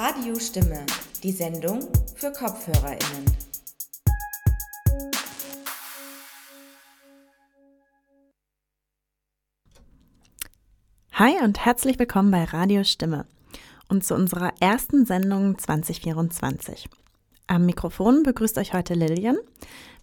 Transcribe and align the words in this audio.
Radiostimme, 0.00 0.86
die 1.24 1.32
Sendung 1.32 1.80
für 2.14 2.30
KopfhörerInnen. 2.30 3.24
Hi 11.14 11.42
und 11.42 11.64
herzlich 11.64 11.98
willkommen 11.98 12.30
bei 12.30 12.44
Radiostimme 12.44 13.26
und 13.88 14.04
zu 14.04 14.14
unserer 14.14 14.52
ersten 14.60 15.04
Sendung 15.04 15.58
2024. 15.58 16.88
Am 17.48 17.66
Mikrofon 17.66 18.22
begrüßt 18.22 18.56
euch 18.58 18.74
heute 18.74 18.94
Lilian. 18.94 19.38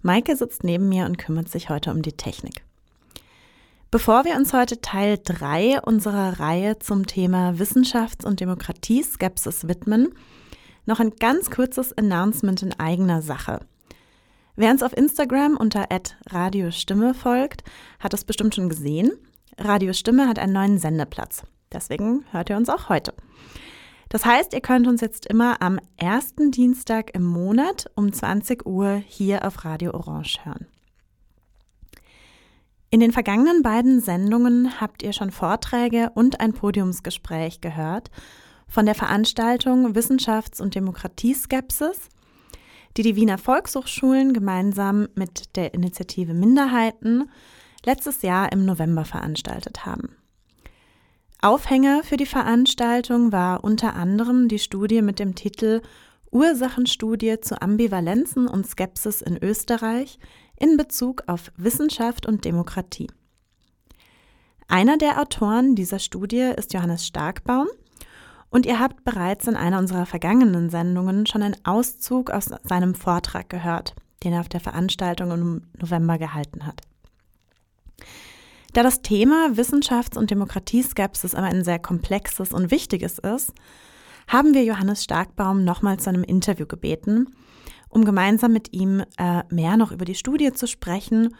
Maike 0.02 0.36
sitzt 0.36 0.66
neben 0.66 0.90
mir 0.90 1.06
und 1.06 1.18
kümmert 1.18 1.48
sich 1.48 1.70
heute 1.70 1.92
um 1.92 2.02
die 2.02 2.18
Technik. 2.18 2.66
Bevor 3.96 4.26
wir 4.26 4.36
uns 4.36 4.52
heute 4.52 4.82
Teil 4.82 5.18
3 5.24 5.80
unserer 5.80 6.42
Reihe 6.42 6.78
zum 6.80 7.08
Thema 7.08 7.54
Wissenschafts- 7.60 8.26
und 8.26 8.42
Demokratieskepsis 8.42 9.70
widmen, 9.70 10.10
noch 10.86 11.00
ein 11.00 11.12
ganz 11.12 11.50
kurzes 11.50 11.98
Announcement 11.98 12.62
in 12.62 12.78
eigener 12.78 13.22
Sache. 13.22 13.62
Wer 14.58 14.72
uns 14.72 14.84
auf 14.84 14.92
Instagram 14.98 15.56
unter 15.56 15.86
@radiostimme 16.30 17.14
folgt, 17.14 17.64
hat 17.98 18.14
es 18.14 18.26
bestimmt 18.26 18.54
schon 18.56 18.68
gesehen. 18.68 19.14
Radiostimme 19.58 20.28
hat 20.28 20.40
einen 20.40 20.52
neuen 20.52 20.78
Sendeplatz. 20.78 21.44
Deswegen 21.72 22.26
hört 22.32 22.50
ihr 22.50 22.58
uns 22.58 22.68
auch 22.68 22.90
heute. 22.90 23.14
Das 24.10 24.26
heißt, 24.26 24.52
ihr 24.52 24.62
könnt 24.62 24.88
uns 24.88 25.00
jetzt 25.00 25.26
immer 25.26 25.62
am 25.62 25.80
ersten 25.96 26.52
Dienstag 26.52 27.16
im 27.16 27.24
Monat 27.24 27.90
um 27.96 28.12
20 28.12 28.66
Uhr 28.66 29.02
hier 29.08 29.48
auf 29.48 29.64
Radio 29.64 29.94
Orange 29.94 30.40
hören. 30.44 30.68
In 32.90 33.00
den 33.00 33.12
vergangenen 33.12 33.62
beiden 33.62 34.00
Sendungen 34.00 34.80
habt 34.80 35.04
ihr 35.04 35.14
schon 35.14 35.32
Vorträge 35.32 36.12
und 36.14 36.40
ein 36.40 36.54
Podiumsgespräch 36.54 37.62
gehört 37.62 38.12
von 38.68 38.86
der 38.86 38.96
Veranstaltung 38.96 39.96
Wissenschafts- 39.96 40.62
und 40.62 40.76
Demokratieskepsis, 40.76 42.10
die 42.98 43.04
die 43.04 43.16
Wiener 43.16 43.38
Volkshochschulen 43.38 44.34
gemeinsam 44.34 45.08
mit 45.16 45.56
der 45.56 45.74
Initiative 45.74 46.34
Minderheiten 46.34 47.30
letztes 47.86 48.22
Jahr 48.22 48.52
im 48.52 48.66
November 48.66 49.06
veranstaltet 49.06 49.86
haben. 49.86 50.16
Aufhänger 51.42 52.04
für 52.04 52.18
die 52.18 52.26
Veranstaltung 52.26 53.32
war 53.32 53.64
unter 53.64 53.96
anderem 53.96 54.48
die 54.48 54.60
Studie 54.60 55.02
mit 55.02 55.20
dem 55.20 55.36
Titel 55.36 55.82
Ursachenstudie 56.32 57.40
zu 57.40 57.62
Ambivalenzen 57.62 58.48
und 58.48 58.66
Skepsis 58.66 59.22
in 59.22 59.38
Österreich 59.42 60.18
in 60.60 60.78
Bezug 60.78 61.24
auf 61.28 61.52
Wissenschaft 61.58 62.26
und 62.26 62.46
Demokratie. 62.46 63.08
Einer 64.68 64.98
der 64.98 65.22
Autoren 65.22 65.76
dieser 65.76 66.00
Studie 66.00 66.52
ist 66.56 66.74
Johannes 66.74 67.06
Starkbaum 67.06 67.68
und 68.50 68.66
ihr 68.66 68.80
habt 68.80 69.04
bereits 69.04 69.48
in 69.48 69.56
einer 69.56 69.80
unserer 69.80 70.06
vergangenen 70.06 70.70
Sendungen 70.70 71.26
schon 71.26 71.44
einen 71.44 71.58
Auszug 71.66 72.32
aus 72.32 72.50
seinem 72.64 72.96
Vortrag 72.96 73.50
gehört, 73.50 73.96
den 74.24 74.34
er 74.34 74.40
auf 74.40 74.50
der 74.50 74.60
Veranstaltung 74.62 75.32
im 75.32 75.62
November 75.80 76.18
gehalten 76.18 76.66
hat. 76.66 76.82
Da 78.74 78.84
das 78.84 79.02
Thema 79.02 79.52
Wissenschafts- 79.52 80.18
und 80.18 80.32
Demokratieskepsis 80.32 81.36
aber 81.36 81.48
ein 81.48 81.64
sehr 81.64 81.80
komplexes 81.80 82.52
und 82.52 82.72
wichtiges 82.72 83.20
ist, 83.20 83.54
haben 84.28 84.54
wir 84.54 84.64
Johannes 84.64 85.04
Starkbaum 85.04 85.64
nochmal 85.64 85.98
zu 85.98 86.10
einem 86.10 86.24
Interview 86.24 86.66
gebeten, 86.66 87.36
um 87.96 88.04
gemeinsam 88.04 88.52
mit 88.52 88.74
ihm 88.74 89.06
äh, 89.18 89.44
mehr 89.50 89.78
noch 89.78 89.94
über 89.94 90.04
die 90.04 90.16
Studie 90.16 90.52
zu 90.52 90.68
sprechen 90.68 91.34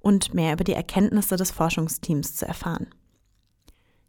und 0.00 0.34
mehr 0.34 0.54
über 0.54 0.64
die 0.64 0.72
Erkenntnisse 0.72 1.36
des 1.36 1.52
Forschungsteams 1.52 2.34
zu 2.34 2.46
erfahren. 2.46 2.88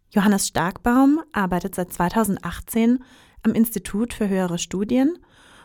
Johannes 0.10 0.48
Starkbaum 0.48 1.22
arbeitet 1.32 1.76
seit 1.76 1.94
2018 1.94 3.04
am 3.44 3.54
Institut 3.54 4.14
für 4.14 4.28
höhere 4.28 4.58
Studien 4.58 5.20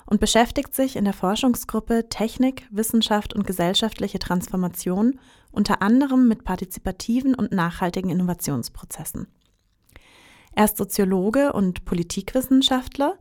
und 0.05 0.21
beschäftigt 0.21 0.75
sich 0.75 0.97
in 0.97 1.05
der 1.05 1.15
Forschungsgruppe 1.15 2.10
Technik, 2.10 2.69
Wissenschaft 2.71 3.33
und 3.33 3.47
gesellschaftliche 3.47 4.19
Transformation 4.19 5.19
unter 5.53 5.81
anderem 5.81 6.28
mit 6.28 6.44
partizipativen 6.44 7.34
und 7.34 7.50
nachhaltigen 7.53 8.10
Innovationsprozessen. 8.10 9.27
Er 10.53 10.66
ist 10.66 10.77
Soziologe 10.77 11.55
und 11.55 11.87
Politikwissenschaftler 11.87 13.16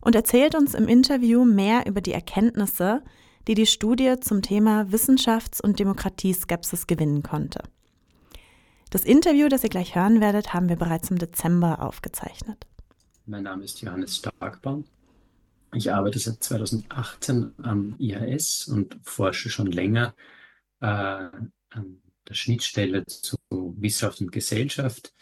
und 0.00 0.14
erzählt 0.14 0.54
uns 0.54 0.74
im 0.74 0.88
Interview 0.88 1.44
mehr 1.44 1.86
über 1.86 2.00
die 2.00 2.12
Erkenntnisse, 2.12 3.02
die 3.46 3.54
die 3.54 3.66
Studie 3.66 4.16
zum 4.20 4.42
Thema 4.42 4.82
Wissenschafts- 4.90 5.60
und 5.60 5.78
Demokratieskepsis 5.78 6.86
gewinnen 6.86 7.22
konnte. 7.22 7.62
Das 8.90 9.04
Interview, 9.04 9.48
das 9.48 9.64
ihr 9.64 9.70
gleich 9.70 9.94
hören 9.94 10.20
werdet, 10.20 10.54
haben 10.54 10.68
wir 10.68 10.76
bereits 10.76 11.10
im 11.10 11.18
Dezember 11.18 11.82
aufgezeichnet. 11.82 12.66
Mein 13.26 13.42
Name 13.42 13.64
ist 13.64 13.80
Johannes 13.82 14.16
Starkbaum. 14.16 14.84
Ich 15.74 15.92
arbeite 15.92 16.18
seit 16.18 16.42
2018 16.42 17.52
am 17.62 17.94
IHS 17.98 18.68
und 18.68 18.98
forsche 19.02 19.50
schon 19.50 19.66
länger 19.66 20.14
äh, 20.80 20.86
an 20.86 22.02
der 22.26 22.34
Schnittstelle 22.34 23.04
zu 23.04 23.36
Wissenschaft 23.50 24.20
und 24.20 24.32
Gesellschaft 24.32 25.12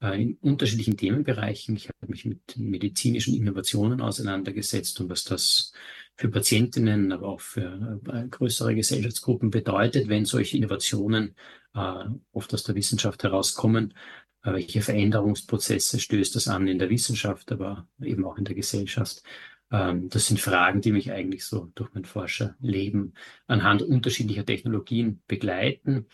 in 0.00 0.36
unterschiedlichen 0.40 0.96
Themenbereichen. 0.96 1.76
Ich 1.76 1.88
habe 1.88 2.06
mich 2.06 2.24
mit 2.24 2.56
medizinischen 2.56 3.34
Innovationen 3.34 4.00
auseinandergesetzt 4.00 5.00
und 5.00 5.10
was 5.10 5.24
das 5.24 5.72
für 6.16 6.28
Patientinnen, 6.28 7.12
aber 7.12 7.28
auch 7.28 7.40
für 7.40 8.00
äh, 8.12 8.28
größere 8.28 8.74
Gesellschaftsgruppen 8.74 9.50
bedeutet, 9.50 10.08
wenn 10.08 10.24
solche 10.24 10.56
Innovationen 10.56 11.34
äh, 11.74 12.04
oft 12.32 12.52
aus 12.54 12.64
der 12.64 12.74
Wissenschaft 12.74 13.22
herauskommen. 13.22 13.94
welche 14.42 14.82
Veränderungsprozesse 14.82 15.98
stößt 15.98 16.36
das 16.36 16.48
an 16.48 16.68
in 16.68 16.78
der 16.78 16.90
Wissenschaft, 16.90 17.50
aber 17.52 17.88
eben 18.00 18.24
auch 18.24 18.38
in 18.38 18.44
der 18.44 18.54
Gesellschaft? 18.54 19.22
Ähm, 19.70 20.08
das 20.08 20.26
sind 20.26 20.40
Fragen, 20.40 20.80
die 20.80 20.92
mich 20.92 21.12
eigentlich 21.12 21.44
so 21.44 21.70
durch 21.74 21.90
mein 21.92 22.04
Forscherleben 22.04 23.14
anhand 23.46 23.82
unterschiedlicher 23.82 24.46
Technologien 24.46 25.22
begleiten. 25.26 26.06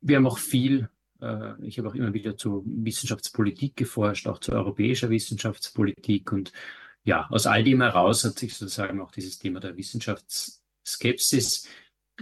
Wir 0.00 0.16
haben 0.16 0.26
auch 0.26 0.38
viel 0.38 0.80
äh, 0.80 0.86
ich 1.62 1.78
habe 1.78 1.88
auch 1.88 1.94
immer 1.94 2.12
wieder 2.14 2.36
zu 2.36 2.64
Wissenschaftspolitik 2.66 3.76
geforscht, 3.76 4.26
auch 4.26 4.38
zu 4.38 4.52
europäischer 4.52 5.10
Wissenschaftspolitik. 5.10 6.32
Und 6.32 6.52
ja, 7.04 7.26
aus 7.30 7.46
all 7.46 7.64
dem 7.64 7.80
heraus 7.80 8.24
hat 8.24 8.38
sich 8.38 8.54
sozusagen 8.54 9.00
auch 9.00 9.10
dieses 9.12 9.38
Thema 9.38 9.60
der 9.60 9.76
Wissenschaftsskepsis 9.76 11.68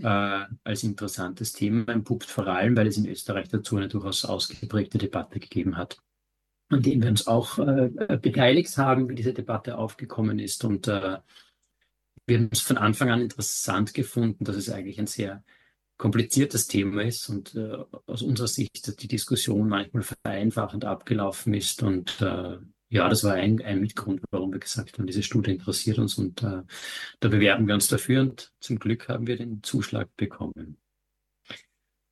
äh, 0.03 0.45
als 0.65 0.83
interessantes 0.83 1.53
Thema 1.53 1.93
entpuppt, 1.93 2.27
vor 2.27 2.47
allem, 2.47 2.77
weil 2.77 2.87
es 2.87 2.97
in 2.97 3.07
Österreich 3.07 3.49
dazu 3.49 3.77
eine 3.77 3.89
durchaus 3.89 4.25
ausgeprägte 4.25 4.99
Debatte 4.99 5.41
gegeben 5.41 5.77
hat, 5.77 5.99
an 6.69 6.83
denen 6.83 7.03
wir 7.03 7.11
uns 7.11 7.27
auch 7.27 7.59
äh, 7.59 8.19
beteiligt 8.21 8.77
haben, 8.79 9.09
wie 9.09 9.15
diese 9.15 9.35
Debatte 9.35 9.79
aufgekommen 9.79 10.39
ist. 10.39 10.65
Und 10.65 10.89
äh, 10.89 11.19
wir 12.27 12.39
haben 12.39 12.51
es 12.53 12.61
von 12.61 12.79
Anfang 12.79 13.11
an 13.11 13.21
interessant 13.21 13.95
gefunden, 13.95 14.45
dass 14.45 14.57
es 14.57 14.71
eigentlich 14.71 14.99
ein 15.01 15.07
sehr 15.07 15.43
kompliziertes 16.01 16.67
Thema 16.67 17.03
ist 17.03 17.29
und 17.29 17.55
äh, 17.55 17.77
aus 18.07 18.23
unserer 18.23 18.49
Sicht 18.49 19.03
die 19.03 19.07
Diskussion 19.07 19.69
manchmal 19.69 20.03
vereinfachend 20.03 20.87
abgelaufen 20.87 21.53
ist. 21.53 21.83
Und 21.83 22.21
äh, 22.23 22.57
ja, 22.89 23.09
das 23.09 23.23
war 23.23 23.35
ein, 23.35 23.63
ein 23.63 23.81
Mitgrund, 23.81 24.23
warum 24.31 24.53
wir 24.53 24.61
gesagt 24.61 24.99
haben, 24.99 25.07
diese 25.07 25.23
Studie 25.23 25.53
interessiert 25.53 25.99
uns 25.99 26.17
und 26.17 26.43
äh, 26.43 26.63
da 27.21 27.29
bewerben 27.29 27.69
wir 27.69 27.75
uns 27.75 27.87
dafür 27.89 28.23
und 28.23 28.51
zum 28.61 28.79
Glück 28.79 29.09
haben 29.09 29.27
wir 29.27 29.37
den 29.37 29.63
Zuschlag 29.63 30.09
bekommen. 30.17 30.79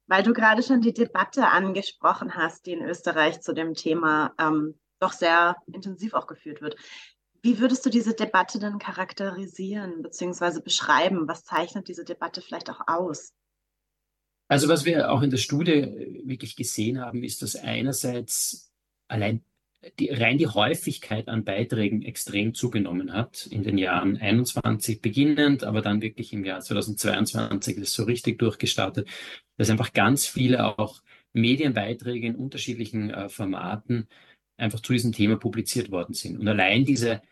Weil 0.06 0.22
du 0.22 0.34
gerade 0.34 0.62
schon 0.62 0.82
die 0.82 0.92
Debatte 0.92 1.48
angesprochen 1.48 2.34
hast, 2.34 2.66
die 2.66 2.72
in 2.72 2.82
Österreich 2.82 3.40
zu 3.40 3.54
dem 3.54 3.72
Thema 3.72 4.34
ähm, 4.38 4.78
doch 5.00 5.12
sehr 5.12 5.56
intensiv 5.66 6.12
auch 6.12 6.26
geführt 6.26 6.60
wird. 6.60 6.76
Wie 7.40 7.58
würdest 7.58 7.86
du 7.86 7.90
diese 7.90 8.14
Debatte 8.14 8.58
denn 8.58 8.78
charakterisieren 8.78 10.02
bzw. 10.02 10.60
beschreiben? 10.60 11.26
Was 11.26 11.44
zeichnet 11.44 11.88
diese 11.88 12.04
Debatte 12.04 12.42
vielleicht 12.42 12.68
auch 12.68 12.80
aus? 12.86 13.32
Also 14.48 14.68
was 14.68 14.84
wir 14.86 15.12
auch 15.12 15.22
in 15.22 15.30
der 15.30 15.36
Studie 15.36 15.72
äh, 15.72 16.26
wirklich 16.26 16.56
gesehen 16.56 17.00
haben, 17.00 17.22
ist, 17.22 17.42
dass 17.42 17.54
einerseits 17.54 18.72
allein 19.06 19.42
die, 19.98 20.10
rein 20.10 20.38
die 20.38 20.48
Häufigkeit 20.48 21.28
an 21.28 21.44
Beiträgen 21.44 22.02
extrem 22.02 22.54
zugenommen 22.54 23.12
hat 23.12 23.46
in 23.46 23.62
den 23.62 23.78
Jahren 23.78 24.16
21 24.16 25.00
beginnend, 25.00 25.62
aber 25.62 25.82
dann 25.82 26.02
wirklich 26.02 26.32
im 26.32 26.44
Jahr 26.44 26.60
2022 26.60 27.76
ist 27.76 27.94
so 27.94 28.04
richtig 28.04 28.38
durchgestartet, 28.38 29.08
dass 29.56 29.70
einfach 29.70 29.92
ganz 29.92 30.26
viele 30.26 30.78
auch 30.78 31.02
Medienbeiträge 31.32 32.26
in 32.26 32.36
unterschiedlichen 32.36 33.10
äh, 33.10 33.28
Formaten 33.28 34.08
einfach 34.56 34.80
zu 34.80 34.92
diesem 34.92 35.12
Thema 35.12 35.36
publiziert 35.36 35.90
worden 35.90 36.14
sind. 36.14 36.38
Und 36.38 36.48
allein 36.48 36.84
diese, 36.84 37.22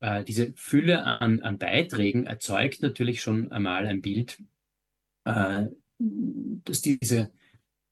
äh, 0.00 0.22
diese 0.24 0.52
Fülle 0.54 1.04
an, 1.04 1.40
an 1.40 1.58
Beiträgen 1.58 2.26
erzeugt 2.26 2.82
natürlich 2.82 3.22
schon 3.22 3.50
einmal 3.52 3.86
ein 3.86 4.02
Bild, 4.02 4.38
äh, 5.24 5.66
dass 5.98 6.82
diese 6.82 7.30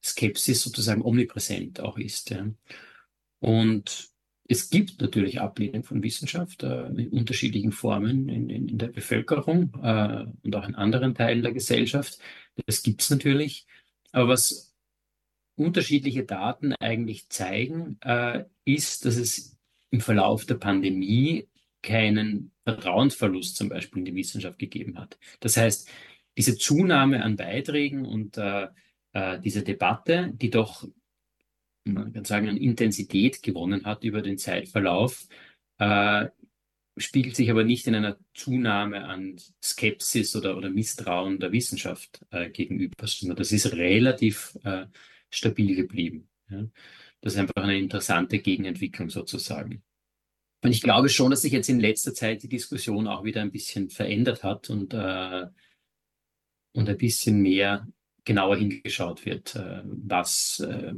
Skepsis 0.03 0.63
sozusagen 0.63 1.03
omnipräsent 1.03 1.81
auch 1.81 1.99
ist. 1.99 2.31
Ja. 2.31 2.47
Und 3.41 4.11
es 4.47 4.69
gibt 4.69 5.01
natürlich 5.01 5.41
Ablehnung 5.41 5.85
von 5.85 6.03
Wissenschaft 6.03 6.63
äh, 6.63 6.87
in 6.89 7.09
unterschiedlichen 7.09 7.73
Formen 7.73 8.29
in, 8.29 8.51
in, 8.51 8.69
in 8.69 8.79
der 8.79 8.89
Bevölkerung 8.89 9.73
äh, 9.83 10.27
und 10.43 10.57
auch 10.57 10.69
in 10.69 10.75
anderen 10.75 11.15
Teilen 11.15 11.43
der 11.43 11.53
Gesellschaft. 11.53 12.19
Das 12.67 12.83
gibt 12.83 13.01
es 13.01 13.11
natürlich. 13.11 13.67
Aber 14.13 14.29
was 14.29 14.75
unterschiedliche 15.57 16.25
Daten 16.25 16.75
eigentlich 16.75 17.29
zeigen, 17.31 17.99
äh, 18.03 18.45
ist, 18.65 19.07
dass 19.07 19.17
es 19.17 19.57
im 19.91 20.01
Verlauf 20.01 20.45
der 20.45 20.57
Pandemie 20.57 21.49
keinen 21.83 22.51
Vertrauensverlust 22.65 23.57
zum 23.57 23.69
Beispiel 23.69 24.01
in 24.01 24.07
die 24.07 24.15
Wissenschaft 24.15 24.59
gegeben 24.59 24.99
hat. 24.99 25.19
Das 25.41 25.57
heißt, 25.57 25.89
diese 26.37 26.57
Zunahme 26.57 27.23
an 27.23 27.37
Beiträgen 27.37 28.05
und 28.05 28.37
äh, 28.39 28.69
äh, 29.13 29.41
diese 29.41 29.63
Debatte, 29.63 30.31
die 30.35 30.51
doch, 30.51 30.87
man 31.85 32.13
kann 32.13 32.25
sagen, 32.25 32.49
an 32.49 32.57
Intensität 32.57 33.43
gewonnen 33.43 33.85
hat 33.85 34.05
über 34.05 34.23
den 34.23 34.39
Zeitverlauf, 34.39 35.27
äh, 35.79 36.27
spiegelt 36.97 37.37
sich 37.37 37.51
aber 37.51 37.65
nicht 37.65 37.87
in 37.87 37.95
einer 37.95 38.19
Zunahme 38.35 39.05
an 39.05 39.37
Skepsis 39.63 40.37
oder, 40.37 40.57
oder 40.57 40.71
Misstrauen 40.71 41.41
der 41.41 41.53
Wissenschaft 41.53 42.25
äh, 42.31 42.51
gegenüber, 42.51 43.07
sondern 43.07 43.37
das 43.37 43.53
ist 43.53 43.73
relativ 43.73 44.57
äh, 44.63 44.87
stabil 45.31 45.75
geblieben. 45.75 46.29
Ja? 46.49 46.67
Das 47.21 47.35
ist 47.35 47.39
einfach 47.39 47.63
eine 47.63 47.79
interessante 47.79 48.39
Gegenentwicklung 48.39 49.11
sozusagen. 49.11 49.83
Und 50.63 50.71
ich 50.71 50.83
glaube 50.83 51.09
schon, 51.09 51.31
dass 51.31 51.43
sich 51.43 51.53
jetzt 51.53 51.69
in 51.69 51.81
letzter 51.81 52.15
Zeit 52.15 52.43
die 52.43 52.49
Diskussion 52.49 53.07
auch 53.07 53.25
wieder 53.25 53.43
ein 53.43 53.51
bisschen 53.51 53.91
verändert 53.91 54.43
hat 54.45 54.71
und, 54.71 54.95
äh, 54.95 55.47
und 56.75 56.89
ein 56.89 56.99
bisschen 56.99 57.41
mehr 57.41 57.87
genauer 58.25 58.57
hingeschaut 58.57 59.25
wird, 59.25 59.55
äh, 59.55 59.83
was 59.85 60.61
äh, 60.61 60.93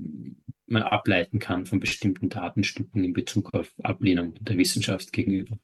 man 0.66 0.82
ableiten 0.82 1.38
kann 1.38 1.66
von 1.66 1.80
bestimmten 1.80 2.28
Datenstücken 2.28 3.04
in 3.04 3.12
Bezug 3.12 3.54
auf 3.54 3.72
Ablehnung 3.82 4.34
der 4.40 4.58
Wissenschaft 4.58 5.12
gegenüber. 5.12 5.58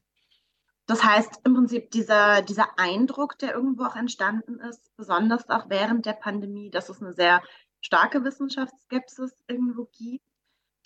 Das 0.85 1.03
heißt 1.03 1.41
im 1.45 1.53
Prinzip 1.53 1.91
dieser, 1.91 2.41
dieser 2.41 2.77
Eindruck, 2.77 3.37
der 3.39 3.53
irgendwo 3.53 3.83
auch 3.83 3.95
entstanden 3.95 4.59
ist, 4.59 4.95
besonders 4.97 5.49
auch 5.49 5.69
während 5.69 6.05
der 6.05 6.13
Pandemie, 6.13 6.69
dass 6.69 6.89
es 6.89 7.01
eine 7.01 7.13
sehr 7.13 7.41
starke 7.79 8.23
Wissenschaftsskepsis 8.23 9.33
irgendwo 9.47 9.85
gibt, 9.97 10.23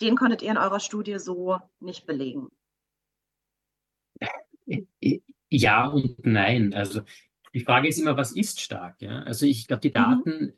den 0.00 0.16
konntet 0.16 0.42
ihr 0.42 0.50
in 0.50 0.58
eurer 0.58 0.80
Studie 0.80 1.18
so 1.18 1.58
nicht 1.80 2.06
belegen. 2.06 2.48
Ja 5.50 5.86
und 5.86 6.24
nein. 6.24 6.74
Also 6.74 7.02
die 7.54 7.60
Frage 7.60 7.88
ist 7.88 7.98
immer, 7.98 8.16
was 8.16 8.32
ist 8.32 8.60
stark? 8.60 9.00
Ja? 9.00 9.22
Also 9.22 9.46
ich 9.46 9.66
glaube, 9.66 9.80
die 9.80 9.88
mhm. 9.88 9.92
Daten 9.92 10.30
mhm 10.30 10.52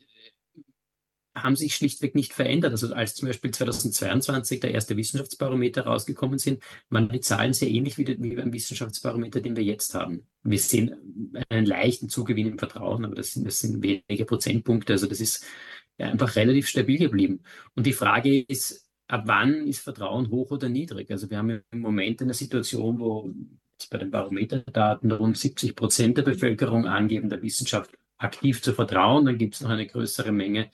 haben 1.33 1.55
sich 1.55 1.75
schlichtweg 1.75 2.15
nicht 2.15 2.33
verändert. 2.33 2.71
Also 2.71 2.93
als 2.93 3.15
zum 3.15 3.27
Beispiel 3.27 3.51
2022 3.51 4.59
der 4.59 4.71
erste 4.71 4.97
Wissenschaftsbarometer 4.97 5.83
rausgekommen 5.83 6.39
sind, 6.39 6.61
waren 6.89 7.09
die 7.09 7.21
Zahlen 7.21 7.53
sehr 7.53 7.69
ähnlich 7.69 7.97
wie, 7.97 8.07
wie 8.07 8.35
beim 8.35 8.51
Wissenschaftsbarometer, 8.51 9.39
den 9.39 9.55
wir 9.55 9.63
jetzt 9.63 9.93
haben. 9.95 10.27
Wir 10.43 10.59
sehen 10.59 11.33
einen 11.49 11.65
leichten 11.65 12.09
Zugewinn 12.09 12.47
im 12.47 12.59
Vertrauen, 12.59 13.05
aber 13.05 13.15
das 13.15 13.31
sind, 13.31 13.47
das 13.47 13.59
sind 13.59 13.81
wenige 13.81 14.25
Prozentpunkte. 14.25 14.93
Also 14.93 15.07
das 15.07 15.21
ist 15.21 15.45
einfach 15.97 16.35
relativ 16.35 16.67
stabil 16.67 16.97
geblieben. 16.97 17.43
Und 17.75 17.85
die 17.85 17.93
Frage 17.93 18.41
ist, 18.41 18.89
ab 19.07 19.23
wann 19.25 19.67
ist 19.67 19.79
Vertrauen 19.79 20.29
hoch 20.29 20.51
oder 20.51 20.67
niedrig? 20.67 21.11
Also 21.11 21.29
wir 21.29 21.37
haben 21.37 21.61
im 21.71 21.79
Moment 21.79 22.21
eine 22.21 22.33
Situation, 22.33 22.99
wo 22.99 23.33
bei 23.87 23.97
den 23.97 24.11
Barometerdaten 24.11 25.11
rund 25.11 25.37
70 25.37 25.75
Prozent 25.75 26.17
der 26.17 26.23
Bevölkerung 26.23 26.87
angeben, 26.87 27.29
der 27.29 27.41
Wissenschaft 27.41 27.97
aktiv 28.17 28.61
zu 28.61 28.73
vertrauen. 28.73 29.25
Dann 29.25 29.37
gibt 29.37 29.55
es 29.55 29.61
noch 29.61 29.69
eine 29.69 29.87
größere 29.87 30.31
Menge, 30.31 30.71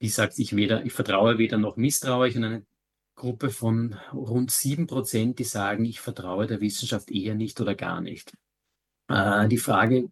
die 0.00 0.08
sagt, 0.08 0.38
ich, 0.38 0.56
weder, 0.56 0.84
ich 0.84 0.92
vertraue 0.92 1.38
weder 1.38 1.58
noch 1.58 1.76
misstraue 1.76 2.28
ich 2.28 2.36
und 2.36 2.44
eine 2.44 2.66
Gruppe 3.14 3.50
von 3.50 3.96
rund 4.12 4.50
sieben 4.50 4.86
Prozent, 4.86 5.38
die 5.38 5.44
sagen, 5.44 5.84
ich 5.84 6.00
vertraue 6.00 6.46
der 6.46 6.60
Wissenschaft 6.60 7.10
eher 7.10 7.34
nicht 7.34 7.60
oder 7.60 7.74
gar 7.74 8.00
nicht. 8.00 8.32
Äh, 9.08 9.48
die 9.48 9.58
Frage, 9.58 10.10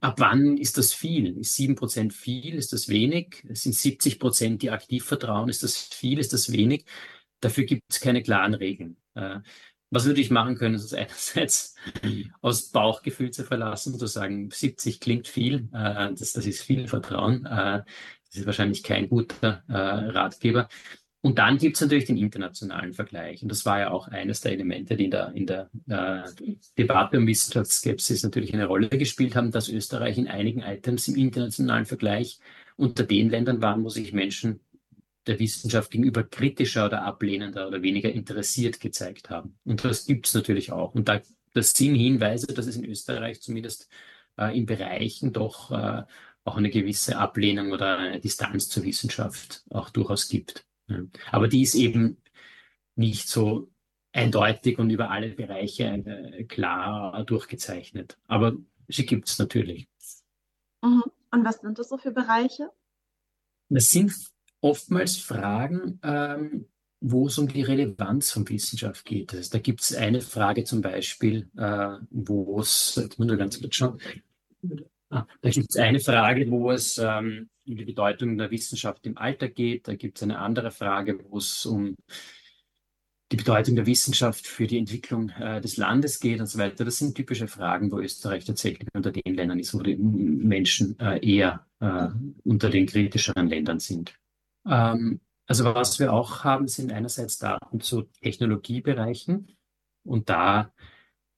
ab 0.00 0.14
wann 0.18 0.56
ist 0.56 0.78
das 0.78 0.92
viel? 0.92 1.38
Ist 1.38 1.54
sieben 1.54 1.76
Prozent 1.76 2.12
viel? 2.14 2.54
Ist 2.54 2.72
das 2.72 2.88
wenig? 2.88 3.44
Es 3.48 3.62
sind 3.62 3.74
70 3.74 4.18
Prozent, 4.18 4.62
die 4.62 4.70
aktiv 4.70 5.04
vertrauen. 5.04 5.48
Ist 5.48 5.62
das 5.62 5.76
viel? 5.76 6.18
Ist 6.18 6.32
das 6.32 6.52
wenig? 6.52 6.86
Dafür 7.40 7.64
gibt 7.64 7.82
es 7.88 8.00
keine 8.00 8.22
klaren 8.22 8.54
Regeln. 8.54 8.96
Äh, 9.14 9.40
was 9.90 10.04
würde 10.04 10.20
ich 10.20 10.30
machen 10.30 10.56
können, 10.56 10.74
ist 10.74 10.94
einerseits 10.94 11.74
aus 12.40 12.70
Bauchgefühl 12.70 13.30
zu 13.30 13.44
verlassen, 13.44 13.98
zu 13.98 14.06
sagen, 14.06 14.50
70 14.50 15.00
klingt 15.00 15.28
viel, 15.28 15.68
äh, 15.72 16.12
das, 16.14 16.32
das 16.32 16.46
ist 16.46 16.62
viel 16.62 16.88
Vertrauen. 16.88 17.46
Äh, 17.46 17.82
das 18.28 18.40
ist 18.40 18.46
wahrscheinlich 18.46 18.82
kein 18.82 19.08
guter 19.08 19.62
äh, 19.68 19.76
Ratgeber. 19.76 20.68
Und 21.22 21.38
dann 21.38 21.58
gibt 21.58 21.76
es 21.76 21.80
natürlich 21.80 22.04
den 22.04 22.18
internationalen 22.18 22.92
Vergleich. 22.92 23.42
Und 23.42 23.48
das 23.48 23.66
war 23.66 23.80
ja 23.80 23.90
auch 23.90 24.06
eines 24.08 24.42
der 24.42 24.52
Elemente, 24.52 24.96
die 24.96 25.06
in 25.06 25.10
der, 25.10 25.32
in 25.34 25.46
der 25.46 25.70
äh, 25.88 26.22
Debatte 26.78 27.18
um 27.18 27.26
Wissenschaftsskepsis 27.26 28.22
natürlich 28.22 28.54
eine 28.54 28.66
Rolle 28.66 28.88
gespielt 28.88 29.34
haben, 29.34 29.50
dass 29.50 29.68
Österreich 29.68 30.18
in 30.18 30.28
einigen 30.28 30.60
Items 30.60 31.08
im 31.08 31.16
internationalen 31.16 31.84
Vergleich 31.84 32.38
unter 32.76 33.02
den 33.02 33.30
Ländern 33.30 33.62
waren, 33.62 33.82
wo 33.82 33.88
sich 33.88 34.12
Menschen 34.12 34.60
der 35.26 35.38
Wissenschaft 35.38 35.90
gegenüber 35.90 36.24
kritischer 36.24 36.86
oder 36.86 37.02
ablehnender 37.02 37.66
oder 37.68 37.82
weniger 37.82 38.10
interessiert 38.10 38.80
gezeigt 38.80 39.30
haben. 39.30 39.58
Und 39.64 39.84
das 39.84 40.06
gibt 40.06 40.26
es 40.26 40.34
natürlich 40.34 40.72
auch. 40.72 40.94
Und 40.94 41.08
da, 41.08 41.20
das 41.52 41.72
sind 41.72 41.94
Hinweise, 41.96 42.46
dass 42.48 42.66
es 42.66 42.76
in 42.76 42.84
Österreich 42.84 43.40
zumindest 43.40 43.88
äh, 44.38 44.56
in 44.56 44.66
Bereichen 44.66 45.32
doch 45.32 45.70
äh, 45.70 46.04
auch 46.44 46.56
eine 46.56 46.70
gewisse 46.70 47.18
Ablehnung 47.18 47.72
oder 47.72 47.98
eine 47.98 48.20
Distanz 48.20 48.68
zur 48.68 48.84
Wissenschaft 48.84 49.64
auch 49.70 49.90
durchaus 49.90 50.28
gibt. 50.28 50.64
Aber 51.32 51.48
die 51.48 51.62
ist 51.62 51.74
eben 51.74 52.22
nicht 52.94 53.28
so 53.28 53.68
eindeutig 54.12 54.78
und 54.78 54.90
über 54.90 55.10
alle 55.10 55.30
Bereiche 55.30 55.84
äh, 55.84 56.44
klar 56.44 57.24
durchgezeichnet. 57.24 58.16
Aber 58.28 58.54
sie 58.88 59.04
gibt 59.04 59.28
es 59.28 59.38
natürlich. 59.38 59.88
Mhm. 60.82 61.02
Und 61.32 61.44
was 61.44 61.60
sind 61.60 61.78
das 61.78 61.88
so 61.88 61.98
für 61.98 62.12
Bereiche? 62.12 62.70
Das 63.68 63.90
sind 63.90 64.12
oftmals 64.66 65.16
Fragen, 65.16 66.00
ähm, 66.02 66.66
wo 67.00 67.26
es 67.26 67.38
um 67.38 67.48
die 67.48 67.62
Relevanz 67.62 68.32
von 68.32 68.48
Wissenschaft 68.48 69.04
geht. 69.04 69.34
Also 69.34 69.52
da 69.52 69.58
gibt 69.58 69.80
es 69.80 69.94
eine 69.94 70.20
Frage 70.20 70.64
zum 70.64 70.80
Beispiel, 70.80 71.48
äh, 71.56 71.96
wo 72.10 72.60
es, 72.60 72.94
jetzt 72.96 73.18
muss 73.18 73.30
ich 73.30 73.38
ganz 73.38 73.60
kurz 73.60 73.74
schauen, 73.74 74.00
Ah, 75.08 75.26
da 75.40 75.50
gibt 75.50 75.70
es 75.70 75.76
eine 75.76 76.00
Frage, 76.00 76.50
wo 76.50 76.72
es 76.72 76.98
ähm, 76.98 77.48
um 77.66 77.76
die 77.76 77.84
Bedeutung 77.84 78.38
der 78.38 78.50
Wissenschaft 78.50 79.06
im 79.06 79.16
Alter 79.16 79.48
geht. 79.48 79.86
Da 79.86 79.94
gibt 79.94 80.18
es 80.18 80.22
eine 80.22 80.38
andere 80.40 80.72
Frage, 80.72 81.18
wo 81.28 81.38
es 81.38 81.64
um 81.64 81.96
die 83.30 83.36
Bedeutung 83.36 83.76
der 83.76 83.86
Wissenschaft 83.86 84.46
für 84.46 84.66
die 84.66 84.78
Entwicklung 84.78 85.30
äh, 85.30 85.60
des 85.60 85.76
Landes 85.76 86.18
geht 86.20 86.40
und 86.40 86.46
so 86.46 86.58
weiter. 86.58 86.84
Das 86.84 86.98
sind 86.98 87.16
typische 87.16 87.46
Fragen, 87.46 87.90
wo 87.92 87.98
Österreich 87.98 88.44
tatsächlich 88.44 88.88
unter 88.94 89.12
den 89.12 89.34
Ländern 89.34 89.58
ist, 89.58 89.74
wo 89.74 89.80
die 89.80 89.96
Menschen 89.96 90.98
äh, 90.98 91.24
eher 91.24 91.66
äh, 91.80 92.08
unter 92.44 92.70
den 92.70 92.86
kritischeren 92.86 93.48
Ländern 93.48 93.78
sind. 93.78 94.14
Ähm, 94.68 95.20
also 95.46 95.64
was 95.64 95.98
wir 95.98 96.12
auch 96.12 96.44
haben, 96.44 96.68
sind 96.68 96.92
einerseits 96.92 97.38
Daten 97.38 97.80
zu 97.80 98.02
Technologiebereichen 98.22 99.56
und 100.04 100.28
da 100.28 100.72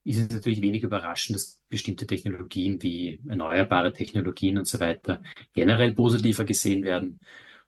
ist 0.04 0.18
es 0.18 0.30
natürlich 0.30 0.62
wenig 0.62 0.82
überraschend, 0.82 1.36
dass 1.36 1.60
bestimmte 1.68 2.06
Technologien 2.06 2.82
wie 2.82 3.20
erneuerbare 3.28 3.92
Technologien 3.92 4.56
und 4.56 4.66
so 4.66 4.80
weiter 4.80 5.22
generell 5.52 5.92
positiver 5.92 6.44
gesehen 6.44 6.82
werden 6.84 7.20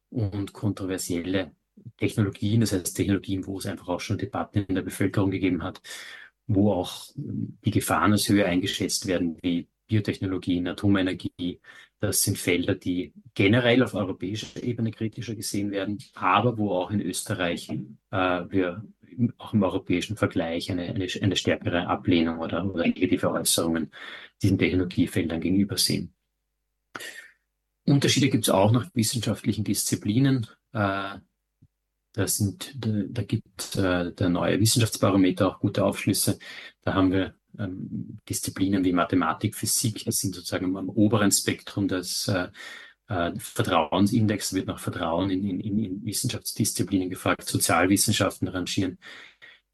und 0.08 0.52
kontroversielle 0.54 1.52
Technologien, 1.98 2.60
das 2.62 2.72
heißt 2.72 2.96
Technologien, 2.96 3.46
wo 3.46 3.58
es 3.58 3.66
einfach 3.66 3.88
auch 3.88 4.00
schon 4.00 4.18
Debatten 4.18 4.64
in 4.68 4.74
der 4.74 4.82
Bevölkerung 4.82 5.30
gegeben 5.30 5.62
hat, 5.62 5.82
wo 6.46 6.72
auch 6.72 7.12
die 7.16 7.70
Gefahren 7.70 8.12
als 8.12 8.28
höher 8.28 8.46
eingeschätzt 8.46 9.06
werden, 9.06 9.38
wie 9.42 9.68
Biotechnologien, 9.86 10.68
Atomenergie. 10.68 11.60
Das 12.00 12.22
sind 12.22 12.38
Felder, 12.38 12.74
die 12.74 13.12
generell 13.34 13.82
auf 13.82 13.94
europäischer 13.94 14.62
Ebene 14.62 14.90
kritischer 14.90 15.34
gesehen 15.34 15.70
werden, 15.70 15.98
aber 16.14 16.56
wo 16.56 16.72
auch 16.72 16.90
in 16.90 17.02
Österreich 17.02 17.68
äh, 17.68 18.44
wir 18.48 18.82
auch 19.36 19.52
im 19.52 19.62
europäischen 19.62 20.16
Vergleich 20.16 20.70
eine, 20.70 20.84
eine, 20.84 21.06
eine 21.20 21.36
stärkere 21.36 21.86
Ablehnung 21.86 22.38
oder, 22.38 22.64
oder 22.64 22.84
negative 22.84 23.30
Äußerungen 23.30 23.90
diesen 24.40 24.58
Technologiefeldern 24.58 25.40
gegenüber 25.40 25.76
sehen. 25.76 26.14
Unterschiede 27.86 28.30
gibt 28.30 28.44
es 28.44 28.50
auch 28.50 28.72
nach 28.72 28.88
wissenschaftlichen 28.94 29.64
Disziplinen. 29.64 30.46
Äh, 30.72 31.18
da, 32.12 32.26
sind, 32.26 32.74
da, 32.78 32.90
da 33.08 33.22
gibt 33.22 33.76
äh, 33.76 34.12
der 34.12 34.28
neue 34.28 34.58
Wissenschaftsbarometer 34.60 35.48
auch 35.48 35.60
gute 35.60 35.84
Aufschlüsse. 35.84 36.38
Da 36.82 36.94
haben 36.94 37.12
wir 37.12 37.34
Disziplinen 38.28 38.84
wie 38.84 38.92
Mathematik, 38.92 39.54
Physik, 39.54 40.04
sind 40.08 40.34
sozusagen 40.34 40.76
am 40.76 40.88
oberen 40.88 41.32
Spektrum 41.32 41.88
des 41.88 42.28
äh, 42.28 42.48
äh, 43.08 43.32
Vertrauensindex 43.38 44.54
wird 44.54 44.68
nach 44.68 44.78
Vertrauen 44.78 45.30
in, 45.30 45.60
in, 45.60 45.84
in 45.84 46.04
Wissenschaftsdisziplinen 46.04 47.10
gefragt. 47.10 47.46
Sozialwissenschaften 47.46 48.48
rangieren 48.48 48.98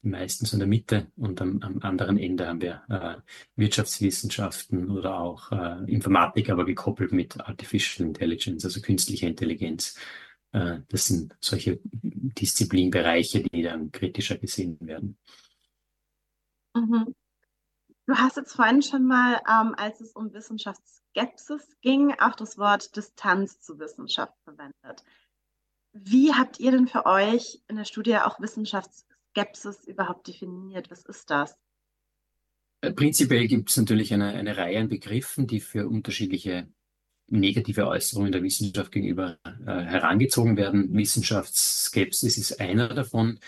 meistens 0.01 0.53
in 0.53 0.59
der 0.59 0.67
Mitte 0.67 1.11
und 1.15 1.41
am, 1.41 1.61
am 1.61 1.79
anderen 1.81 2.17
Ende 2.17 2.47
haben 2.47 2.61
wir 2.61 2.83
äh, 2.89 3.15
Wirtschaftswissenschaften 3.55 4.89
oder 4.89 5.19
auch 5.19 5.51
äh, 5.51 5.83
Informatik, 5.91 6.49
aber 6.49 6.65
gekoppelt 6.65 7.11
mit 7.11 7.39
Artificial 7.39 8.07
Intelligence, 8.07 8.65
also 8.65 8.81
künstliche 8.81 9.27
Intelligenz. 9.27 9.95
Äh, 10.51 10.79
das 10.87 11.05
sind 11.05 11.35
solche 11.39 11.79
Disziplinbereiche, 11.83 13.43
die 13.43 13.61
dann 13.61 13.91
kritischer 13.91 14.37
gesehen 14.37 14.77
werden. 14.81 15.17
Mhm. 16.75 17.13
Du 18.07 18.15
hast 18.15 18.37
jetzt 18.37 18.55
vorhin 18.55 18.81
schon 18.81 19.05
mal, 19.05 19.41
ähm, 19.47 19.75
als 19.77 20.01
es 20.01 20.13
um 20.13 20.33
Wissenschaftsskepsis 20.33 21.77
ging, 21.81 22.13
auch 22.19 22.35
das 22.35 22.57
Wort 22.57 22.95
Distanz 22.95 23.59
zu 23.61 23.77
Wissenschaft 23.79 24.33
verwendet. 24.43 25.03
Wie 25.93 26.33
habt 26.33 26.59
ihr 26.59 26.71
denn 26.71 26.87
für 26.87 27.05
euch 27.05 27.61
in 27.67 27.75
der 27.75 27.85
Studie 27.85 28.17
auch 28.17 28.39
Wissenschaftsskepsis 28.39 29.07
Skepsis 29.37 29.85
überhaupt 29.85 30.27
definiert? 30.27 30.89
Was 30.89 31.05
ist 31.05 31.29
das? 31.29 31.55
Äh, 32.81 32.91
prinzipiell 32.91 33.47
gibt 33.47 33.69
es 33.69 33.77
natürlich 33.77 34.13
eine, 34.13 34.29
eine 34.29 34.57
Reihe 34.57 34.79
an 34.79 34.89
Begriffen, 34.89 35.45
die 35.45 35.59
für 35.59 35.87
unterschiedliche 35.87 36.67
negative 37.27 37.87
Äußerungen 37.87 38.31
der 38.31 38.41
Wissenschaft 38.41 38.91
gegenüber 38.91 39.37
äh, 39.43 39.49
herangezogen 39.65 40.57
werden. 40.57 40.93
Wissenschaftsskepsis 40.95 42.37
ist 42.37 42.59
einer 42.59 42.87
davon. 42.89 43.39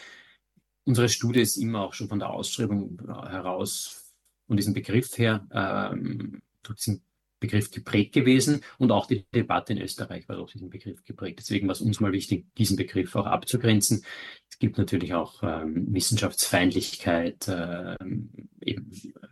Unsere 0.84 1.10
Studie 1.10 1.42
ist 1.42 1.58
immer 1.58 1.82
auch 1.82 1.94
schon 1.94 2.10
von 2.10 2.20
der 2.20 2.30
Ausschreibung 2.30 3.00
heraus, 3.08 4.09
von 4.50 4.58
diesem 4.58 4.74
Begriff 4.74 5.16
her, 5.20 5.48
ähm, 5.54 6.42
durch 6.64 6.80
diesen 6.80 7.04
Begriff 7.40 7.70
geprägt 7.70 8.14
gewesen 8.14 8.62
und 8.80 8.92
auch 8.92 9.06
die 9.06 9.26
Debatte 9.32 9.74
in 9.74 9.80
Österreich 9.80 10.28
war 10.28 10.38
durch 10.38 10.54
diesen 10.54 10.72
Begriff 10.72 11.04
geprägt. 11.04 11.38
Deswegen 11.40 11.68
war 11.68 11.74
es 11.74 11.82
uns 11.82 12.00
mal 12.00 12.12
wichtig, 12.12 12.48
diesen 12.58 12.78
Begriff 12.78 13.16
auch 13.16 13.28
abzugrenzen. 13.28 14.04
Es 14.50 14.58
gibt 14.58 14.80
natürlich 14.80 15.14
auch 15.14 15.44
ähm, 15.44 15.86
Wissenschaftsfeindlichkeit, 15.94 17.48
äh, 17.48 17.96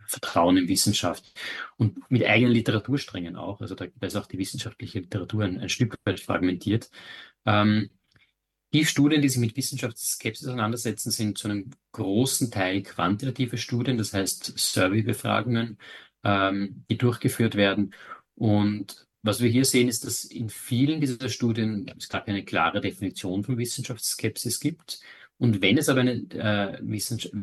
Vertrauen 0.06 0.56
in 0.56 0.68
Wissenschaft 0.68 1.36
und 1.76 2.08
mit 2.08 2.24
eigenen 2.24 2.52
Literatursträngen 2.52 3.34
auch. 3.34 3.60
Also 3.60 3.74
da, 3.74 3.86
da 3.86 4.06
ist 4.06 4.16
auch 4.16 4.26
die 4.26 4.38
wissenschaftliche 4.38 5.00
Literatur 5.00 5.44
ein, 5.44 5.58
ein 5.58 5.68
Stück 5.68 5.96
weit 6.04 6.20
fragmentiert. 6.20 6.90
Ähm, 7.44 7.90
die 8.72 8.84
Studien, 8.84 9.22
die 9.22 9.28
sich 9.28 9.40
mit 9.40 9.56
Wissenschaftsskepsis 9.56 10.46
auseinandersetzen, 10.46 11.10
sind 11.10 11.38
zu 11.38 11.48
einem 11.48 11.70
großen 11.92 12.50
Teil 12.50 12.82
quantitative 12.82 13.56
Studien, 13.56 13.96
das 13.96 14.12
heißt 14.12 14.58
Survey-Befragungen, 14.58 15.78
ähm, 16.24 16.84
die 16.90 16.98
durchgeführt 16.98 17.54
werden. 17.54 17.94
Und 18.34 19.06
was 19.22 19.40
wir 19.40 19.48
hier 19.50 19.64
sehen, 19.64 19.88
ist, 19.88 20.04
dass 20.04 20.24
in 20.24 20.48
vielen 20.48 21.00
dieser 21.00 21.28
Studien 21.28 21.90
es 21.98 22.08
gar 22.08 22.24
keine 22.24 22.44
klare 22.44 22.80
Definition 22.80 23.42
von 23.42 23.58
Wissenschaftsskepsis 23.58 24.60
gibt. 24.60 25.00
Und 25.38 25.62
wenn 25.62 25.78
es 25.78 25.88
aber 25.88 26.00
eine, 26.00 26.24
äh, 26.34 26.78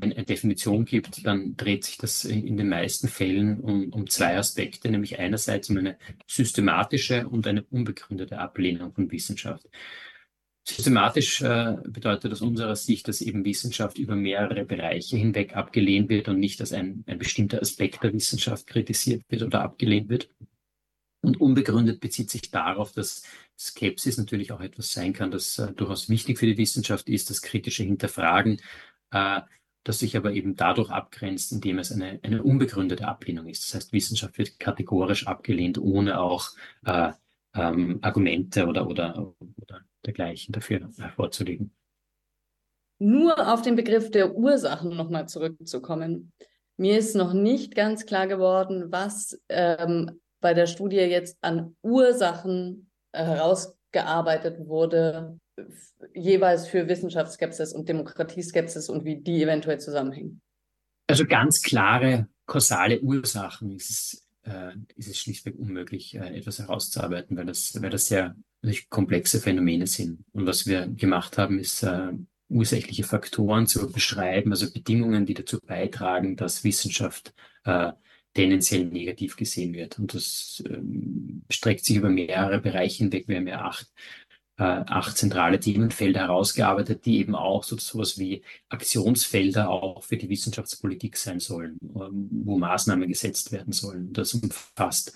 eine 0.01 0.25
Definition 0.25 0.85
gibt, 0.85 1.25
dann 1.25 1.55
dreht 1.55 1.85
sich 1.85 1.97
das 1.97 2.25
in 2.25 2.57
den 2.57 2.69
meisten 2.69 3.07
Fällen 3.07 3.61
um, 3.61 3.91
um 3.93 4.09
zwei 4.09 4.37
Aspekte, 4.37 4.89
nämlich 4.89 5.17
einerseits 5.17 5.69
um 5.69 5.77
eine 5.77 5.97
systematische 6.27 7.27
und 7.27 7.47
eine 7.47 7.63
unbegründete 7.63 8.37
Ablehnung 8.37 8.93
von 8.93 9.11
Wissenschaft. 9.11 9.67
Systematisch 10.67 11.41
äh, 11.43 11.77
bedeutet 11.85 12.31
aus 12.31 12.41
unserer 12.41 12.75
Sicht, 12.75 13.07
dass 13.07 13.21
eben 13.21 13.45
Wissenschaft 13.45 13.99
über 13.99 14.15
mehrere 14.15 14.65
Bereiche 14.65 15.15
hinweg 15.15 15.55
abgelehnt 15.55 16.09
wird 16.09 16.27
und 16.27 16.39
nicht, 16.39 16.59
dass 16.59 16.73
ein, 16.73 17.03
ein 17.05 17.19
bestimmter 17.19 17.61
Aspekt 17.61 18.01
der 18.01 18.13
Wissenschaft 18.13 18.65
kritisiert 18.65 19.21
wird 19.29 19.43
oder 19.43 19.61
abgelehnt 19.61 20.09
wird. 20.09 20.29
Und 21.21 21.39
unbegründet 21.39 21.99
bezieht 21.99 22.31
sich 22.31 22.49
darauf, 22.49 22.93
dass 22.93 23.23
Skepsis 23.57 24.17
natürlich 24.17 24.51
auch 24.51 24.59
etwas 24.59 24.91
sein 24.91 25.13
kann, 25.13 25.29
das 25.29 25.59
äh, 25.59 25.71
durchaus 25.71 26.09
wichtig 26.09 26.39
für 26.39 26.47
die 26.47 26.57
Wissenschaft 26.57 27.09
ist, 27.09 27.29
das 27.29 27.43
kritische 27.43 27.83
Hinterfragen, 27.83 28.59
äh, 29.11 29.41
das 29.83 29.99
sich 29.99 30.17
aber 30.17 30.33
eben 30.33 30.55
dadurch 30.55 30.89
abgrenzt, 30.89 31.51
indem 31.51 31.77
es 31.77 31.91
eine, 31.91 32.19
eine 32.23 32.41
unbegründete 32.41 33.07
Ablehnung 33.07 33.47
ist. 33.47 33.65
Das 33.65 33.75
heißt, 33.75 33.93
Wissenschaft 33.93 34.39
wird 34.39 34.59
kategorisch 34.59 35.27
abgelehnt, 35.27 35.77
ohne 35.77 36.19
auch 36.19 36.49
äh, 36.85 37.11
ähm, 37.53 37.99
Argumente 38.01 38.65
oder, 38.65 38.87
oder, 38.87 39.35
oder 39.61 39.85
dergleichen 40.05 40.51
dafür 40.53 40.89
hervorzulegen. 40.97 41.71
Nur 42.99 43.51
auf 43.51 43.61
den 43.61 43.75
Begriff 43.75 44.09
der 44.11 44.35
Ursachen 44.35 44.95
nochmal 44.95 45.27
zurückzukommen. 45.27 46.31
Mir 46.77 46.97
ist 46.97 47.15
noch 47.15 47.33
nicht 47.33 47.75
ganz 47.75 48.05
klar 48.05 48.27
geworden, 48.27 48.91
was 48.91 49.39
ähm, 49.49 50.19
bei 50.41 50.53
der 50.53 50.67
Studie 50.67 50.97
jetzt 50.97 51.37
an 51.41 51.75
Ursachen 51.81 52.89
äh, 53.11 53.23
herausgearbeitet 53.23 54.67
wurde, 54.67 55.39
jeweils 56.13 56.67
für 56.67 56.87
Wissenschaftsskepsis 56.87 57.73
und 57.73 57.89
Demokratieskepsis 57.89 58.89
und 58.89 59.05
wie 59.05 59.17
die 59.17 59.43
eventuell 59.43 59.79
zusammenhängen. 59.79 60.41
Also 61.07 61.25
ganz 61.25 61.61
klare 61.61 62.27
kausale 62.45 63.01
Ursachen 63.01 63.71
ist 63.71 63.89
es, 63.89 64.27
äh, 64.43 64.73
ist 64.95 65.09
es 65.09 65.17
schlichtweg 65.17 65.57
unmöglich, 65.57 66.15
äh, 66.15 66.37
etwas 66.37 66.59
herauszuarbeiten, 66.59 67.37
weil 67.37 67.45
das, 67.45 67.81
weil 67.81 67.89
das 67.89 68.05
sehr 68.05 68.35
komplexe 68.89 69.39
Phänomene 69.39 69.87
sind. 69.87 70.23
Und 70.33 70.45
was 70.45 70.65
wir 70.65 70.87
gemacht 70.87 71.37
haben, 71.37 71.59
ist 71.59 71.83
äh, 71.83 72.11
ursächliche 72.49 73.03
Faktoren 73.03 73.67
zu 73.67 73.91
beschreiben, 73.91 74.51
also 74.51 74.71
Bedingungen, 74.71 75.25
die 75.25 75.33
dazu 75.33 75.59
beitragen, 75.59 76.35
dass 76.35 76.63
Wissenschaft 76.63 77.33
äh, 77.63 77.91
tendenziell 78.33 78.85
negativ 78.85 79.37
gesehen 79.37 79.73
wird. 79.73 79.97
Und 79.97 80.13
das 80.13 80.63
ähm, 80.69 81.43
streckt 81.49 81.85
sich 81.85 81.95
über 81.95 82.09
mehrere 82.09 82.59
Bereiche 82.59 83.03
hinweg. 83.03 83.27
Wir 83.27 83.37
haben 83.37 83.47
ja 83.47 83.61
acht 83.61 83.87
äh, 84.57 84.63
acht 84.63 85.17
zentrale 85.17 85.59
Themenfelder 85.59 86.21
herausgearbeitet, 86.21 87.05
die 87.05 87.17
eben 87.17 87.35
auch 87.35 87.63
so 87.63 87.77
sowas 87.77 88.17
wie 88.17 88.41
Aktionsfelder 88.69 89.69
auch 89.69 90.03
für 90.03 90.17
die 90.17 90.29
Wissenschaftspolitik 90.29 91.17
sein 91.17 91.39
sollen, 91.39 91.77
ähm, 91.81 92.29
wo 92.45 92.57
Maßnahmen 92.57 93.07
gesetzt 93.07 93.51
werden 93.51 93.73
sollen. 93.73 94.13
Das 94.13 94.33
umfasst 94.33 95.13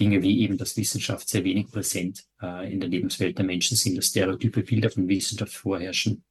Dinge 0.00 0.22
wie 0.22 0.40
eben, 0.40 0.56
dass 0.56 0.76
Wissenschaft 0.76 1.28
sehr 1.28 1.44
wenig 1.44 1.70
präsent 1.70 2.24
äh, 2.40 2.72
in 2.72 2.80
der 2.80 2.88
Lebenswelt 2.88 3.38
der 3.38 3.44
Menschen 3.44 3.76
sind, 3.76 3.96
dass 3.96 4.06
stereotype 4.06 4.62
Bilder 4.62 4.90
von 4.90 5.08
Wissenschaft 5.08 5.54
vorherrschen, 5.54 6.24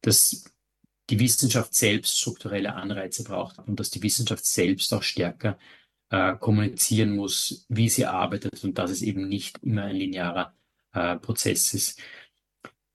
dass 0.00 0.44
die 1.10 1.18
Wissenschaft 1.18 1.74
selbst 1.74 2.18
strukturelle 2.18 2.74
Anreize 2.74 3.24
braucht 3.24 3.58
und 3.58 3.78
dass 3.80 3.90
die 3.90 4.02
Wissenschaft 4.02 4.44
selbst 4.44 4.92
auch 4.92 5.02
stärker 5.02 5.58
äh, 6.10 6.36
kommunizieren 6.36 7.16
muss, 7.16 7.66
wie 7.68 7.88
sie 7.88 8.06
arbeitet 8.06 8.64
und 8.64 8.78
dass 8.78 8.90
es 8.90 9.02
eben 9.02 9.28
nicht 9.28 9.58
immer 9.62 9.84
ein 9.84 9.96
linearer 9.96 10.54
äh, 10.92 11.16
Prozesses. 11.16 11.96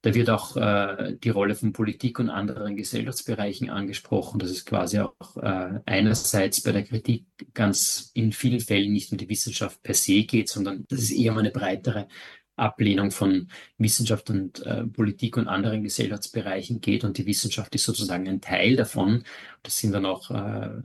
Da 0.02 0.14
wird 0.14 0.30
auch 0.30 0.56
äh, 0.56 1.16
die 1.22 1.28
Rolle 1.28 1.54
von 1.54 1.72
Politik 1.72 2.18
und 2.18 2.30
anderen 2.30 2.76
Gesellschaftsbereichen 2.76 3.68
angesprochen. 3.68 4.38
Das 4.38 4.50
ist 4.50 4.64
quasi 4.64 4.98
auch 4.98 5.36
äh, 5.36 5.80
einerseits 5.84 6.62
bei 6.62 6.72
der 6.72 6.84
Kritik 6.84 7.26
ganz 7.52 8.10
in 8.14 8.32
vielen 8.32 8.60
Fällen 8.60 8.92
nicht 8.92 9.12
um 9.12 9.18
die 9.18 9.28
Wissenschaft 9.28 9.82
per 9.82 9.94
se 9.94 10.24
geht, 10.24 10.48
sondern 10.48 10.86
das 10.88 11.00
ist 11.00 11.12
eher 11.12 11.32
um 11.32 11.38
eine 11.38 11.50
breitere 11.50 12.08
Ablehnung 12.56 13.10
von 13.10 13.48
Wissenschaft 13.78 14.30
und 14.30 14.64
äh, 14.66 14.84
Politik 14.86 15.36
und 15.36 15.48
anderen 15.48 15.82
Gesellschaftsbereichen 15.82 16.80
geht. 16.80 17.04
Und 17.04 17.18
die 17.18 17.26
Wissenschaft 17.26 17.74
ist 17.74 17.84
sozusagen 17.84 18.28
ein 18.28 18.40
Teil 18.40 18.76
davon. 18.76 19.24
Das 19.62 19.78
sind 19.78 19.92
dann 19.92 20.06
auch 20.06 20.30
äh, 20.30 20.80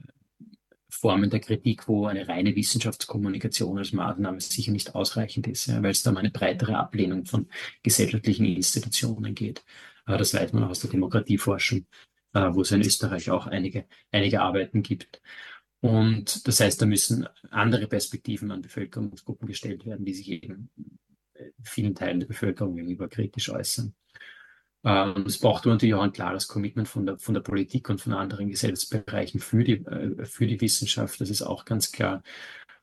Formen 0.96 1.30
der 1.30 1.40
Kritik, 1.40 1.88
wo 1.88 2.06
eine 2.08 2.28
reine 2.28 2.56
Wissenschaftskommunikation 2.56 3.78
als 3.78 3.94
Maßnahme 3.94 4.40
sicher 4.42 4.72
nicht 4.72 4.96
ausreichend 4.96 5.48
ist, 5.48 5.68
ja, 5.68 5.82
weil 5.84 5.92
es 5.92 6.04
da 6.04 6.12
um 6.12 6.18
eine 6.18 6.32
breitere 6.32 6.78
Ablehnung 6.78 7.26
von 7.26 7.48
gesellschaftlichen 7.84 8.46
Institutionen 8.46 9.36
geht. 9.36 9.64
Äh, 10.08 10.18
das 10.18 10.34
weiß 10.34 10.54
man 10.54 10.64
aus 10.64 10.80
der 10.80 10.90
Demokratieforschung, 10.92 11.86
äh, 12.34 12.54
wo 12.54 12.62
es 12.62 12.72
in 12.72 12.82
Österreich 12.82 13.30
auch 13.30 13.48
einige, 13.48 13.86
einige 14.12 14.42
Arbeiten 14.42 14.84
gibt. 14.84 15.22
Und 15.82 16.48
das 16.48 16.60
heißt, 16.60 16.82
da 16.82 16.86
müssen 16.86 17.28
andere 17.52 17.88
Perspektiven 17.88 18.52
an 18.52 18.62
Bevölkerungsgruppen 18.62 19.48
gestellt 19.48 19.86
werden, 19.86 20.06
die 20.06 20.14
sich 20.14 20.32
eben 20.32 20.72
vielen 21.64 21.96
Teilen 21.96 22.20
der 22.20 22.28
Bevölkerung 22.28 22.76
gegenüber 22.76 23.08
kritisch 23.08 23.50
äußern. 23.50 23.94
Ähm, 24.86 25.26
es 25.26 25.40
braucht 25.40 25.66
natürlich 25.66 25.96
auch 25.96 26.04
ein 26.04 26.14
klares 26.14 26.48
Commitment 26.48 26.88
von 26.88 27.08
der, 27.08 27.18
von 27.18 27.34
der 27.34 27.42
Politik 27.42 27.90
und 27.90 28.00
von 28.00 28.14
anderen 28.14 28.50
Gesellschaftsbereichen 28.50 29.40
für 29.40 29.64
die, 29.64 29.84
äh, 29.86 30.26
für 30.26 30.46
die 30.46 30.62
Wissenschaft. 30.62 31.20
Das 31.20 31.32
ist 31.32 31.42
auch 31.42 31.66
ganz 31.66 31.92
klar. 31.92 32.22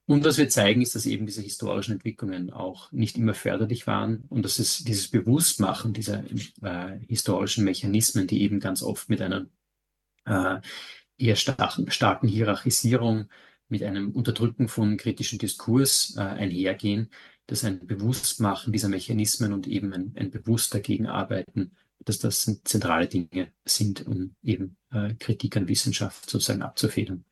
Und 0.06 0.24
was 0.24 0.36
wir 0.36 0.48
zeigen, 0.48 0.82
ist, 0.82 0.96
dass 0.96 1.06
eben 1.06 1.26
diese 1.26 1.42
historischen 1.42 1.92
Entwicklungen 1.92 2.50
auch 2.50 2.90
nicht 2.90 3.16
immer 3.16 3.34
förderlich 3.34 3.86
waren 3.86 4.24
und 4.28 4.44
dass 4.44 4.58
es 4.58 4.78
dieses 4.78 5.08
Bewusstmachen 5.08 5.92
dieser 5.92 6.24
äh, 6.62 6.98
historischen 7.06 7.64
Mechanismen, 7.64 8.26
die 8.26 8.42
eben 8.42 8.58
ganz 8.58 8.82
oft 8.82 9.08
mit 9.08 9.22
einer 9.22 9.46
äh, 10.24 10.60
eher 11.18 11.36
starken, 11.36 11.88
starken 11.92 12.28
Hierarchisierung, 12.28 13.28
mit 13.68 13.82
einem 13.84 14.10
Unterdrücken 14.10 14.68
von 14.68 14.96
kritischen 14.96 15.38
Diskurs 15.38 16.16
äh, 16.16 16.20
einhergehen, 16.20 17.10
dass 17.46 17.64
ein 17.64 17.86
Bewusstmachen 17.86 18.72
dieser 18.72 18.88
Mechanismen 18.88 19.52
und 19.52 19.66
eben 19.66 19.92
ein, 19.92 20.14
ein 20.16 20.30
bewusst 20.30 20.74
dagegen 20.74 21.06
arbeiten 21.06 21.72
dass 22.04 22.18
das 22.18 22.50
zentrale 22.64 23.06
Dinge 23.06 23.52
sind, 23.64 24.06
um 24.06 24.34
eben 24.42 24.76
äh, 24.92 25.14
Kritik 25.14 25.56
an 25.56 25.68
Wissenschaft 25.68 26.28
sozusagen 26.28 26.62
abzufedern. 26.62 27.24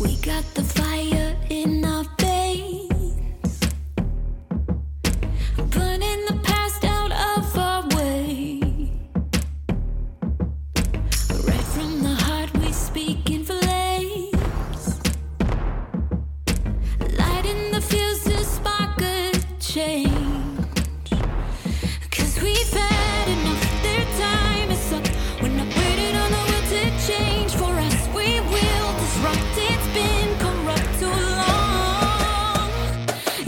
We 0.00 0.14
got 0.22 0.44
the 0.54 0.77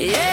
Yeah. 0.00 0.29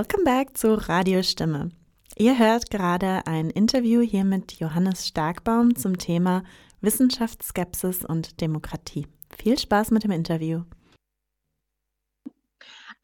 Welcome 0.00 0.24
back 0.24 0.56
zu 0.56 0.88
Radiostimme. 0.88 1.68
Ihr 2.16 2.38
hört 2.38 2.70
gerade 2.70 3.26
ein 3.26 3.50
Interview 3.50 4.00
hier 4.00 4.24
mit 4.24 4.52
Johannes 4.52 5.06
Starkbaum 5.06 5.76
zum 5.76 5.98
Thema 5.98 6.42
Wissenschaftsskepsis 6.80 8.06
und 8.06 8.40
Demokratie. 8.40 9.06
Viel 9.36 9.58
Spaß 9.58 9.90
mit 9.90 10.04
dem 10.04 10.12
Interview. 10.12 10.62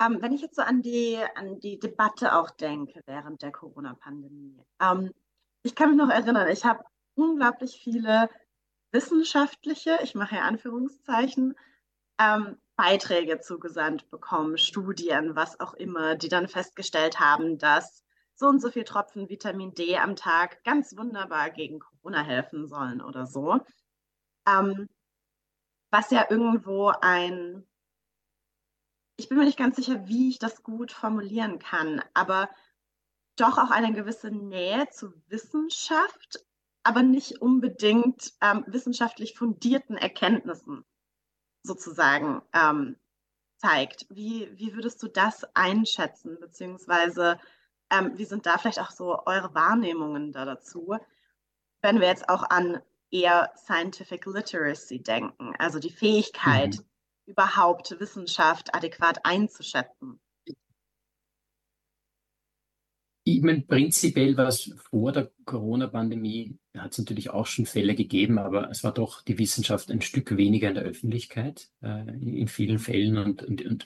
Ähm, 0.01 0.23
wenn 0.23 0.33
ich 0.33 0.41
jetzt 0.41 0.57
so 0.57 0.63
an 0.63 0.81
die, 0.81 1.19
an 1.35 1.61
die 1.61 1.79
Debatte 1.79 2.35
auch 2.35 2.51
denke 2.51 3.03
während 3.05 3.43
der 3.43 3.53
Corona-Pandemie. 3.53 4.65
Ähm, 4.81 5.13
ich 5.65 5.75
kann 5.75 5.91
mich 5.91 5.99
noch 5.99 6.09
erinnern, 6.09 6.49
ich 6.49 6.65
habe 6.65 6.83
unglaublich 7.15 7.79
viele 7.79 8.31
wissenschaftliche, 8.91 9.99
ich 10.03 10.15
mache 10.15 10.37
ja 10.37 10.43
Anführungszeichen, 10.45 11.57
ähm, 12.19 12.57
Beiträge 12.77 13.41
zugesandt 13.41 14.11
bekommen, 14.11 14.59
Studien, 14.59 15.35
was 15.35 15.61
auch 15.61 15.75
immer, 15.75 16.15
die 16.15 16.29
dann 16.29 16.49
festgestellt 16.49 17.21
haben, 17.21 17.59
dass 17.59 18.05
so 18.35 18.47
und 18.47 18.61
so 18.61 18.71
viel 18.71 18.85
Tropfen 18.85 19.29
Vitamin 19.29 19.75
D 19.75 19.97
am 19.97 20.15
Tag 20.15 20.63
ganz 20.65 20.97
wunderbar 20.97 21.51
gegen 21.51 21.81
Corona 21.81 22.23
helfen 22.23 22.69
sollen 22.69 23.01
oder 23.01 23.27
so. 23.27 23.61
Ähm, 24.47 24.89
was 25.91 26.11
ja 26.11 26.27
irgendwo 26.29 26.93
ein 27.01 27.67
ich 29.17 29.29
bin 29.29 29.39
mir 29.39 29.45
nicht 29.45 29.59
ganz 29.59 29.77
sicher, 29.77 30.07
wie 30.07 30.29
ich 30.29 30.39
das 30.39 30.63
gut 30.63 30.93
formulieren 30.93 31.59
kann, 31.59 32.03
aber 32.13 32.51
doch 33.37 33.59
auch 33.59 33.71
eine 33.71 33.93
gewisse 33.93 34.31
Nähe 34.31 34.89
zu 34.91 35.13
Wissenschaft, 35.29 36.45
aber 36.83 37.03
nicht 37.03 37.41
unbedingt 37.41 38.35
ähm, 38.43 38.65
wissenschaftlich 38.67 39.35
fundierten 39.35 39.97
Erkenntnissen 39.97 40.85
sozusagen 41.67 42.43
ähm, 42.53 42.97
zeigt. 43.59 44.07
Wie, 44.11 44.49
wie 44.55 44.75
würdest 44.75 45.03
du 45.03 45.09
das 45.09 45.45
einschätzen, 45.55 46.39
beziehungsweise 46.41 47.39
ähm, 47.91 48.13
wie 48.17 48.25
sind 48.25 48.47
da 48.47 48.59
vielleicht 48.59 48.81
auch 48.81 48.91
so 48.91 49.25
eure 49.27 49.55
Wahrnehmungen 49.55 50.33
da 50.33 50.45
dazu, 50.45 50.97
wenn 51.83 52.01
wir 52.01 52.09
jetzt 52.09 52.29
auch 52.29 52.43
an 52.51 52.81
eher 53.11 53.53
Scientific 53.57 54.27
Literacy 54.27 55.03
denken, 55.03 55.55
also 55.59 55.79
die 55.79 55.91
Fähigkeit, 55.91 56.77
mhm 56.77 56.85
überhaupt 57.27 57.99
Wissenschaft 57.99 58.75
adäquat 58.75 59.25
einzuschätzen? 59.25 60.21
Ich 63.25 63.43
meine, 63.43 63.63
prinzipiell 63.63 64.37
war 64.37 64.47
es 64.47 64.73
vor 64.89 65.11
der 65.11 65.33
Corona-Pandemie, 65.45 66.57
hat 66.79 66.93
es 66.93 66.99
natürlich 66.99 67.31
auch 67.31 67.47
schon 67.47 67.67
Fälle 67.67 67.95
gegeben, 67.95 68.39
aber 68.39 68.71
es 68.71 68.85
war 68.85 68.93
doch 68.93 69.23
die 69.23 69.39
Wissenschaft 69.39 69.91
ein 69.91 70.01
Stück 70.01 70.37
weniger 70.37 70.69
in 70.69 70.75
der 70.75 70.85
Öffentlichkeit 70.85 71.69
äh, 71.83 72.09
in 72.09 72.49
vielen 72.49 72.79
Fällen 72.79 73.19
und, 73.19 73.43
und, 73.43 73.65
und 73.65 73.85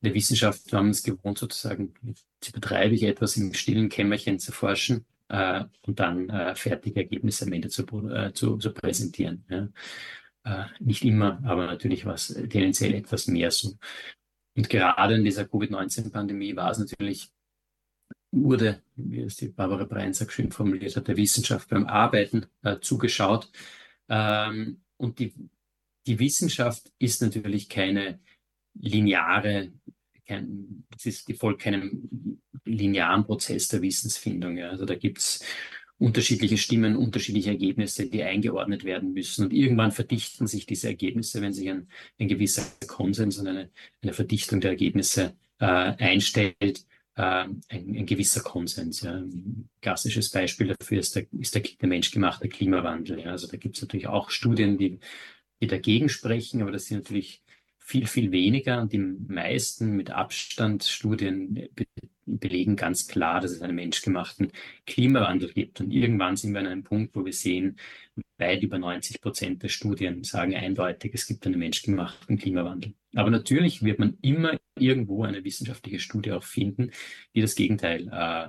in 0.00 0.08
der 0.08 0.14
Wissenschaft 0.14 0.72
haben 0.72 0.90
es 0.90 1.02
gewohnt, 1.02 1.38
sozusagen, 1.38 1.94
jetzt 2.02 2.48
übertreibe 2.48 2.94
ich 2.94 3.02
etwas 3.04 3.36
im 3.36 3.54
stillen 3.54 3.88
Kämmerchen 3.88 4.38
zu 4.38 4.52
forschen 4.52 5.06
äh, 5.28 5.64
und 5.86 5.98
dann 5.98 6.28
äh, 6.28 6.54
fertige 6.54 7.00
Ergebnisse 7.00 7.46
am 7.46 7.52
Ende 7.52 7.68
zu, 7.68 7.82
äh, 8.08 8.32
zu, 8.32 8.58
zu 8.58 8.72
präsentieren. 8.72 9.44
Ja. 9.48 9.68
Äh, 10.44 10.66
nicht 10.78 11.04
immer, 11.04 11.40
aber 11.44 11.66
natürlich 11.66 12.04
war 12.04 12.14
es 12.14 12.28
tendenziell 12.28 12.94
etwas 12.94 13.26
mehr 13.26 13.50
so. 13.50 13.76
Und 14.56 14.70
gerade 14.70 15.16
in 15.16 15.24
dieser 15.24 15.44
Covid-19-Pandemie 15.44 16.56
war 16.56 16.70
es 16.70 16.78
natürlich, 16.78 17.30
wurde, 18.42 18.82
wie 18.96 19.20
es 19.20 19.36
die 19.36 19.48
Barbara 19.48 19.84
Breinsack 19.84 20.32
schön 20.32 20.50
formuliert 20.50 20.96
hat, 20.96 21.08
der 21.08 21.16
Wissenschaft 21.16 21.68
beim 21.68 21.86
Arbeiten 21.86 22.46
äh, 22.62 22.78
zugeschaut. 22.80 23.50
Ähm, 24.08 24.80
und 24.96 25.18
die, 25.18 25.34
die 26.06 26.18
Wissenschaft 26.18 26.92
ist 26.98 27.22
natürlich 27.22 27.68
keine 27.68 28.20
lineare, 28.74 29.72
kein, 30.26 30.84
es 30.96 31.06
ist, 31.06 31.28
die 31.28 31.34
folgt 31.34 31.62
keinem 31.62 32.40
linearen 32.64 33.24
Prozess 33.24 33.68
der 33.68 33.82
Wissensfindung. 33.82 34.56
Ja. 34.56 34.70
Also 34.70 34.84
da 34.84 34.94
gibt's 34.94 35.44
unterschiedliche 35.98 36.58
Stimmen, 36.58 36.96
unterschiedliche 36.96 37.50
Ergebnisse, 37.50 38.06
die 38.06 38.22
eingeordnet 38.22 38.84
werden 38.84 39.12
müssen. 39.12 39.46
Und 39.46 39.52
irgendwann 39.52 39.92
verdichten 39.92 40.46
sich 40.46 40.66
diese 40.66 40.88
Ergebnisse, 40.88 41.40
wenn 41.40 41.52
sich 41.52 41.70
ein, 41.70 41.88
ein 42.18 42.28
gewisser 42.28 42.66
Konsens 42.86 43.38
und 43.38 43.46
eine, 43.46 43.70
eine 44.02 44.12
Verdichtung 44.12 44.60
der 44.60 44.72
Ergebnisse 44.72 45.34
äh, 45.58 45.64
einstellt, 45.64 46.84
ein, 47.22 47.62
ein, 47.70 48.06
gewisser 48.06 48.42
Konsens. 48.42 49.00
Ja. 49.00 49.14
Ein 49.14 49.68
klassisches 49.80 50.30
Beispiel 50.30 50.74
dafür 50.78 51.00
ist 51.00 51.16
der, 51.16 51.26
ist 51.38 51.54
der, 51.54 51.62
der 51.62 51.88
menschgemachte 51.88 52.48
Klimawandel. 52.48 53.20
Ja. 53.20 53.30
Also 53.30 53.46
da 53.46 53.56
gibt 53.56 53.76
es 53.76 53.82
natürlich 53.82 54.06
auch 54.06 54.30
Studien, 54.30 54.76
die, 54.76 55.00
die 55.60 55.66
dagegen 55.66 56.08
sprechen, 56.08 56.60
aber 56.60 56.72
das 56.72 56.86
sind 56.86 57.04
natürlich 57.04 57.42
viel, 57.86 58.08
viel 58.08 58.32
weniger 58.32 58.82
und 58.82 58.92
die 58.92 58.98
meisten 58.98 59.92
mit 59.92 60.10
Abstand 60.10 60.82
Studien 60.82 61.68
belegen 62.26 62.74
ganz 62.74 63.06
klar, 63.06 63.40
dass 63.40 63.52
es 63.52 63.62
einen 63.62 63.76
menschgemachten 63.76 64.50
Klimawandel 64.86 65.52
gibt. 65.52 65.80
Und 65.80 65.92
irgendwann 65.92 66.34
sind 66.34 66.52
wir 66.52 66.60
an 66.60 66.66
einem 66.66 66.82
Punkt, 66.82 67.14
wo 67.14 67.24
wir 67.24 67.32
sehen, 67.32 67.78
weit 68.38 68.64
über 68.64 68.80
90 68.80 69.20
Prozent 69.20 69.62
der 69.62 69.68
Studien 69.68 70.24
sagen 70.24 70.56
eindeutig, 70.56 71.12
es 71.14 71.28
gibt 71.28 71.46
einen 71.46 71.60
menschgemachten 71.60 72.38
Klimawandel. 72.38 72.94
Aber 73.14 73.30
natürlich 73.30 73.84
wird 73.84 74.00
man 74.00 74.18
immer 74.20 74.58
irgendwo 74.76 75.22
eine 75.22 75.44
wissenschaftliche 75.44 76.00
Studie 76.00 76.32
auch 76.32 76.42
finden, 76.42 76.90
die 77.36 77.40
das 77.40 77.54
Gegenteil 77.54 78.08
äh, 78.10 78.48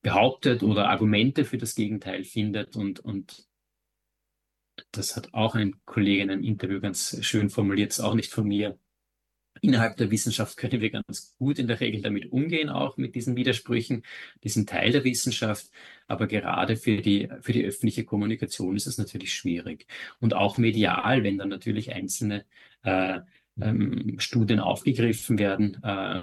behauptet 0.00 0.62
oder 0.62 0.88
Argumente 0.88 1.44
für 1.44 1.58
das 1.58 1.74
Gegenteil 1.74 2.22
findet 2.22 2.76
und, 2.76 3.00
und 3.00 3.49
das 4.92 5.16
hat 5.16 5.32
auch 5.34 5.54
ein 5.54 5.76
Kollege 5.84 6.22
in 6.22 6.30
einem 6.30 6.44
Interview 6.44 6.80
ganz 6.80 7.18
schön 7.24 7.50
formuliert, 7.50 7.90
ist 7.90 8.00
auch 8.00 8.14
nicht 8.14 8.32
von 8.32 8.46
mir. 8.46 8.78
Innerhalb 9.62 9.96
der 9.96 10.10
Wissenschaft 10.10 10.56
können 10.56 10.80
wir 10.80 10.90
ganz 10.90 11.34
gut 11.36 11.58
in 11.58 11.66
der 11.66 11.80
Regel 11.80 12.00
damit 12.02 12.32
umgehen, 12.32 12.70
auch 12.70 12.96
mit 12.96 13.14
diesen 13.14 13.36
Widersprüchen. 13.36 14.04
Die 14.42 14.64
Teil 14.64 14.92
der 14.92 15.04
Wissenschaft, 15.04 15.70
aber 16.06 16.26
gerade 16.28 16.76
für 16.76 17.02
die, 17.02 17.28
für 17.42 17.52
die 17.52 17.64
öffentliche 17.64 18.04
Kommunikation 18.04 18.76
ist 18.76 18.86
es 18.86 18.96
natürlich 18.96 19.34
schwierig. 19.34 19.86
Und 20.20 20.34
auch 20.34 20.56
medial, 20.56 21.24
wenn 21.24 21.36
dann 21.36 21.48
natürlich 21.50 21.92
einzelne 21.92 22.46
äh, 22.84 23.20
ähm, 23.60 24.16
Studien 24.18 24.60
aufgegriffen 24.60 25.38
werden, 25.38 25.82
äh, 25.82 26.22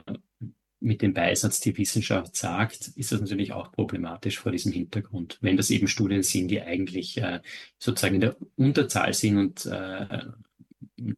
mit 0.80 1.02
dem 1.02 1.14
Beisatz, 1.14 1.60
die 1.60 1.78
Wissenschaft 1.78 2.36
sagt, 2.36 2.90
ist 2.90 3.12
das 3.12 3.22
natürlich 3.22 3.54
auch 3.54 3.72
problematisch 3.72 4.40
vor 4.40 4.52
diesem 4.52 4.72
Hintergrund, 4.72 5.38
wenn 5.42 5.58
das 5.58 5.70
eben 5.70 5.88
Studien 5.88 6.24
sind, 6.24 6.50
die 6.50 6.62
eigentlich 6.62 7.18
äh, 7.18 7.42
sozusagen 7.80 8.16
in 8.16 8.22
der 8.22 8.38
Unterzahl 8.56 9.14
sind 9.14 9.38
und, 9.38 9.66
äh, 9.66 10.26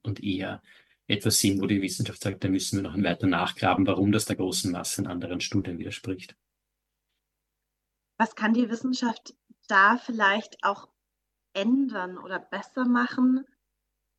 und 0.01 0.23
eher 0.23 0.61
etwas 1.07 1.39
sind, 1.39 1.61
wo 1.61 1.65
die 1.65 1.81
Wissenschaft 1.81 2.21
sagt, 2.21 2.43
da 2.43 2.47
müssen 2.47 2.77
wir 2.77 2.89
noch 2.89 2.97
weiter 3.03 3.27
nachgraben, 3.27 3.87
warum 3.87 4.11
das 4.11 4.25
der 4.25 4.35
großen 4.35 4.71
Masse 4.71 5.01
in 5.01 5.07
anderen 5.07 5.41
Studien 5.41 5.79
widerspricht. 5.79 6.35
Was 8.17 8.35
kann 8.35 8.53
die 8.53 8.69
Wissenschaft 8.69 9.33
da 9.67 9.97
vielleicht 9.97 10.63
auch 10.63 10.89
ändern 11.53 12.17
oder 12.17 12.39
besser 12.39 12.85
machen, 12.85 13.45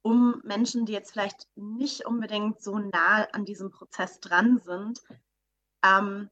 um 0.03 0.41
Menschen, 0.45 0.87
die 0.87 0.93
jetzt 0.93 1.13
vielleicht 1.13 1.47
nicht 1.55 2.07
unbedingt 2.07 2.63
so 2.63 2.79
nah 2.79 3.25
an 3.33 3.45
diesem 3.45 3.71
Prozess 3.71 4.21
dran 4.21 4.59
sind, 4.59 5.01
ähm, 5.85 6.31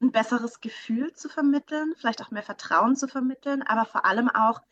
ein 0.00 0.12
besseres 0.12 0.60
Gefühl 0.60 1.12
zu 1.12 1.28
vermitteln, 1.28 1.94
vielleicht 1.96 2.22
auch 2.22 2.30
mehr 2.30 2.42
Vertrauen 2.42 2.96
zu 2.96 3.06
vermitteln, 3.06 3.62
aber 3.62 3.84
vor 3.84 4.04
allem 4.04 4.28
auch 4.28 4.62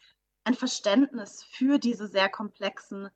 ein 0.44 0.54
Verständnis 0.54 1.44
für 1.44 1.78
diese 1.78 2.08
sehr 2.08 2.28
komplexen 2.28 3.10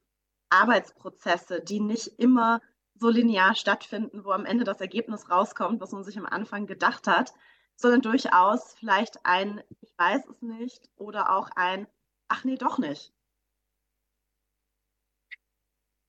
Arbeitsprozesse, 0.51 1.63
die 1.63 1.81
nicht 1.81 2.09
immer 2.19 2.61
so 2.95 3.09
linear 3.09 3.55
stattfinden, 3.55 4.25
wo 4.25 4.33
am 4.33 4.45
Ende 4.45 4.65
das 4.65 4.81
Ergebnis 4.81 5.31
rauskommt, 5.31 5.81
was 5.81 5.93
man 5.93 6.05
sich 6.05 6.19
am 6.19 6.27
Anfang 6.27 6.67
gedacht 6.67 7.07
hat, 7.07 7.33
sondern 7.77 8.03
durchaus 8.03 8.75
vielleicht 8.75 9.25
ein 9.25 9.63
Ich 9.81 9.93
weiß 9.97 10.27
es 10.27 10.43
nicht 10.43 10.91
oder 10.97 11.35
auch 11.35 11.49
ein 11.57 11.87
Ach 12.35 12.45
nee, 12.45 12.57
doch 12.57 12.79
nicht. 12.79 13.13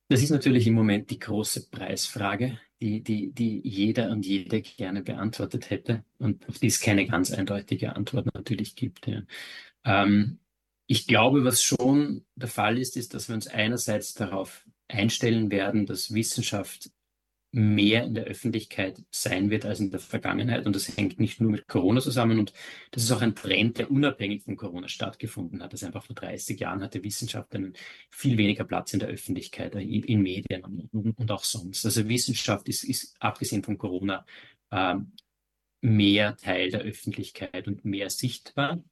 Das 0.07 0.21
ist 0.21 0.29
natürlich 0.29 0.67
im 0.67 0.73
Moment 0.73 1.09
die 1.09 1.19
große 1.19 1.69
Preisfrage, 1.69 2.61
die, 2.81 3.01
die, 3.01 3.31
die 3.31 3.61
jeder 3.63 4.09
und 4.09 4.25
jede 4.25 4.61
gerne 4.61 5.01
beantwortet 5.01 5.69
hätte 5.69 6.03
und 6.17 6.47
auf 6.49 6.59
die 6.59 6.67
es 6.67 6.79
keine 6.79 7.05
ganz 7.07 7.31
eindeutige 7.31 7.95
Antwort 7.95 8.33
natürlich 8.33 8.75
gibt. 8.75 9.07
Ja. 9.07 9.21
Ähm, 9.85 10.39
ich 10.87 11.07
glaube, 11.07 11.45
was 11.45 11.63
schon 11.63 12.25
der 12.35 12.49
Fall 12.49 12.77
ist, 12.77 12.97
ist, 12.97 13.13
dass 13.13 13.29
wir 13.29 13.35
uns 13.35 13.47
einerseits 13.47 14.13
darauf 14.13 14.65
einstellen 14.87 15.49
werden, 15.49 15.85
dass 15.85 16.13
Wissenschaft 16.13 16.91
mehr 17.55 18.03
in 18.03 18.15
der 18.15 18.23
Öffentlichkeit 18.23 19.03
sein 19.11 19.51
wird 19.51 19.63
als 19.63 19.79
in 19.79 19.91
der 19.91 19.99
Vergangenheit. 19.99 20.65
Und 20.65 20.75
das 20.75 20.97
hängt 20.97 21.19
nicht 21.19 21.39
nur 21.39 21.51
mit 21.51 21.67
Corona 21.67 22.01
zusammen. 22.01 22.39
Und 22.39 22.51
das 22.89 23.03
ist 23.03 23.11
auch 23.11 23.21
ein 23.21 23.35
Trend, 23.35 23.77
der 23.77 23.91
unabhängig 23.91 24.41
von 24.41 24.57
Corona 24.57 24.87
stattgefunden 24.87 25.61
hat. 25.61 25.71
Das 25.71 25.83
einfach 25.83 26.03
vor 26.03 26.15
30 26.15 26.59
Jahren 26.59 26.81
hatte 26.81 27.03
Wissenschaft 27.03 27.53
einen 27.53 27.73
viel 28.09 28.37
weniger 28.37 28.63
Platz 28.63 28.93
in 28.93 28.99
der 28.99 29.09
Öffentlichkeit, 29.09 29.75
äh, 29.75 29.81
in 29.81 30.23
Medien 30.23 30.63
und, 30.91 31.31
auch 31.31 31.43
sonst. 31.43 31.85
Also 31.85 32.09
Wissenschaft 32.09 32.67
ist, 32.69 32.83
ist 32.83 33.15
abgesehen 33.19 33.63
von 33.63 33.77
Corona 33.77 34.25
ähm, 34.71 35.11
mehr 35.81 36.35
Teil 36.37 36.71
der 36.71 36.81
Öffentlichkeit 36.81 37.67
und 37.67 37.85
mehr 37.85 38.09
sichtbar. 38.09 38.83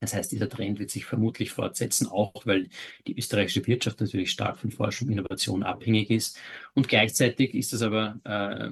Das 0.00 0.14
heißt, 0.14 0.32
dieser 0.32 0.48
Trend 0.48 0.78
wird 0.78 0.90
sich 0.90 1.04
vermutlich 1.04 1.50
fortsetzen, 1.50 2.06
auch 2.08 2.46
weil 2.46 2.68
die 3.06 3.16
österreichische 3.16 3.66
Wirtschaft 3.66 4.00
natürlich 4.00 4.30
stark 4.30 4.58
von 4.58 4.70
Forschung 4.70 5.08
und 5.08 5.12
Innovation 5.14 5.62
abhängig 5.62 6.10
ist. 6.10 6.38
Und 6.74 6.88
gleichzeitig 6.88 7.54
ist 7.54 7.72
es 7.72 7.82
aber 7.82 8.20
äh, 8.24 8.70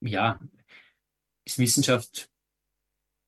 ja, 0.00 0.40
ist 1.44 1.58
Wissenschaft 1.58 2.28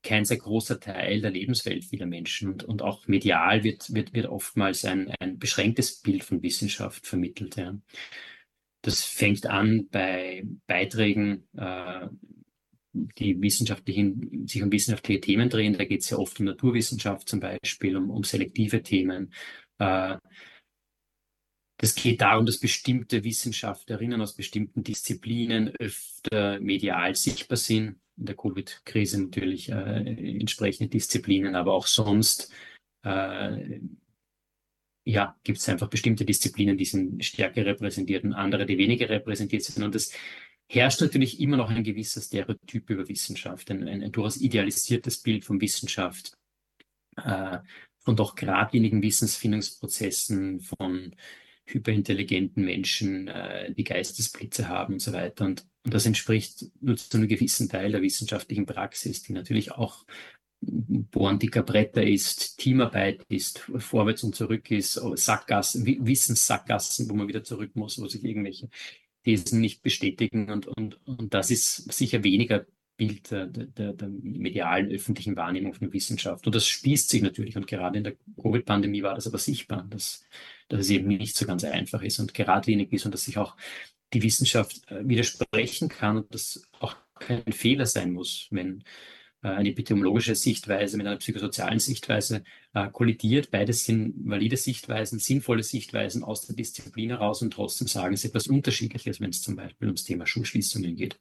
kein 0.02 0.24
sehr 0.24 0.36
großer 0.36 0.78
Teil 0.78 1.22
der 1.22 1.30
Lebenswelt 1.30 1.84
vieler 1.84 2.06
Menschen 2.06 2.52
und, 2.52 2.64
und 2.64 2.82
auch 2.82 3.08
medial 3.08 3.64
wird, 3.64 3.92
wird, 3.94 4.12
wird 4.12 4.26
oftmals 4.26 4.84
ein, 4.84 5.10
ein 5.18 5.38
beschränktes 5.38 6.00
Bild 6.02 6.22
von 6.22 6.42
Wissenschaft 6.42 7.06
vermittelt. 7.06 7.56
Ja. 7.56 7.76
Das 8.82 9.02
fängt 9.02 9.46
an 9.46 9.88
bei 9.90 10.44
Beiträgen, 10.66 11.48
äh, 11.56 12.06
die 12.94 13.40
wissenschaftlichen, 13.40 14.46
sich 14.46 14.62
um 14.62 14.70
wissenschaftliche 14.72 15.20
Themen 15.20 15.48
drehen. 15.48 15.76
Da 15.76 15.84
geht 15.84 16.02
es 16.02 16.10
ja 16.10 16.18
oft 16.18 16.38
um 16.40 16.46
Naturwissenschaft 16.46 17.28
zum 17.28 17.40
Beispiel, 17.40 17.96
um, 17.96 18.10
um 18.10 18.24
selektive 18.24 18.82
Themen. 18.82 19.32
Äh, 19.78 20.16
das 21.78 21.94
geht 21.94 22.20
darum, 22.20 22.46
dass 22.46 22.60
bestimmte 22.60 23.24
Wissenschaftlerinnen 23.24 24.20
aus 24.20 24.34
bestimmten 24.34 24.84
Disziplinen 24.84 25.68
öfter 25.78 26.60
medial 26.60 27.14
sichtbar 27.14 27.56
sind 27.56 27.98
in 28.16 28.26
der 28.26 28.36
Covid-Krise 28.36 29.22
natürlich 29.22 29.68
äh, 29.70 30.38
entsprechende 30.38 30.88
Disziplinen, 30.88 31.56
aber 31.56 31.72
auch 31.72 31.86
sonst 31.86 32.52
äh, 33.02 33.80
ja, 35.06 35.36
gibt 35.44 35.58
es 35.58 35.68
einfach 35.68 35.88
bestimmte 35.88 36.24
Disziplinen, 36.24 36.78
die 36.78 36.86
sind 36.86 37.22
stärker 37.24 37.66
repräsentiert 37.66 38.24
und 38.24 38.32
andere, 38.32 38.64
die 38.64 38.78
weniger 38.78 39.08
repräsentiert 39.08 39.62
sind. 39.62 39.82
Und 39.84 39.94
es 39.94 40.12
herrscht 40.68 41.00
natürlich 41.00 41.40
immer 41.40 41.56
noch 41.56 41.70
ein 41.70 41.84
gewisser 41.84 42.20
Stereotyp 42.20 42.88
über 42.90 43.08
Wissenschaft, 43.08 43.70
ein, 43.70 43.86
ein, 43.86 44.02
ein 44.02 44.12
durchaus 44.12 44.36
idealisiertes 44.36 45.18
Bild 45.18 45.44
von 45.44 45.60
Wissenschaft, 45.60 46.36
äh, 47.16 47.58
von 48.00 48.16
doch 48.16 48.34
geradlinigen 48.34 49.02
Wissensfindungsprozessen, 49.02 50.60
von 50.60 51.14
hyperintelligenten 51.66 52.64
Menschen, 52.64 53.28
äh, 53.28 53.72
die 53.72 53.84
Geistesblitze 53.84 54.68
haben 54.68 54.94
und 54.94 55.00
so 55.00 55.12
weiter. 55.12 55.44
Und, 55.44 55.66
und 55.84 55.94
das 55.94 56.06
entspricht 56.06 56.66
nur 56.80 56.96
zu 56.96 57.16
einem 57.16 57.28
gewissen 57.28 57.68
Teil 57.68 57.92
der 57.92 58.02
wissenschaftlichen 58.02 58.66
Praxis, 58.66 59.22
die 59.22 59.32
natürlich 59.32 59.72
auch 59.72 60.04
Bohren 60.60 61.38
dicker 61.38 61.62
Bretter 61.62 62.02
ist, 62.02 62.58
Teamarbeit 62.58 63.22
ist, 63.28 63.58
vorwärts 63.58 64.24
und 64.24 64.34
zurück 64.34 64.70
ist, 64.70 64.94
Sackgassen, 65.16 65.84
Wissenssackgassen, 65.84 67.10
wo 67.10 67.14
man 67.14 67.28
wieder 67.28 67.44
zurück 67.44 67.72
muss, 67.74 68.00
wo 68.00 68.06
sich 68.06 68.24
irgendwelche 68.24 68.70
Thesen 69.24 69.60
nicht 69.60 69.82
bestätigen. 69.82 70.50
Und, 70.50 70.66
und, 70.66 70.98
und 71.06 71.34
das 71.34 71.50
ist 71.50 71.92
sicher 71.92 72.22
weniger 72.22 72.66
Bild 72.96 73.30
der, 73.30 73.46
der, 73.46 73.92
der 73.92 74.08
medialen 74.08 74.90
öffentlichen 74.90 75.36
Wahrnehmung 75.36 75.74
von 75.74 75.92
Wissenschaft. 75.92 76.46
Und 76.46 76.54
das 76.54 76.66
spießt 76.66 77.08
sich 77.08 77.22
natürlich. 77.22 77.56
Und 77.56 77.66
gerade 77.66 77.98
in 77.98 78.04
der 78.04 78.14
Covid-Pandemie 78.40 79.02
war 79.02 79.14
das 79.14 79.26
aber 79.26 79.38
sichtbar, 79.38 79.86
dass, 79.90 80.24
dass 80.68 80.80
es 80.80 80.90
eben 80.90 81.08
nicht 81.08 81.36
so 81.36 81.46
ganz 81.46 81.64
einfach 81.64 82.02
ist 82.02 82.20
und 82.20 82.34
geradlinig 82.34 82.92
ist 82.92 83.04
und 83.04 83.12
dass 83.12 83.24
sich 83.24 83.38
auch 83.38 83.56
die 84.12 84.22
Wissenschaft 84.22 84.88
äh, 84.90 85.06
widersprechen 85.08 85.88
kann 85.88 86.18
und 86.18 86.32
das 86.32 86.62
auch 86.78 86.96
kein 87.18 87.52
Fehler 87.52 87.86
sein 87.86 88.12
muss, 88.12 88.48
wenn 88.50 88.84
eine 89.48 89.70
epidemiologische 89.70 90.34
Sichtweise 90.34 90.96
mit 90.96 91.06
einer 91.06 91.16
psychosozialen 91.16 91.78
Sichtweise 91.78 92.44
äh, 92.72 92.88
kollidiert. 92.90 93.50
Beides 93.50 93.84
sind 93.84 94.14
valide 94.28 94.56
Sichtweisen, 94.56 95.18
sinnvolle 95.18 95.62
Sichtweisen 95.62 96.24
aus 96.24 96.46
der 96.46 96.56
Disziplin 96.56 97.10
heraus 97.10 97.42
und 97.42 97.52
trotzdem 97.52 97.88
sagen 97.88 98.16
sie 98.16 98.28
etwas 98.28 98.46
Unterschiedliches, 98.46 99.20
wenn 99.20 99.30
es 99.30 99.42
zum 99.42 99.56
Beispiel 99.56 99.88
ums 99.88 100.04
Thema 100.04 100.26
Schulschließungen 100.26 100.96
geht. 100.96 101.18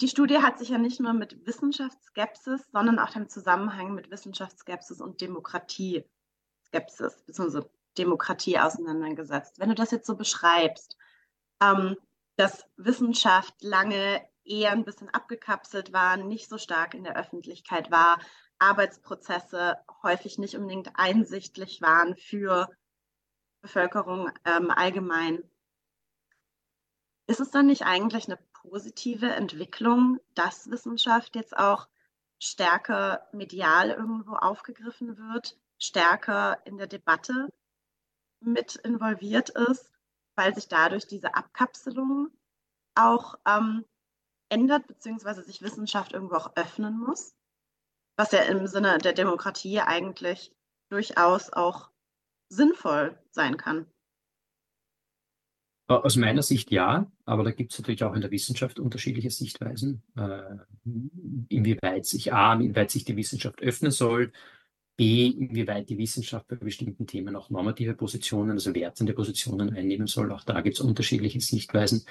Die 0.00 0.08
Studie 0.08 0.38
hat 0.38 0.58
sich 0.58 0.68
ja 0.68 0.78
nicht 0.78 1.00
nur 1.00 1.12
mit 1.12 1.44
Wissenschaftsskepsis, 1.44 2.60
sondern 2.72 3.00
auch 3.00 3.10
dem 3.10 3.28
Zusammenhang 3.28 3.94
mit 3.94 4.12
Wissenschaftsskepsis 4.12 5.00
und 5.00 5.20
Demokratie-Skepsis 5.20 7.24
bzw. 7.26 7.62
Demokratie 7.96 8.58
auseinandergesetzt. 8.58 9.58
Wenn 9.58 9.70
du 9.70 9.74
das 9.74 9.90
jetzt 9.90 10.06
so 10.06 10.14
beschreibst, 10.14 10.96
ähm, 11.60 11.96
dass 12.36 12.64
Wissenschaft 12.76 13.54
lange 13.60 14.22
eher 14.48 14.72
ein 14.72 14.84
bisschen 14.84 15.08
abgekapselt 15.10 15.92
war, 15.92 16.16
nicht 16.16 16.48
so 16.48 16.58
stark 16.58 16.94
in 16.94 17.04
der 17.04 17.16
Öffentlichkeit 17.16 17.90
war, 17.90 18.18
Arbeitsprozesse 18.58 19.76
häufig 20.02 20.38
nicht 20.38 20.56
unbedingt 20.56 20.90
einsichtlich 20.94 21.80
waren 21.80 22.16
für 22.16 22.68
Bevölkerung 23.60 24.30
ähm, 24.44 24.70
allgemein. 24.70 25.42
Ist 27.26 27.40
es 27.40 27.50
dann 27.50 27.66
nicht 27.66 27.82
eigentlich 27.82 28.26
eine 28.26 28.38
positive 28.62 29.30
Entwicklung, 29.30 30.18
dass 30.34 30.70
Wissenschaft 30.70 31.36
jetzt 31.36 31.56
auch 31.56 31.88
stärker 32.40 33.28
medial 33.32 33.90
irgendwo 33.90 34.34
aufgegriffen 34.34 35.18
wird, 35.18 35.58
stärker 35.78 36.58
in 36.64 36.78
der 36.78 36.86
Debatte 36.86 37.48
mit 38.40 38.76
involviert 38.76 39.50
ist, 39.50 39.92
weil 40.36 40.54
sich 40.54 40.68
dadurch 40.68 41.06
diese 41.06 41.34
Abkapselung 41.34 42.28
auch 42.94 43.34
ähm, 43.46 43.84
ändert, 44.48 44.86
beziehungsweise 44.86 45.42
sich 45.42 45.62
Wissenschaft 45.62 46.12
irgendwo 46.12 46.36
auch 46.36 46.56
öffnen 46.56 46.98
muss, 46.98 47.34
was 48.16 48.32
ja 48.32 48.40
im 48.40 48.66
Sinne 48.66 48.98
der 48.98 49.12
Demokratie 49.12 49.80
eigentlich 49.80 50.52
durchaus 50.90 51.52
auch 51.52 51.90
sinnvoll 52.48 53.18
sein 53.30 53.56
kann. 53.56 53.86
Aus 55.90 56.16
meiner 56.16 56.42
Sicht 56.42 56.70
ja, 56.70 57.10
aber 57.24 57.44
da 57.44 57.50
gibt 57.50 57.72
es 57.72 57.78
natürlich 57.78 58.04
auch 58.04 58.14
in 58.14 58.20
der 58.20 58.30
Wissenschaft 58.30 58.78
unterschiedliche 58.78 59.30
Sichtweisen, 59.30 60.02
äh, 60.16 60.42
inwieweit 61.48 62.04
sich 62.04 62.32
A, 62.34 62.52
inwieweit 62.52 62.90
sich 62.90 63.06
die 63.06 63.16
Wissenschaft 63.16 63.62
öffnen 63.62 63.90
soll, 63.90 64.32
B, 64.98 65.28
inwieweit 65.28 65.88
die 65.88 65.96
Wissenschaft 65.96 66.46
bei 66.48 66.56
bestimmten 66.56 67.06
Themen 67.06 67.36
auch 67.36 67.48
normative 67.48 67.94
Positionen, 67.94 68.50
also 68.50 68.74
wertende 68.74 69.14
Positionen 69.14 69.72
einnehmen 69.74 70.08
soll. 70.08 70.30
Auch 70.30 70.44
da 70.44 70.60
gibt 70.60 70.76
es 70.76 70.84
unterschiedliche 70.84 71.40
Sichtweisen. 71.40 72.04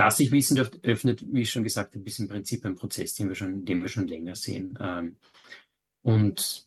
Dass 0.00 0.16
sich 0.16 0.32
Wissenschaft 0.32 0.82
öffnet, 0.82 1.22
wie 1.30 1.42
ich 1.42 1.50
schon 1.50 1.62
gesagt 1.62 1.94
habe, 1.94 2.06
ist 2.06 2.18
im 2.20 2.28
Prinzip 2.28 2.64
ein 2.64 2.74
Prozess, 2.74 3.14
den 3.16 3.28
wir 3.28 3.34
schon, 3.34 3.66
den 3.66 3.82
wir 3.82 3.88
schon 3.90 4.08
länger 4.08 4.34
sehen. 4.34 4.78
Ähm, 4.80 5.16
und 6.00 6.66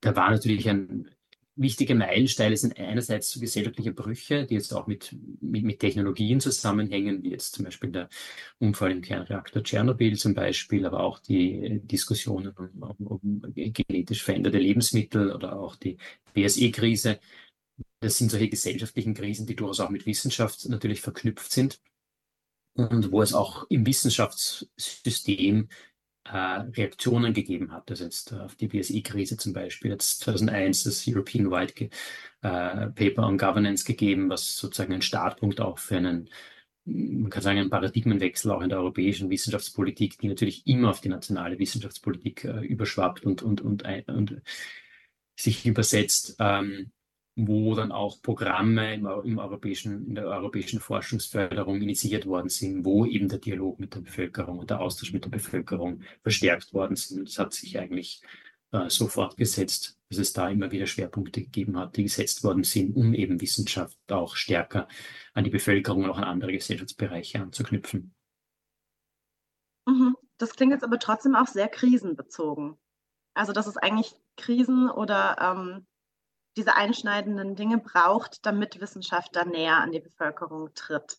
da 0.00 0.16
war 0.16 0.32
natürlich 0.32 0.68
ein, 0.68 1.08
wichtige 1.54 1.94
Meilensteine 1.94 2.56
sind 2.56 2.76
einerseits 2.76 3.38
gesellschaftliche 3.38 3.92
Brüche, 3.92 4.46
die 4.46 4.54
jetzt 4.54 4.74
auch 4.74 4.88
mit, 4.88 5.14
mit, 5.40 5.62
mit, 5.62 5.78
Technologien 5.78 6.40
zusammenhängen, 6.40 7.22
wie 7.22 7.30
jetzt 7.30 7.54
zum 7.54 7.66
Beispiel 7.66 7.92
der 7.92 8.08
Unfall 8.58 8.90
im 8.90 9.00
Kernreaktor 9.00 9.62
Tschernobyl 9.62 10.18
zum 10.18 10.34
Beispiel, 10.34 10.86
aber 10.86 11.04
auch 11.04 11.20
die 11.20 11.78
Diskussionen 11.84 12.52
um, 12.56 12.82
um, 12.82 13.06
um 13.06 13.54
genetisch 13.54 14.24
veränderte 14.24 14.58
Lebensmittel 14.58 15.30
oder 15.30 15.56
auch 15.56 15.76
die 15.76 15.96
BSE-Krise. 16.34 17.20
Das 18.00 18.18
sind 18.18 18.32
solche 18.32 18.48
gesellschaftlichen 18.48 19.14
Krisen, 19.14 19.46
die 19.46 19.54
durchaus 19.54 19.78
auch 19.78 19.90
mit 19.90 20.04
Wissenschaft 20.04 20.68
natürlich 20.68 21.00
verknüpft 21.00 21.52
sind 21.52 21.80
und 22.78 23.10
wo 23.10 23.22
es 23.22 23.34
auch 23.34 23.66
im 23.68 23.84
Wissenschaftssystem 23.86 25.68
äh, 26.24 26.36
Reaktionen 26.36 27.32
gegeben 27.32 27.72
hat. 27.72 27.90
Also 27.90 28.04
jetzt 28.04 28.32
auf 28.32 28.54
die 28.54 28.68
BSI-Krise 28.68 29.36
zum 29.36 29.52
Beispiel, 29.52 29.90
jetzt 29.90 30.20
2001 30.20 30.84
das 30.84 31.04
European 31.08 31.50
White 31.50 31.84
äh, 31.84 31.88
Paper 32.40 33.26
on 33.26 33.38
Governance 33.38 33.84
gegeben, 33.84 34.30
was 34.30 34.56
sozusagen 34.56 34.92
ein 34.92 35.02
Startpunkt 35.02 35.60
auch 35.60 35.78
für 35.78 35.96
einen, 35.96 36.28
man 36.84 37.30
kann 37.30 37.42
sagen, 37.42 37.58
einen 37.58 37.70
Paradigmenwechsel 37.70 38.50
auch 38.52 38.62
in 38.62 38.68
der 38.68 38.78
europäischen 38.78 39.30
Wissenschaftspolitik, 39.30 40.18
die 40.18 40.28
natürlich 40.28 40.66
immer 40.66 40.90
auf 40.90 41.00
die 41.00 41.08
nationale 41.08 41.58
Wissenschaftspolitik 41.58 42.44
äh, 42.44 42.60
überschwappt 42.60 43.24
und, 43.24 43.42
und, 43.42 43.60
und, 43.60 43.84
und 44.08 44.42
sich 45.36 45.66
übersetzt. 45.66 46.36
Ähm, 46.38 46.92
wo 47.46 47.74
dann 47.76 47.92
auch 47.92 48.20
Programme 48.20 48.94
im, 48.94 49.06
im, 49.24 49.38
europäischen, 49.38 50.08
in 50.08 50.14
der 50.16 50.26
europäischen 50.26 50.80
Forschungsförderung 50.80 51.80
initiiert 51.80 52.26
worden 52.26 52.48
sind, 52.48 52.84
wo 52.84 53.06
eben 53.06 53.28
der 53.28 53.38
Dialog 53.38 53.78
mit 53.78 53.94
der 53.94 54.00
Bevölkerung 54.00 54.58
und 54.58 54.70
der 54.70 54.80
Austausch 54.80 55.12
mit 55.12 55.24
der 55.24 55.30
Bevölkerung 55.30 56.02
verstärkt 56.22 56.74
worden 56.74 56.96
sind. 56.96 57.28
Das 57.28 57.38
hat 57.38 57.52
sich 57.52 57.78
eigentlich 57.78 58.22
äh, 58.72 58.90
so 58.90 59.06
fortgesetzt, 59.06 60.00
dass 60.08 60.18
es 60.18 60.32
da 60.32 60.48
immer 60.48 60.72
wieder 60.72 60.86
Schwerpunkte 60.86 61.42
gegeben 61.42 61.78
hat, 61.78 61.96
die 61.96 62.02
gesetzt 62.02 62.42
worden 62.42 62.64
sind, 62.64 62.96
um 62.96 63.14
eben 63.14 63.40
Wissenschaft 63.40 63.96
auch 64.10 64.34
stärker 64.34 64.88
an 65.32 65.44
die 65.44 65.50
Bevölkerung 65.50 66.04
und 66.04 66.10
auch 66.10 66.18
an 66.18 66.24
andere 66.24 66.52
Gesellschaftsbereiche 66.52 67.40
anzuknüpfen. 67.40 68.14
Mhm. 69.86 70.16
Das 70.38 70.54
klingt 70.54 70.72
jetzt 70.72 70.84
aber 70.84 70.98
trotzdem 70.98 71.36
auch 71.36 71.46
sehr 71.46 71.68
krisenbezogen. 71.68 72.76
Also, 73.34 73.52
dass 73.52 73.68
es 73.68 73.76
eigentlich 73.76 74.16
Krisen 74.36 74.90
oder 74.90 75.36
ähm 75.40 75.86
diese 76.58 76.76
einschneidenden 76.76 77.56
Dinge 77.56 77.78
braucht, 77.78 78.44
damit 78.44 78.80
Wissenschaft 78.80 79.34
da 79.34 79.44
näher 79.44 79.78
an 79.78 79.92
die 79.92 80.00
Bevölkerung 80.00 80.74
tritt. 80.74 81.18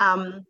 Ähm, 0.00 0.46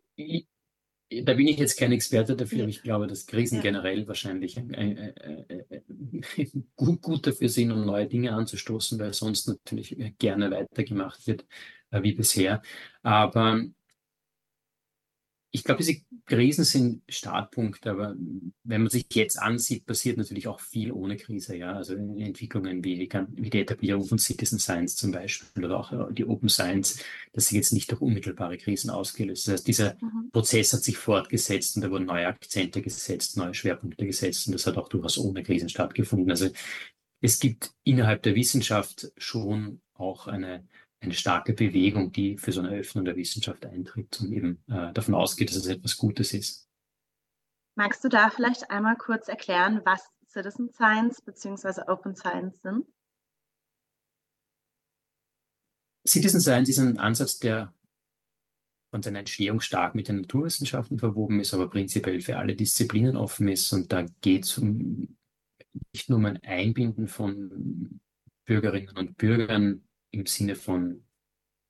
da 1.21 1.33
bin 1.35 1.47
ich 1.47 1.57
jetzt 1.57 1.77
kein 1.77 1.91
Experte 1.91 2.35
dafür, 2.35 2.61
aber 2.63 2.69
ich 2.69 2.81
glaube, 2.81 3.07
dass 3.07 3.27
Krisen 3.27 3.57
ja. 3.57 3.61
generell 3.61 4.07
wahrscheinlich 4.07 4.57
ein, 4.57 4.73
ein, 4.73 4.97
ein, 4.97 6.71
gut, 6.75 7.01
gut, 7.01 7.27
dafür 7.27 7.49
sind, 7.49 7.71
um 7.71 7.85
neue 7.85 8.07
Dinge 8.07 8.33
anzustoßen, 8.33 8.99
weil 8.99 9.13
sonst 9.13 9.47
natürlich 9.47 9.95
gerne 10.17 10.49
weitergemacht 10.49 11.27
wird 11.27 11.45
äh, 11.91 12.01
wie 12.01 12.13
bisher. 12.13 12.61
Aber 13.03 13.61
ich 15.55 15.63
glaube, 15.63 15.83
diese 15.83 16.01
Krisen 16.25 16.65
sind 16.65 17.03
Startpunkt, 17.07 17.85
aber 17.85 18.15
wenn 18.63 18.81
man 18.81 18.89
sich 18.89 19.05
jetzt 19.13 19.39
ansieht, 19.39 19.85
passiert 19.85 20.17
natürlich 20.17 20.47
auch 20.47 20.59
viel 20.59 20.91
ohne 20.91 21.15
Krise. 21.15 21.55
Ja, 21.55 21.73
also 21.73 21.93
Entwicklungen 21.93 22.83
wie 22.83 22.97
die, 22.97 23.09
wie 23.35 23.49
die 23.51 23.61
Etablierung 23.61 24.03
von 24.03 24.17
Citizen 24.17 24.57
Science 24.57 24.95
zum 24.95 25.11
Beispiel 25.11 25.63
oder 25.63 25.79
auch 25.79 25.91
äh, 25.91 26.11
die 26.11 26.25
Open 26.25 26.49
Science, 26.49 27.03
das 27.33 27.47
sind 27.47 27.57
jetzt 27.57 27.71
nicht 27.71 27.91
durch 27.91 28.01
unmittelbare 28.01 28.57
Krisen 28.57 28.89
ausgelöst. 28.89 29.47
Das 29.47 29.53
heißt, 29.53 29.67
dieser 29.67 29.93
mhm. 30.01 30.31
Prozess 30.31 30.73
hat 30.73 30.83
sich 30.83 30.97
fortgesetzt 30.97 31.75
und 31.75 31.83
da 31.83 31.91
wurden 31.91 32.07
neue 32.07 32.25
Akzente 32.25 32.81
gesetzt, 32.81 33.37
neue 33.37 33.53
Schwerpunkte 33.53 34.07
gesetzt 34.07 34.47
und 34.47 34.53
das 34.53 34.65
hat 34.65 34.77
auch 34.77 34.89
durchaus 34.89 35.19
ohne 35.19 35.43
Krisen 35.43 35.69
stattgefunden. 35.69 36.31
Also 36.31 36.49
es 37.21 37.37
gibt 37.37 37.69
innerhalb 37.83 38.23
der 38.23 38.33
Wissenschaft 38.33 39.11
schon 39.17 39.81
auch 39.93 40.25
eine 40.25 40.67
eine 41.03 41.13
starke 41.13 41.53
Bewegung, 41.53 42.11
die 42.11 42.37
für 42.37 42.51
so 42.51 42.61
eine 42.61 42.77
Öffnung 42.77 43.05
der 43.05 43.15
Wissenschaft 43.15 43.65
eintritt 43.65 44.19
und 44.21 44.31
eben 44.31 44.63
äh, 44.67 44.91
davon 44.93 45.15
ausgeht, 45.15 45.49
dass 45.49 45.57
es 45.57 45.67
etwas 45.67 45.97
Gutes 45.97 46.33
ist. 46.33 46.69
Magst 47.75 48.03
du 48.03 48.09
da 48.09 48.29
vielleicht 48.29 48.69
einmal 48.69 48.95
kurz 48.95 49.27
erklären, 49.27 49.81
was 49.83 50.09
Citizen 50.27 50.69
Science 50.71 51.21
bzw. 51.21 51.81
Open 51.87 52.15
Science 52.15 52.61
sind? 52.61 52.85
Citizen 56.07 56.41
Science 56.41 56.69
ist 56.69 56.79
ein 56.79 56.99
Ansatz, 56.99 57.39
der 57.39 57.73
von 58.91 59.01
seiner 59.01 59.19
Entstehung 59.19 59.59
stark 59.59 59.95
mit 59.95 60.07
den 60.07 60.21
Naturwissenschaften 60.21 60.99
verwoben 60.99 61.39
ist, 61.39 61.53
aber 61.53 61.69
prinzipiell 61.69 62.21
für 62.21 62.37
alle 62.37 62.55
Disziplinen 62.55 63.15
offen 63.15 63.47
ist. 63.47 63.71
Und 63.73 63.91
da 63.91 64.05
geht 64.21 64.43
es 64.43 64.57
um 64.57 65.17
nicht 65.91 66.09
nur 66.09 66.19
um 66.19 66.25
ein 66.25 66.43
Einbinden 66.43 67.07
von 67.07 67.99
Bürgerinnen 68.45 68.95
und 68.95 69.17
Bürgern 69.17 69.83
im 70.13 70.25
Sinne 70.25 70.55
von, 70.55 71.03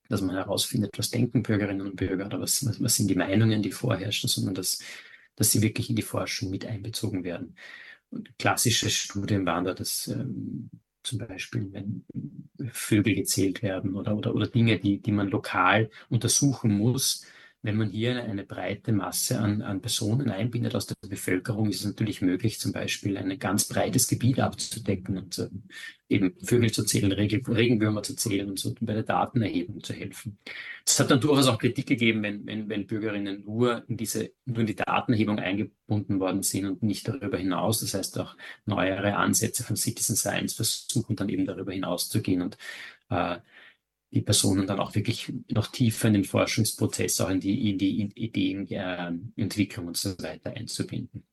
dass 0.10 0.21
man 0.21 0.36
herausfindet, 0.36 0.97
was 0.97 1.10
denken 1.10 1.43
Bürgerinnen 1.43 1.82
und 1.82 1.95
Bürger 1.95 2.25
oder 2.27 2.39
was, 2.39 2.65
was, 2.65 2.82
was 2.82 2.95
sind 2.95 3.10
die 3.10 3.15
Meinungen, 3.15 3.62
die 3.63 3.71
vorherrschen, 3.71 4.29
sondern 4.29 4.56
dass, 4.56 4.79
dass 5.36 5.51
sie 5.51 5.62
wirklich 5.62 5.89
in 5.89 5.95
die 5.95 6.01
Forschung 6.01 6.49
mit 6.49 6.65
einbezogen 6.65 7.23
werden. 7.23 7.56
Und 8.10 8.38
klassische 8.38 8.89
Studien 8.89 9.45
waren 9.45 9.65
da, 9.65 9.73
dass 9.73 10.08
ähm, 10.08 10.69
zum 11.03 11.19
Beispiel, 11.19 11.71
wenn 11.71 12.06
Vögel 12.71 13.15
gezählt 13.15 13.62
werden 13.63 13.95
oder, 13.95 14.15
oder, 14.15 14.36
oder 14.36 14.47
Dinge, 14.47 14.79
die, 14.79 15.01
die 15.01 15.12
man 15.12 15.29
lokal 15.29 15.89
untersuchen 16.10 16.77
muss, 16.77 17.25
wenn 17.63 17.78
man 17.78 17.89
hier 17.91 18.21
eine 18.21 18.43
breite 18.43 18.91
Masse 18.91 19.39
an, 19.39 19.62
an 19.62 19.82
Personen 19.82 20.30
einbindet 20.30 20.76
aus 20.76 20.86
der 20.86 20.95
Bevölkerung, 21.08 21.69
ist 21.69 21.80
es 21.80 21.86
natürlich 21.86 22.21
möglich, 22.21 22.60
zum 22.60 22.73
Beispiel 22.73 23.17
ein 23.17 23.39
ganz 23.39 23.69
breites 23.69 24.10
Gebiet 24.10 24.41
abzudecken 24.41 25.17
und 25.17 25.38
äh, 25.39 25.47
eben 26.10 26.36
Vögel 26.43 26.71
zu 26.71 26.84
zählen, 26.84 27.13
Regen, 27.13 27.45
Regenwürmer 27.45 28.04
zu 28.04 28.17
zählen 28.17 28.49
und 28.49 28.60
so 28.60 28.76
bei 28.82 28.93
der 28.93 29.04
Datenerhebung 29.04 29.82
zu 29.82 29.93
helfen. 29.93 30.38
Es 30.86 30.99
hat 30.99 31.10
dann 31.10 31.21
durchaus 31.21 31.47
auch 31.47 31.58
Kritik 31.58 31.88
gegeben, 31.88 32.21
wenn, 32.21 32.45
wenn, 32.45 32.67
wenn 32.67 32.86
Bürgerinnen 32.86 33.45
nur 33.45 33.86
in 33.88 33.95
diese, 33.95 34.32
nur 34.43 34.60
in 34.60 34.67
die 34.67 34.76
Datenerhebung 34.76 35.39
eingebunden 35.39 36.19
worden 36.19 36.43
sind 36.43 36.65
und 36.65 36.84
nicht 36.84 37.08
darüber 37.08 37.38
hinaus. 37.38 37.80
Das 37.80 37.93
heißt 37.93 38.19
auch 38.19 38.36
neuere 38.65 39.15
Ansätze 39.15 39.63
von 39.63 39.78
Citizen 39.78 40.17
Science 40.17 40.54
versuchen 40.54 41.15
dann 41.15 41.30
eben 41.30 41.45
darüber 41.45 41.71
hinaus 41.71 42.10
zu 42.10 42.21
gehen 42.21 42.41
und 42.41 42.58
äh, 43.10 43.38
die 44.13 44.21
Personen 44.21 44.67
dann 44.67 44.80
auch 44.80 44.93
wirklich 44.95 45.34
noch 45.49 45.67
tiefer 45.67 46.08
in 46.08 46.13
den 46.13 46.23
Forschungsprozess, 46.23 47.19
auch 47.21 47.30
in 47.30 47.39
die, 47.39 47.71
in 47.71 47.78
die 47.78 48.12
Ideenentwicklung 48.15 49.88
und 49.88 49.97
so 49.97 50.12
weiter 50.19 50.52
einzubinden. 50.52 51.26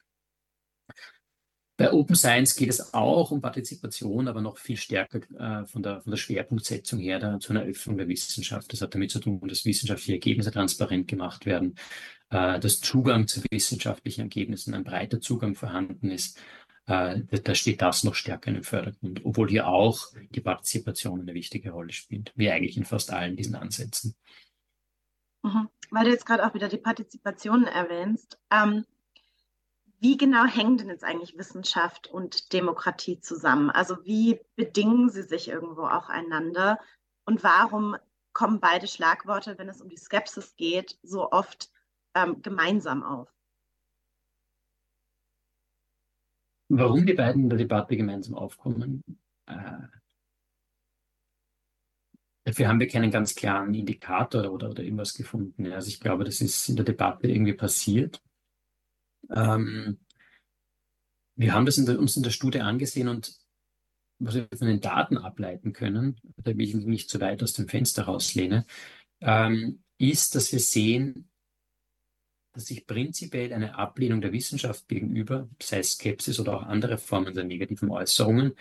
Bei 1.77 1.93
Open 1.95 2.15
Science 2.15 2.57
geht 2.57 2.69
es 2.69 2.93
auch 2.93 3.31
um 3.31 3.41
Partizipation, 3.41 4.29
aber 4.29 4.43
noch 4.43 4.59
viel 4.59 4.77
stärker 4.77 5.21
äh, 5.39 5.67
von, 5.67 5.83
der, 5.83 6.03
von 6.03 6.11
der 6.11 6.19
Schwerpunktsetzung 6.19 6.99
her 6.99 7.19
da, 7.19 7.41
zu 7.41 7.55
einer 7.55 7.63
Öffnung 7.63 7.97
der 7.97 8.07
Wissenschaft. 8.07 8.71
Das 8.71 8.83
hat 8.83 8.95
damit 8.95 9.11
zu 9.11 9.19
tun, 9.19 9.41
dass 9.49 9.65
wissenschaftliche 9.65 10.13
Ergebnisse 10.13 10.51
transparent 10.51 11.09
gemacht 11.09 11.47
werden, 11.47 11.77
äh, 12.29 12.61
dass 12.61 12.81
Zugang 12.81 13.29
zu 13.29 13.41
wissenschaftlichen 13.51 14.21
Ergebnissen, 14.21 14.75
ein 14.75 14.85
breiter 14.85 15.23
Zugang 15.23 15.55
vorhanden 15.55 16.11
ist 16.11 16.39
äh, 16.87 17.21
da 17.21 17.55
steht 17.55 17.83
das 17.83 18.05
noch 18.05 18.15
stärker 18.15 18.49
in 18.49 18.55
den 18.55 18.65
Vordergrund, 18.65 19.25
obwohl 19.25 19.49
hier 19.49 19.69
auch 19.69 20.09
die 20.31 20.41
Partizipation 20.41 21.21
eine 21.21 21.35
wichtige 21.35 21.71
Rolle 21.71 21.93
spielt, 21.93 22.33
wie 22.37 22.51
eigentlich 22.51 22.77
in 22.77 22.85
fast 22.85 23.13
allen 23.13 23.37
diesen 23.37 23.55
Ansätzen. 23.55 24.15
Mhm. 25.43 25.69
Weil 25.91 26.05
du 26.05 26.11
jetzt 26.11 26.27
gerade 26.27 26.47
auch 26.47 26.55
wieder 26.55 26.69
die 26.69 26.79
Partizipation 26.79 27.65
erwähnst, 27.65 28.39
ähm, 28.51 28.85
wie 30.03 30.17
genau 30.17 30.47
hängen 30.47 30.79
denn 30.79 30.89
jetzt 30.89 31.05
eigentlich 31.05 31.37
Wissenschaft 31.37 32.07
und 32.07 32.55
Demokratie 32.55 33.21
zusammen? 33.21 33.71
Also 33.71 34.03
wie 34.05 34.41
bedingen 34.57 35.11
sie 35.11 35.23
sich 35.23 35.49
irgendwo 35.49 35.83
auch 35.83 36.09
einander? 36.09 36.79
Und 37.27 37.45
warum 37.45 37.97
kommen 38.33 38.61
beide 38.61 38.87
Schlagworte, 38.87 39.59
wenn 39.59 39.69
es 39.69 39.83
um 39.83 39.91
die 39.91 39.99
Skepsis 39.99 40.57
geht, 40.57 40.99
so 41.03 41.31
oft 41.31 41.71
ähm, 42.15 42.41
gemeinsam 42.41 43.03
auf? 43.03 43.29
Warum 46.73 47.05
die 47.05 47.15
beiden 47.15 47.43
in 47.43 47.49
der 47.49 47.59
Debatte 47.59 47.97
gemeinsam 47.97 48.37
aufkommen, 48.37 49.03
äh, 49.47 49.89
dafür 52.45 52.69
haben 52.69 52.79
wir 52.79 52.87
keinen 52.87 53.11
ganz 53.11 53.35
klaren 53.35 53.75
Indikator 53.75 54.53
oder, 54.53 54.71
oder 54.71 54.85
irgendwas 54.85 55.15
gefunden. 55.15 55.67
Also 55.73 55.89
ich 55.89 55.99
glaube, 55.99 56.23
das 56.23 56.41
ist 56.41 56.69
in 56.69 56.77
der 56.77 56.85
Debatte 56.85 57.27
irgendwie 57.27 57.55
passiert. 57.55 58.23
Ähm, 59.31 59.99
wir 61.35 61.53
haben 61.53 61.67
das 61.67 61.77
in 61.77 61.87
der, 61.87 61.99
uns 61.99 62.17
in 62.17 62.23
der 62.23 62.31
Studie 62.31 62.61
angesehen 62.61 63.09
und 63.09 63.37
was 64.21 64.37
wir 64.37 64.47
von 64.57 64.69
den 64.69 64.81
Daten 64.81 65.19
ableiten 65.19 65.73
können, 65.73 66.21
da 66.37 66.57
will 66.57 66.61
ich 66.61 66.75
mich 66.75 66.87
nicht 66.87 67.11
zu 67.11 67.21
weit 67.21 67.43
aus 67.43 67.55
dem 67.55 67.67
Fenster 67.67 68.05
rauslehne, 68.05 68.65
ähm, 69.21 69.83
ist, 69.99 70.37
dass 70.37 70.53
wir 70.53 70.61
sehen, 70.61 71.30
dass 72.53 72.67
sich 72.67 72.87
prinzipiell 72.87 73.53
eine 73.53 73.77
Ablehnung 73.77 74.21
der 74.21 74.33
Wissenschaft 74.33 74.89
gegenüber, 74.89 75.49
sei 75.63 75.83
Skepsis 75.83 76.41
oder 76.41 76.55
auch 76.55 76.63
andere 76.63 76.99
Formen 76.99 77.35
der 77.35 77.45
negativen 77.45 77.91
Äußerungen, 77.91 78.55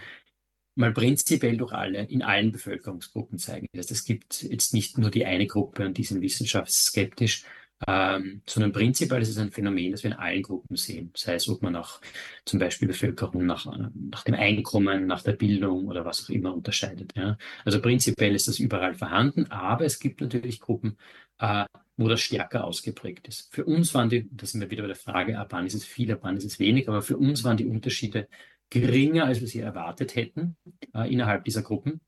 mal 0.76 0.94
prinzipiell 0.94 1.58
durch 1.58 1.74
alle, 1.74 2.04
in 2.06 2.22
allen 2.22 2.52
Bevölkerungsgruppen 2.52 3.38
zeigen. 3.38 3.68
Das 3.74 3.86
heißt, 3.86 3.92
es 3.92 4.04
gibt 4.06 4.44
jetzt 4.44 4.74
nicht 4.74 4.98
nur 4.98 5.12
die 5.12 5.26
eine 5.26 5.48
Gruppe 5.48 5.86
und 5.86 5.98
die 5.98 6.04
sind 6.04 6.22
wissenschaftsskeptisch, 6.22 7.44
ähm, 7.88 8.42
sondern 8.46 8.72
prinzipiell 8.74 9.22
ist 9.22 9.30
es 9.30 9.38
ein 9.38 9.52
Phänomen, 9.52 9.92
das 9.92 10.04
wir 10.04 10.12
in 10.12 10.18
allen 10.18 10.44
Gruppen 10.44 10.76
sehen. 10.76 11.12
Sei 11.16 11.36
es, 11.36 11.48
ob 11.48 11.62
man 11.62 11.74
nach 11.74 12.02
zum 12.46 12.60
Beispiel 12.60 12.88
Bevölkerung 12.88 13.46
nach, 13.46 13.66
nach 13.94 14.24
dem 14.24 14.36
Einkommen, 14.36 15.08
nach 15.08 15.24
der 15.24 15.34
Bildung 15.34 15.88
oder 15.88 16.04
was 16.06 16.26
auch 16.26 16.30
immer 16.30 16.54
unterscheidet. 16.54 17.14
Ja. 17.16 17.38
Also 17.64 17.82
prinzipiell 17.82 18.36
ist 18.36 18.48
das 18.48 18.60
überall 18.60 18.96
vorhanden, 18.96 19.50
aber 19.52 19.86
es 19.86 20.00
gibt 20.00 20.22
natürlich 20.22 20.60
Gruppen, 20.60 20.98
äh, 21.40 21.66
wo 21.98 22.08
das 22.08 22.22
stärker 22.22 22.64
ausgeprägt 22.64 23.28
ist. 23.28 23.54
Für 23.54 23.66
uns 23.66 23.94
waren 23.94 24.10
die, 24.10 24.30
da 24.32 24.46
sind 24.46 24.62
wir 24.62 24.72
wieder 24.72 24.84
bei 24.84 24.88
der 24.88 24.96
Frage, 24.96 25.38
ab 25.38 25.48
wann 25.52 25.66
ist 25.66 25.74
es 25.74 25.84
viel, 25.84 26.12
ab 26.12 26.20
wann 26.22 26.38
ist 26.38 26.46
es 26.46 26.60
wenig, 26.60 26.88
aber 26.88 27.02
für 27.02 27.18
uns 27.18 27.44
waren 27.44 27.58
die 27.58 27.66
Unterschiede 27.66 28.28
geringer, 28.70 29.26
als 29.26 29.42
wir 29.42 29.48
sie 29.48 29.60
erwartet 29.60 30.16
hätten 30.16 30.56
äh, 30.96 31.12
innerhalb 31.12 31.44
dieser 31.44 31.62
Gruppen. 31.62 32.02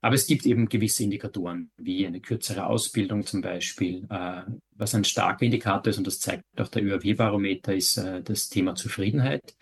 Aber 0.00 0.14
es 0.14 0.26
gibt 0.26 0.44
eben 0.44 0.68
gewisse 0.68 1.02
Indikatoren, 1.02 1.70
wie 1.78 2.06
eine 2.06 2.20
kürzere 2.20 2.66
Ausbildung 2.66 3.24
zum 3.24 3.40
Beispiel. 3.40 4.06
Äh, 4.10 4.42
was 4.72 4.94
ein 4.94 5.04
starker 5.04 5.46
Indikator 5.46 5.90
ist, 5.90 5.98
und 5.98 6.06
das 6.06 6.20
zeigt 6.20 6.44
auch 6.58 6.68
der 6.68 6.84
ÖAW-Barometer, 6.84 7.74
ist 7.74 7.96
äh, 7.96 8.22
das 8.22 8.50
Thema 8.50 8.74
Zufriedenheit. 8.74 9.56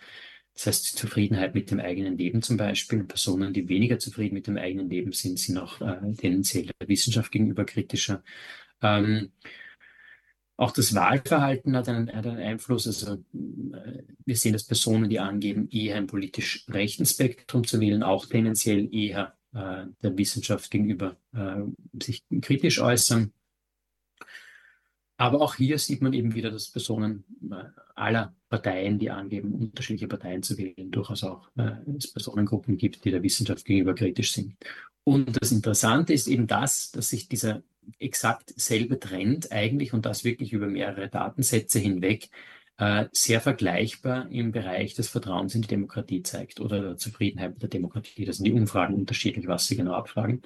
Das 0.55 0.67
heißt, 0.67 0.99
Zufriedenheit 0.99 1.55
mit 1.55 1.71
dem 1.71 1.81
eigenen 1.81 2.19
Leben 2.19 2.43
zum 2.43 2.57
Beispiel. 2.57 3.05
Personen, 3.05 3.53
die 3.55 3.69
weniger 3.69 3.99
zufrieden 3.99 4.35
mit 4.35 4.49
dem 4.49 4.59
eigenen 4.59 4.91
Leben 4.91 5.13
sind, 5.13 5.39
sind 5.39 5.59
auch 5.59 5.81
äh, 5.81 6.13
tendenziell 6.15 6.69
der 6.81 6.89
Wissenschaft 6.89 7.31
gegenüber 7.33 7.65
kritischer. 7.65 8.23
Ähm, 8.83 9.33
auch 10.57 10.71
das 10.71 10.95
Wahlverhalten 10.95 11.77
hat 11.77 11.89
einen, 11.89 12.13
hat 12.15 12.27
einen 12.27 12.39
Einfluss. 12.39 12.87
Also 12.87 13.15
äh, 13.15 14.03
wir 14.25 14.37
sehen, 14.37 14.53
dass 14.53 14.65
Personen, 14.65 15.09
die 15.09 15.19
angeben, 15.19 15.69
eher 15.71 15.97
ein 15.97 16.07
politisch 16.07 16.67
rechten 16.69 17.07
Spektrum 17.07 17.67
zu 17.67 17.81
wählen, 17.81 18.03
auch 18.03 18.27
tendenziell 18.27 18.93
eher 18.95 19.37
äh, 19.55 19.87
der 20.03 20.17
Wissenschaft 20.17 20.71
gegenüber 20.71 21.17
äh, 21.33 21.63
sich 22.03 22.25
kritisch 22.41 22.81
äußern. 22.81 23.33
Aber 25.17 25.41
auch 25.41 25.55
hier 25.55 25.79
sieht 25.79 26.03
man 26.03 26.13
eben 26.13 26.35
wieder, 26.35 26.51
dass 26.51 26.71
Personen 26.71 27.25
äh, 27.51 27.65
aller 27.95 28.35
Parteien, 28.49 28.99
die 28.99 29.11
angeben, 29.11 29.55
unterschiedliche 29.55 30.09
Parteien 30.09 30.43
zu 30.43 30.59
wählen, 30.59 30.91
durchaus 30.91 31.25
auch 31.25 31.49
äh, 31.57 31.77
es 31.97 32.13
Personengruppen 32.13 32.77
gibt, 32.77 33.05
die 33.05 33.11
der 33.11 33.23
Wissenschaft 33.23 33.65
gegenüber 33.65 33.95
kritisch 33.95 34.33
sind. 34.33 34.57
Und 35.05 35.41
das 35.41 35.53
Interessante 35.53 36.13
ist 36.13 36.29
eben 36.29 36.47
das, 36.47 36.93
dass 36.93 37.09
sich 37.09 37.29
dieser 37.29 37.63
exakt 37.99 38.53
selbe 38.57 38.99
Trend 38.99 39.53
eigentlich 39.53 39.93
und 39.93 40.07
das 40.07 40.25
wirklich 40.25 40.53
über 40.53 40.67
mehrere 40.67 41.09
Datensätze 41.09 41.79
hinweg 41.79 42.29
äh, 42.79 43.07
sehr 43.13 43.41
vergleichbar 43.41 44.29
im 44.31 44.53
Bereich 44.53 44.95
des 44.95 45.09
Vertrauens 45.09 45.55
in 45.55 45.63
die 45.63 45.69
Demokratie 45.69 46.23
zeigt 46.23 46.61
oder 46.61 46.81
der 46.81 46.97
Zufriedenheit 46.97 47.53
mit 47.53 47.63
der 47.63 47.69
Demokratie. 47.71 48.25
Das 48.25 48.37
sind 48.39 48.47
die 48.47 48.53
Umfragen 48.53 48.95
unterschiedlich, 48.95 49.47
was 49.47 49.67
sie 49.67 49.77
genau 49.77 49.93
abfragen. 49.93 50.43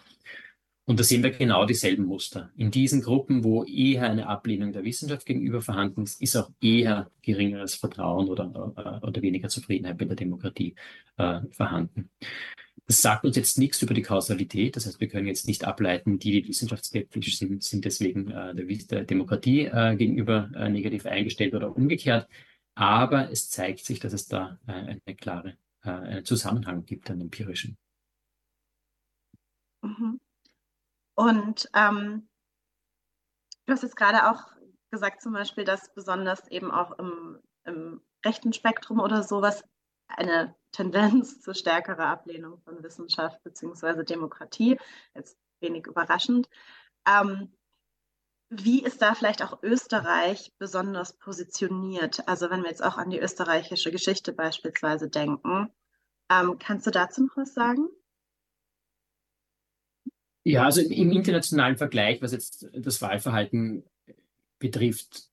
Und 0.88 1.00
da 1.00 1.04
sehen 1.04 1.24
wir 1.24 1.30
genau 1.30 1.66
dieselben 1.66 2.04
Muster. 2.04 2.52
In 2.56 2.70
diesen 2.70 3.02
Gruppen, 3.02 3.42
wo 3.42 3.64
eher 3.64 4.04
eine 4.08 4.28
Ablehnung 4.28 4.72
der 4.72 4.84
Wissenschaft 4.84 5.26
gegenüber 5.26 5.60
vorhanden 5.60 6.04
ist, 6.04 6.22
ist 6.22 6.36
auch 6.36 6.48
eher 6.60 7.10
geringeres 7.22 7.74
Vertrauen 7.74 8.28
oder, 8.28 8.72
äh, 8.76 9.04
oder 9.04 9.22
weniger 9.22 9.48
Zufriedenheit 9.48 9.98
mit 9.98 10.10
der 10.10 10.16
Demokratie 10.16 10.76
äh, 11.16 11.40
vorhanden. 11.50 12.10
Das 12.86 13.02
sagt 13.02 13.24
uns 13.24 13.36
jetzt 13.36 13.58
nichts 13.58 13.82
über 13.82 13.94
die 13.94 14.02
Kausalität. 14.02 14.76
Das 14.76 14.86
heißt, 14.86 15.00
wir 15.00 15.08
können 15.08 15.26
jetzt 15.26 15.46
nicht 15.46 15.64
ableiten, 15.64 16.18
die, 16.18 16.42
die 16.42 16.48
wissenschaftsskeptisch 16.48 17.38
sind, 17.38 17.62
sind 17.64 17.84
deswegen 17.84 18.30
äh, 18.30 18.54
der, 18.54 19.04
Demokratie 19.04 19.66
äh, 19.66 19.96
gegenüber 19.96 20.50
äh, 20.54 20.68
negativ 20.68 21.06
eingestellt 21.06 21.54
oder 21.54 21.74
umgekehrt. 21.74 22.28
Aber 22.74 23.30
es 23.30 23.50
zeigt 23.50 23.84
sich, 23.84 23.98
dass 23.98 24.12
es 24.12 24.26
da 24.26 24.58
äh, 24.66 24.72
eine 24.72 25.16
klare 25.16 25.56
äh, 25.82 25.90
einen 25.90 26.24
Zusammenhang 26.24 26.84
gibt, 26.84 27.10
einen 27.10 27.22
empirischen. 27.22 27.78
Mhm. 29.82 30.20
Und 31.14 31.70
ähm, 31.74 32.28
du 33.64 33.72
hast 33.72 33.82
jetzt 33.82 33.96
gerade 33.96 34.30
auch 34.30 34.52
gesagt, 34.90 35.22
zum 35.22 35.32
Beispiel, 35.32 35.64
dass 35.64 35.92
besonders 35.94 36.46
eben 36.48 36.70
auch 36.70 36.98
im, 36.98 37.38
im 37.64 38.00
rechten 38.24 38.52
Spektrum 38.52 39.00
oder 39.00 39.22
sowas 39.22 39.64
eine 40.08 40.54
Tendenz 40.76 41.40
zu 41.40 41.54
stärkerer 41.54 42.06
Ablehnung 42.06 42.60
von 42.60 42.82
Wissenschaft 42.82 43.42
bzw. 43.42 44.04
Demokratie, 44.04 44.78
jetzt 45.14 45.38
wenig 45.60 45.86
überraschend. 45.86 46.50
Ähm, 47.08 47.50
wie 48.50 48.84
ist 48.84 49.00
da 49.00 49.14
vielleicht 49.14 49.42
auch 49.42 49.62
Österreich 49.62 50.52
besonders 50.58 51.14
positioniert? 51.14 52.28
Also 52.28 52.50
wenn 52.50 52.62
wir 52.62 52.68
jetzt 52.68 52.84
auch 52.84 52.98
an 52.98 53.08
die 53.08 53.18
österreichische 53.18 53.90
Geschichte 53.90 54.32
beispielsweise 54.32 55.08
denken, 55.08 55.72
ähm, 56.30 56.58
kannst 56.58 56.86
du 56.86 56.90
dazu 56.90 57.24
noch 57.24 57.36
was 57.36 57.54
sagen? 57.54 57.88
Ja, 60.44 60.64
also 60.64 60.82
im 60.82 61.10
internationalen 61.10 61.78
Vergleich, 61.78 62.20
was 62.20 62.32
jetzt 62.32 62.68
das 62.72 63.00
Wahlverhalten 63.00 63.84
betrifft, 64.58 65.30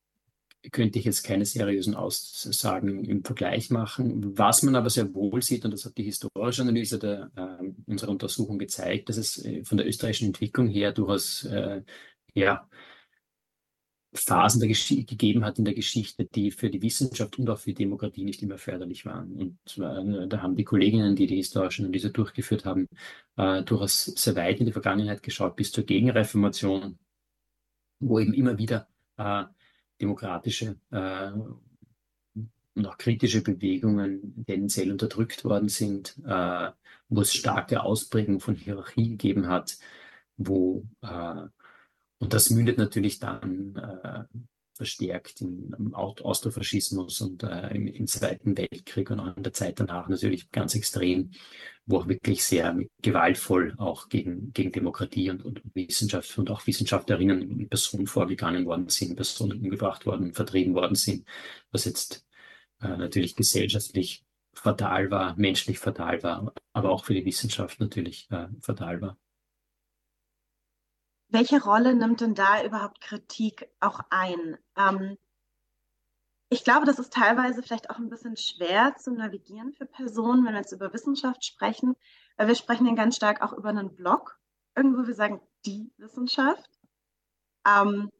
könnte 0.72 0.98
ich 0.98 1.04
jetzt 1.04 1.22
keine 1.24 1.44
seriösen 1.44 1.94
Aussagen 1.94 3.04
im 3.04 3.24
Vergleich 3.24 3.70
machen. 3.70 4.38
Was 4.38 4.62
man 4.62 4.76
aber 4.76 4.90
sehr 4.90 5.12
wohl 5.14 5.42
sieht, 5.42 5.64
und 5.64 5.72
das 5.72 5.84
hat 5.84 5.96
die 5.98 6.04
historische 6.04 6.62
Analyse 6.62 6.98
der, 6.98 7.30
äh, 7.36 7.72
unserer 7.86 8.10
Untersuchung 8.10 8.58
gezeigt, 8.58 9.08
dass 9.08 9.16
es 9.16 9.44
äh, 9.44 9.64
von 9.64 9.78
der 9.78 9.86
österreichischen 9.86 10.28
Entwicklung 10.28 10.68
her 10.68 10.92
durchaus 10.92 11.44
äh, 11.44 11.82
ja, 12.34 12.68
Phasen 14.14 14.60
gegeben 14.60 15.44
hat 15.44 15.58
in 15.58 15.64
der 15.64 15.74
Geschichte, 15.74 16.24
die 16.24 16.52
für 16.52 16.70
die 16.70 16.80
Wissenschaft 16.82 17.38
und 17.38 17.50
auch 17.50 17.58
für 17.58 17.70
die 17.70 17.82
Demokratie 17.82 18.24
nicht 18.24 18.42
immer 18.42 18.58
förderlich 18.58 19.04
waren. 19.04 19.32
Und 19.32 19.58
äh, 19.78 20.28
da 20.28 20.40
haben 20.40 20.54
die 20.56 20.64
Kolleginnen, 20.64 21.16
die 21.16 21.26
die 21.26 21.36
historische 21.36 21.82
Analyse 21.82 22.10
durchgeführt 22.10 22.64
haben, 22.64 22.88
äh, 23.36 23.62
durchaus 23.62 24.04
sehr 24.04 24.36
weit 24.36 24.60
in 24.60 24.66
die 24.66 24.72
Vergangenheit 24.72 25.22
geschaut, 25.22 25.56
bis 25.56 25.72
zur 25.72 25.84
Gegenreformation, 25.84 26.98
wo 27.98 28.20
eben 28.20 28.34
immer 28.34 28.56
wieder 28.56 28.86
äh, 29.16 29.44
demokratische 30.04 30.76
äh, 30.90 31.32
und 32.76 32.86
auch 32.86 32.98
kritische 32.98 33.42
Bewegungen 33.42 34.44
tendenziell 34.46 34.90
unterdrückt 34.90 35.44
worden 35.44 35.68
sind, 35.68 36.16
äh, 36.26 36.70
wo 37.08 37.20
es 37.20 37.32
starke 37.32 37.82
Ausprägungen 37.82 38.40
von 38.40 38.54
Hierarchie 38.56 39.10
gegeben 39.10 39.48
hat, 39.48 39.78
wo 40.36 40.84
äh, 41.02 41.42
und 42.18 42.32
das 42.32 42.50
mündet 42.50 42.78
natürlich 42.78 43.18
dann 43.18 43.76
äh, 43.76 44.24
verstärkt 44.74 45.40
im 45.40 45.94
Austrofaschismus 45.94 47.20
und 47.20 47.42
äh, 47.44 47.74
im, 47.74 47.86
im, 47.86 48.06
Zweiten 48.06 48.56
Weltkrieg 48.56 49.10
und 49.10 49.20
auch 49.20 49.36
in 49.36 49.42
der 49.42 49.52
Zeit 49.52 49.78
danach 49.78 50.08
natürlich 50.08 50.50
ganz 50.50 50.74
extrem, 50.74 51.30
wo 51.86 51.98
auch 51.98 52.08
wirklich 52.08 52.44
sehr 52.44 52.76
gewaltvoll 53.00 53.74
auch 53.78 54.08
gegen, 54.08 54.52
gegen 54.52 54.72
Demokratie 54.72 55.30
und, 55.30 55.44
und 55.44 55.62
Wissenschaft 55.74 56.36
und 56.38 56.50
auch 56.50 56.66
Wissenschaftlerinnen 56.66 57.60
in 57.60 57.68
Person 57.68 58.06
vorgegangen 58.06 58.66
worden 58.66 58.88
sind, 58.88 59.16
Personen 59.16 59.60
umgebracht 59.60 60.06
worden, 60.06 60.34
vertrieben 60.34 60.74
worden 60.74 60.96
sind, 60.96 61.24
was 61.70 61.84
jetzt 61.84 62.26
äh, 62.80 62.88
natürlich 62.88 63.36
gesellschaftlich 63.36 64.24
fatal 64.54 65.10
war, 65.10 65.36
menschlich 65.36 65.78
fatal 65.78 66.22
war, 66.22 66.52
aber 66.72 66.90
auch 66.90 67.04
für 67.04 67.14
die 67.14 67.24
Wissenschaft 67.24 67.80
natürlich 67.80 68.28
äh, 68.30 68.48
fatal 68.60 69.00
war. 69.00 69.18
Welche 71.34 71.60
Rolle 71.60 71.96
nimmt 71.96 72.20
denn 72.20 72.36
da 72.36 72.62
überhaupt 72.62 73.00
Kritik 73.00 73.68
auch 73.80 73.98
ein? 74.08 74.56
Ähm, 74.76 75.18
ich 76.48 76.62
glaube, 76.62 76.86
das 76.86 77.00
ist 77.00 77.12
teilweise 77.12 77.60
vielleicht 77.60 77.90
auch 77.90 77.96
ein 77.96 78.08
bisschen 78.08 78.36
schwer 78.36 78.94
zu 78.98 79.10
navigieren 79.10 79.72
für 79.72 79.84
Personen, 79.84 80.46
wenn 80.46 80.52
wir 80.52 80.60
jetzt 80.60 80.70
über 80.70 80.92
Wissenschaft 80.92 81.44
sprechen, 81.44 81.96
weil 82.36 82.46
wir 82.46 82.54
sprechen 82.54 82.86
ja 82.86 82.94
ganz 82.94 83.16
stark 83.16 83.42
auch 83.42 83.52
über 83.52 83.70
einen 83.70 83.96
Blog. 83.96 84.38
Irgendwo 84.76 85.08
wir 85.08 85.14
sagen 85.16 85.40
die 85.66 85.92
Wissenschaft. 85.96 86.70
Ähm, 87.66 88.12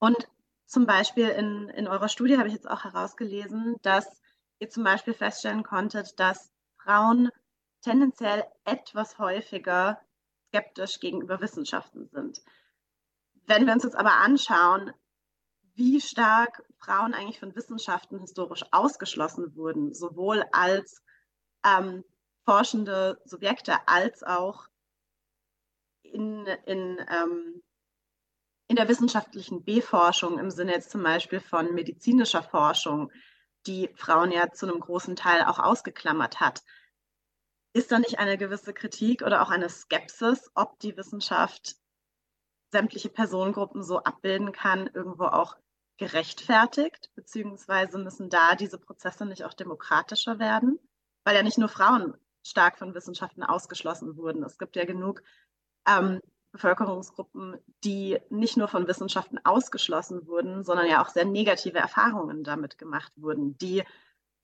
und 0.00 0.28
zum 0.66 0.84
Beispiel 0.84 1.28
in, 1.28 1.68
in 1.68 1.86
eurer 1.86 2.08
Studie 2.08 2.38
habe 2.38 2.48
ich 2.48 2.54
jetzt 2.54 2.68
auch 2.68 2.82
herausgelesen, 2.82 3.76
dass 3.82 4.20
ihr 4.58 4.68
zum 4.68 4.82
Beispiel 4.82 5.14
feststellen 5.14 5.62
konntet, 5.62 6.18
dass 6.18 6.50
Frauen 6.82 7.30
tendenziell 7.82 8.44
etwas 8.64 9.20
häufiger 9.20 10.00
skeptisch 10.48 11.00
gegenüber 11.00 11.40
Wissenschaften 11.40 12.08
sind. 12.08 12.40
Wenn 13.46 13.66
wir 13.66 13.72
uns 13.72 13.84
jetzt 13.84 13.96
aber 13.96 14.16
anschauen, 14.16 14.92
wie 15.74 16.00
stark 16.00 16.64
Frauen 16.78 17.14
eigentlich 17.14 17.38
von 17.38 17.54
Wissenschaften 17.54 18.18
historisch 18.18 18.64
ausgeschlossen 18.72 19.54
wurden, 19.54 19.94
sowohl 19.94 20.44
als 20.52 21.02
ähm, 21.64 22.04
forschende 22.44 23.20
Subjekte 23.24 23.76
als 23.86 24.22
auch 24.22 24.66
in, 26.02 26.46
in, 26.66 26.98
ähm, 27.08 27.62
in 28.68 28.76
der 28.76 28.88
wissenschaftlichen 28.88 29.64
B-Forschung 29.64 30.38
im 30.38 30.50
Sinne 30.50 30.72
jetzt 30.72 30.90
zum 30.90 31.02
Beispiel 31.02 31.40
von 31.40 31.74
medizinischer 31.74 32.42
Forschung, 32.42 33.12
die 33.66 33.88
Frauen 33.96 34.32
ja 34.32 34.50
zu 34.50 34.66
einem 34.66 34.80
großen 34.80 35.16
Teil 35.16 35.44
auch 35.44 35.58
ausgeklammert 35.58 36.40
hat. 36.40 36.62
Ist 37.72 37.92
da 37.92 37.98
nicht 37.98 38.18
eine 38.18 38.38
gewisse 38.38 38.72
Kritik 38.72 39.22
oder 39.22 39.42
auch 39.42 39.50
eine 39.50 39.68
Skepsis, 39.68 40.50
ob 40.54 40.78
die 40.80 40.96
Wissenschaft 40.96 41.76
sämtliche 42.70 43.08
Personengruppen 43.08 43.82
so 43.82 43.98
abbilden 43.98 44.52
kann, 44.52 44.88
irgendwo 44.92 45.24
auch 45.24 45.56
gerechtfertigt? 45.98 47.10
Beziehungsweise 47.14 47.98
müssen 47.98 48.30
da 48.30 48.54
diese 48.54 48.78
Prozesse 48.78 49.26
nicht 49.26 49.44
auch 49.44 49.54
demokratischer 49.54 50.38
werden? 50.38 50.78
Weil 51.24 51.36
ja 51.36 51.42
nicht 51.42 51.58
nur 51.58 51.68
Frauen 51.68 52.16
stark 52.42 52.78
von 52.78 52.94
Wissenschaften 52.94 53.42
ausgeschlossen 53.42 54.16
wurden. 54.16 54.42
Es 54.42 54.58
gibt 54.58 54.76
ja 54.76 54.84
genug 54.84 55.22
ähm, 55.86 56.20
Bevölkerungsgruppen, 56.52 57.58
die 57.84 58.18
nicht 58.30 58.56
nur 58.56 58.68
von 58.68 58.88
Wissenschaften 58.88 59.38
ausgeschlossen 59.44 60.26
wurden, 60.26 60.64
sondern 60.64 60.86
ja 60.86 61.02
auch 61.02 61.10
sehr 61.10 61.26
negative 61.26 61.78
Erfahrungen 61.78 62.42
damit 62.44 62.78
gemacht 62.78 63.12
wurden, 63.16 63.58
die 63.58 63.84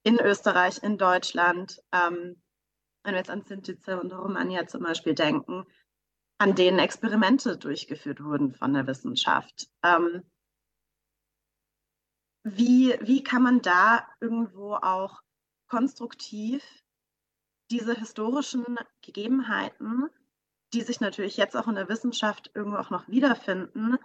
in 0.03 0.21
Österreich, 0.21 0.83
in 0.83 0.99
Deutschland 0.99 1.83
ähm, 1.93 2.43
wenn 3.05 3.13
wir 3.13 3.19
jetzt 3.19 3.31
an 3.31 3.45
Sintize 3.45 4.01
und 4.01 4.13
Romagna 4.13 4.67
zum 4.67 4.83
Beispiel 4.83 5.15
denken, 5.15 5.67
an 6.39 6.55
denen 6.55 6.79
Experimente 6.79 7.57
durchgeführt 7.57 8.25
wurden 8.25 8.55
von 8.55 8.73
der 8.73 8.87
Wissenschaft. 8.87 9.69
Ähm, 9.85 10.23
wie, 12.45 12.95
wie 13.01 13.23
kann 13.23 13.43
man 13.43 13.63
da 13.63 14.07
irgendwo 14.21 14.75
auch 14.75 15.23
konstruktiv 15.69 16.63
diese 17.71 17.95
historischen 17.95 18.65
Gegebenheiten, 19.01 20.09
die 20.73 20.83
sich 20.83 21.01
natürlich 21.01 21.37
jetzt 21.37 21.57
auch 21.57 21.69
in 21.69 21.77
der 21.77 21.89
Wissenschaft 21.89 22.51
irgendwo 22.55 22.79
auch 22.79 22.91
noch 22.91 23.09
wiederfinden, 23.09 23.97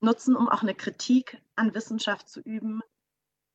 nutzen, 0.00 0.36
um 0.36 0.48
auch 0.48 0.62
eine 0.62 0.74
Kritik 0.74 1.40
an 1.56 1.74
Wissenschaft 1.74 2.28
zu 2.28 2.40
üben, 2.40 2.80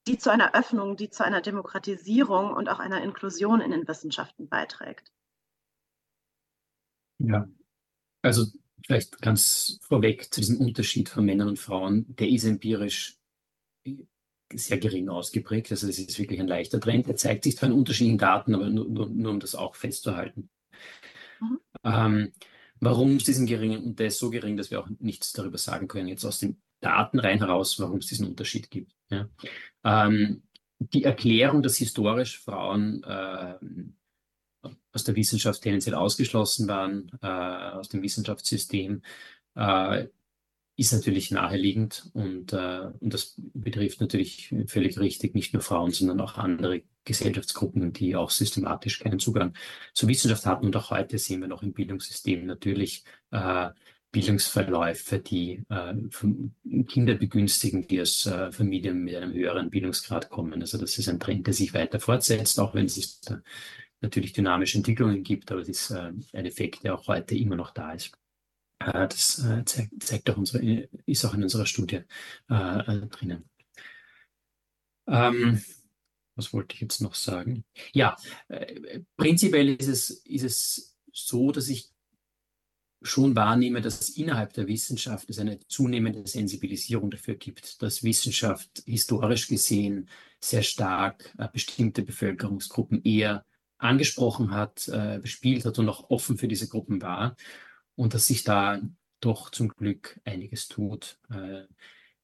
die 0.10 0.18
zu 0.18 0.32
einer 0.32 0.55
Öffnung, 0.55 0.97
die 0.97 1.12
zu 1.12 1.24
einer 1.24 1.39
Demokratisierung 1.39 2.51
und 2.51 2.68
auch 2.68 2.80
einer 2.80 3.03
Inklusion 3.03 3.62
in 3.62 3.70
den 3.70 3.88
Wissenschaften 3.88 4.49
beiträgt. 4.49 5.14
Ja, 7.20 7.47
also 8.24 8.45
vielleicht 8.86 9.22
ganz 9.22 9.80
vorweg 9.84 10.34
zu 10.34 10.41
diesem 10.41 10.57
Unterschied 10.57 11.10
von 11.10 11.26
Männern 11.26 11.49
und 11.49 11.60
Frauen, 11.60 12.05
der 12.16 12.28
ist 12.28 12.43
empirisch 12.45 13.18
sehr 14.51 14.80
gering 14.80 15.10
ausgeprägt. 15.10 15.70
Also 15.70 15.86
das 15.86 15.99
ist 15.99 16.18
wirklich 16.18 16.39
ein 16.39 16.47
leichter 16.47 16.80
Trend. 16.80 17.07
Er 17.07 17.16
zeigt 17.16 17.43
sich 17.43 17.55
zwar 17.55 17.70
in 17.70 17.76
unterschiedlichen 17.76 18.18
Daten, 18.18 18.55
aber 18.55 18.68
nur, 18.68 18.86
nur, 18.86 19.10
nur 19.10 19.32
um 19.32 19.39
das 19.39 19.53
auch 19.53 19.76
festzuhalten. 19.76 20.49
Mhm. 21.39 21.60
Ähm, 21.84 22.34
warum 22.80 23.18
ist 23.18 23.28
diesen 23.28 23.45
geringen, 23.45 23.84
und 23.84 23.99
der 23.99 24.07
ist 24.07 24.18
so 24.18 24.32
gering, 24.32 24.57
dass 24.57 24.72
wir 24.72 24.80
auch 24.80 24.89
nichts 24.97 25.34
darüber 25.34 25.60
sagen 25.60 25.88
können, 25.88 26.07
jetzt 26.07 26.26
aus 26.26 26.39
den 26.39 26.60
Daten 26.82 27.19
rein 27.19 27.39
heraus, 27.39 27.80
warum 27.80 27.97
es 27.97 28.07
diesen 28.07 28.27
Unterschied 28.27 28.69
gibt. 28.71 28.93
Ja. 29.09 29.27
Ähm, 29.84 30.43
die 30.80 31.03
Erklärung, 31.03 31.61
dass 31.61 31.77
historisch 31.77 32.39
Frauen 32.39 33.03
äh, 33.03 33.55
aus 34.93 35.03
der 35.03 35.15
Wissenschaft 35.15 35.61
tendenziell 35.61 35.95
ausgeschlossen 35.95 36.67
waren, 36.67 37.11
äh, 37.21 37.27
aus 37.27 37.89
dem 37.89 38.01
Wissenschaftssystem, 38.01 39.01
äh, 39.55 40.07
ist 40.77 40.93
natürlich 40.93 41.30
naheliegend 41.32 42.09
und, 42.13 42.53
äh, 42.53 42.89
und 42.99 43.13
das 43.13 43.36
betrifft 43.38 43.99
natürlich 43.99 44.55
völlig 44.67 44.97
richtig 44.97 45.36
nicht 45.36 45.53
nur 45.53 45.61
Frauen, 45.61 45.91
sondern 45.91 46.21
auch 46.21 46.38
andere 46.38 46.84
Gesellschaftsgruppen, 47.03 47.91
die 47.91 48.15
auch 48.15 48.30
systematisch 48.30 48.99
keinen 48.99 49.19
Zugang 49.19 49.53
zur 49.93 50.07
Wissenschaft 50.07 50.45
hatten. 50.45 50.67
Und 50.67 50.75
auch 50.77 50.89
heute 50.91 51.17
sehen 51.17 51.41
wir 51.41 51.49
noch 51.49 51.63
im 51.63 51.73
Bildungssystem 51.73 52.45
natürlich 52.45 53.03
äh, 53.32 53.71
Bildungsverläufe, 54.12 55.20
die 55.20 55.64
äh, 55.70 56.84
Kinder 56.84 57.14
begünstigen, 57.14 57.88
die 57.88 58.01
aus 58.01 58.26
äh, 58.26 58.51
Familien 58.51 59.03
mit 59.03 59.16
einem 59.16 59.34
höheren 59.34 59.70
Bildungsgrad 59.70 60.30
kommen. 60.30 60.62
Also 60.62 60.78
das 60.78 60.97
ist 60.97 61.07
ein 61.10 61.20
Trend, 61.20 61.45
der 61.45 61.53
sich 61.53 61.74
weiter 61.74 61.99
fortsetzt, 61.99 62.60
auch 62.60 62.74
wenn 62.74 62.88
sich 62.88 63.22
der 63.22 63.43
natürlich 64.01 64.34
dynamische 64.34 64.78
Entwicklungen 64.78 65.24
gibt, 65.24 65.51
aber 65.51 65.62
es 65.62 65.70
ist 65.70 65.91
äh, 65.91 66.12
ein 66.34 66.45
Effekt, 66.45 66.84
der 66.84 66.95
auch 66.95 67.07
heute 67.07 67.36
immer 67.36 67.55
noch 67.55 67.72
da 67.72 67.91
ist. 67.91 68.12
Äh, 68.80 69.07
das 69.07 69.39
äh, 69.45 69.64
zeigt, 69.66 70.03
zeigt 70.03 70.30
auch 70.30 70.38
unsere, 70.38 70.88
ist 71.05 71.26
auch 71.26 71.34
in 71.34 71.43
unserer 71.43 71.66
Studie 71.66 72.01
äh, 72.49 73.07
drinnen. 73.07 73.49
Ähm, 75.07 75.62
was 76.36 76.53
wollte 76.53 76.76
ich 76.76 76.82
jetzt 76.82 77.01
noch 77.01 77.16
sagen? 77.16 77.66
Ja, 77.91 78.16
prinzipiell 79.18 79.70
ist 79.70 79.88
es, 79.88 80.10
ist 80.10 80.43
es 80.43 80.97
so, 81.12 81.51
dass 81.51 81.68
ich 81.68 81.89
schon 83.01 83.35
wahrnehme, 83.35 83.81
dass 83.81 84.01
es 84.01 84.17
innerhalb 84.17 84.53
der 84.53 84.67
Wissenschaft 84.67 85.29
es 85.29 85.39
eine 85.39 85.59
zunehmende 85.67 86.27
Sensibilisierung 86.27 87.09
dafür 87.09 87.35
gibt, 87.35 87.81
dass 87.81 88.03
Wissenschaft 88.03 88.83
historisch 88.85 89.47
gesehen 89.47 90.09
sehr 90.41 90.63
stark 90.63 91.33
äh, 91.37 91.47
bestimmte 91.51 92.01
Bevölkerungsgruppen 92.01 93.03
eher 93.03 93.45
angesprochen 93.77 94.51
hat, 94.51 94.87
äh, 94.89 95.19
bespielt 95.21 95.65
hat 95.65 95.79
und 95.79 95.87
auch 95.87 96.09
offen 96.09 96.37
für 96.37 96.49
diese 96.49 96.67
Gruppen 96.67 97.01
war 97.01 97.37
und 97.95 98.13
dass 98.13 98.27
sich 98.27 98.43
da 98.43 98.81
doch 99.21 99.49
zum 99.49 99.69
Glück 99.69 100.19
einiges 100.25 100.67
tut. 100.67 101.17
Äh, 101.29 101.63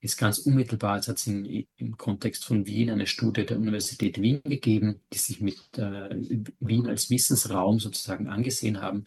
ist 0.02 0.18
ganz 0.18 0.38
unmittelbar, 0.38 1.00
es 1.00 1.08
hat 1.08 1.18
es 1.18 1.26
im 1.26 1.98
Kontext 1.98 2.46
von 2.46 2.68
Wien 2.68 2.92
eine 2.92 3.08
Studie 3.08 3.44
der 3.44 3.58
Universität 3.58 4.22
Wien 4.22 4.40
gegeben, 4.44 5.02
die 5.12 5.18
sich 5.18 5.42
mit 5.42 5.58
Wien 5.80 6.86
als 6.86 7.10
Wissensraum 7.10 7.80
sozusagen 7.80 8.28
angesehen 8.28 8.82
haben 8.82 9.06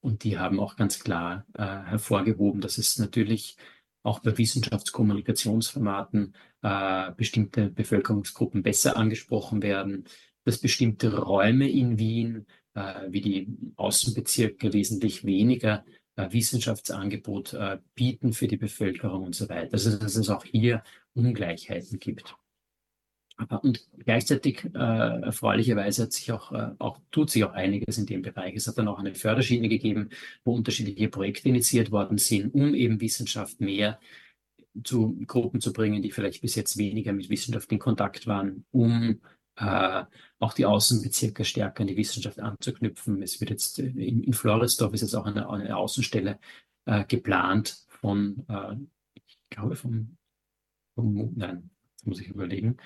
und 0.00 0.24
die 0.24 0.38
haben 0.38 0.60
auch 0.60 0.76
ganz 0.76 1.00
klar 1.00 1.44
äh, 1.54 1.62
hervorgehoben, 1.62 2.60
dass 2.60 2.78
es 2.78 2.98
natürlich 2.98 3.56
auch 4.02 4.20
bei 4.20 4.36
Wissenschaftskommunikationsformaten 4.38 6.34
äh, 6.62 7.12
bestimmte 7.16 7.70
Bevölkerungsgruppen 7.70 8.62
besser 8.62 8.96
angesprochen 8.96 9.62
werden, 9.62 10.04
dass 10.44 10.58
bestimmte 10.58 11.16
Räume 11.16 11.68
in 11.68 11.98
Wien, 11.98 12.46
äh, 12.74 13.02
wie 13.08 13.20
die 13.20 13.48
Außenbezirke, 13.76 14.72
wesentlich 14.72 15.24
weniger 15.24 15.84
äh, 16.16 16.32
Wissenschaftsangebot 16.32 17.54
äh, 17.54 17.78
bieten 17.94 18.32
für 18.32 18.48
die 18.48 18.56
Bevölkerung 18.56 19.24
und 19.24 19.34
so 19.34 19.48
weiter. 19.48 19.72
Also 19.72 19.96
dass 19.98 20.16
es 20.16 20.30
auch 20.30 20.44
hier 20.44 20.82
Ungleichheiten 21.14 21.98
gibt. 21.98 22.36
Und 23.62 23.86
gleichzeitig 24.04 24.64
äh, 24.74 24.78
erfreulicherweise 24.78 26.02
hat 26.02 26.12
sich 26.12 26.32
auch, 26.32 26.50
äh, 26.52 26.70
auch, 26.78 26.98
tut 27.12 27.30
sich 27.30 27.44
auch 27.44 27.52
einiges 27.52 27.96
in 27.96 28.06
dem 28.06 28.22
Bereich. 28.22 28.54
Es 28.56 28.66
hat 28.66 28.78
dann 28.78 28.88
auch 28.88 28.98
eine 28.98 29.14
Förderschiene 29.14 29.68
gegeben, 29.68 30.10
wo 30.44 30.54
unterschiedliche 30.54 31.08
Projekte 31.08 31.48
initiiert 31.48 31.92
worden 31.92 32.18
sind, 32.18 32.52
um 32.54 32.74
eben 32.74 33.00
Wissenschaft 33.00 33.60
mehr 33.60 34.00
zu 34.84 35.16
Gruppen 35.26 35.60
zu 35.60 35.72
bringen, 35.72 36.02
die 36.02 36.10
vielleicht 36.10 36.42
bis 36.42 36.56
jetzt 36.56 36.78
weniger 36.78 37.12
mit 37.12 37.30
Wissenschaft 37.30 37.70
in 37.70 37.78
Kontakt 37.78 38.26
waren, 38.26 38.64
um 38.72 39.20
äh, 39.56 40.04
auch 40.38 40.52
die 40.52 40.66
Außenbezirke 40.66 41.44
stärker 41.44 41.82
an 41.82 41.88
die 41.88 41.96
Wissenschaft 41.96 42.38
anzuknüpfen. 42.40 43.22
Es 43.22 43.40
wird 43.40 43.50
jetzt 43.50 43.78
äh, 43.78 43.86
in, 43.86 44.22
in 44.22 44.32
Floridsdorf 44.32 44.94
ist 44.94 45.02
jetzt 45.02 45.14
auch 45.14 45.26
eine, 45.26 45.48
eine 45.48 45.76
Außenstelle 45.76 46.38
äh, 46.86 47.04
geplant 47.04 47.86
von, 47.88 48.44
äh, 48.48 48.76
ich 49.14 49.38
glaube 49.50 49.76
vom, 49.76 50.16
vom 50.94 51.32
nein, 51.34 51.70
das 51.96 52.06
muss 52.06 52.20
ich 52.20 52.28
überlegen, 52.28 52.76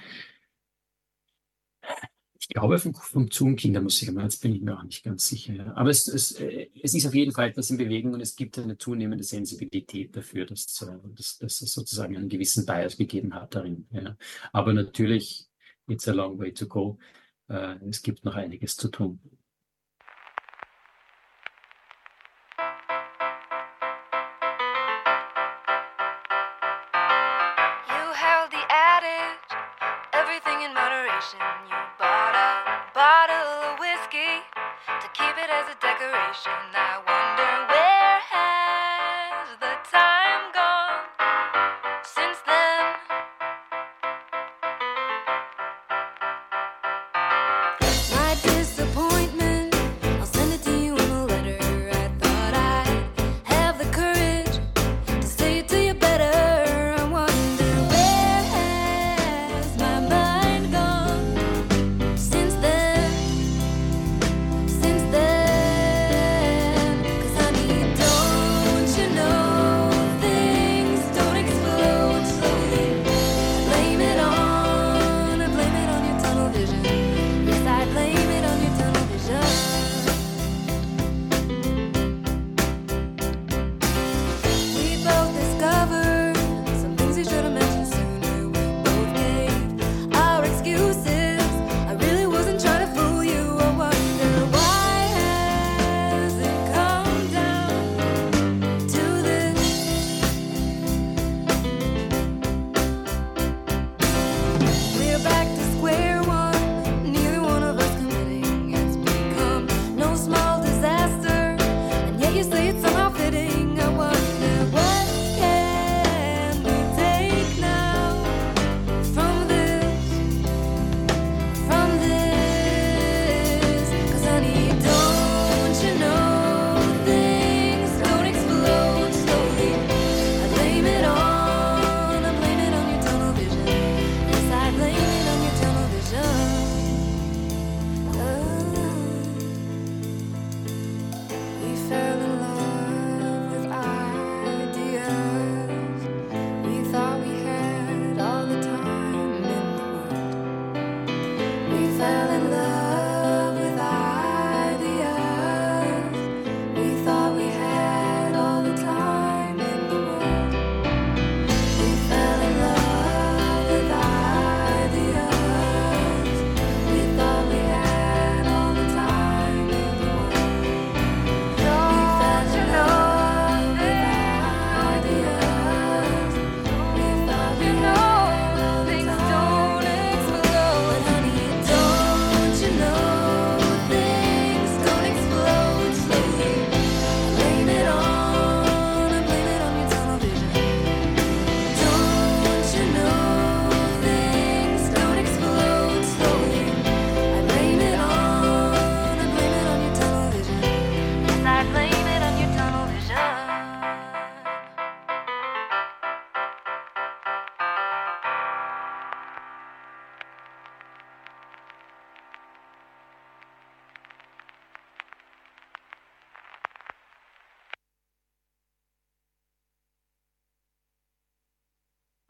ich 2.42 2.48
glaube, 2.48 2.76
vom, 2.80 2.92
vom 2.92 3.30
Zoom-Kindermuseum, 3.30 4.18
jetzt 4.18 4.42
bin 4.42 4.56
ich 4.56 4.62
mir 4.62 4.76
auch 4.76 4.82
nicht 4.82 5.04
ganz 5.04 5.28
sicher. 5.28 5.76
Aber 5.76 5.90
es, 5.90 6.08
es, 6.08 6.32
äh, 6.40 6.70
es 6.82 6.92
ist 6.92 7.06
auf 7.06 7.14
jeden 7.14 7.30
Fall 7.30 7.50
etwas 7.50 7.70
in 7.70 7.76
Bewegung 7.76 8.14
und 8.14 8.20
es 8.20 8.34
gibt 8.34 8.58
eine 8.58 8.76
zunehmende 8.76 9.22
Sensibilität 9.22 10.16
dafür, 10.16 10.44
dass, 10.46 10.82
äh, 10.82 10.98
dass, 11.14 11.38
dass 11.38 11.62
es 11.62 11.72
sozusagen 11.72 12.16
einen 12.16 12.28
gewissen 12.28 12.66
Bias 12.66 12.96
gegeben 12.96 13.32
hat 13.32 13.54
darin. 13.54 13.86
Ja. 13.92 14.16
Aber 14.52 14.72
natürlich, 14.72 15.46
it's 15.86 16.08
a 16.08 16.12
long 16.12 16.36
way 16.36 16.52
to 16.52 16.66
go. 16.66 16.98
Äh, 17.46 17.76
es 17.88 18.02
gibt 18.02 18.24
noch 18.24 18.34
einiges 18.34 18.76
zu 18.76 18.88
tun. 18.88 19.20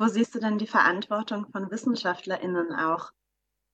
Wo 0.03 0.09
siehst 0.09 0.35
du 0.35 0.41
denn 0.41 0.59
die 0.59 0.67
Verantwortung 0.67 1.47
von 1.53 1.71
WissenschaftlerInnen 1.71 2.73
auch 2.73 3.13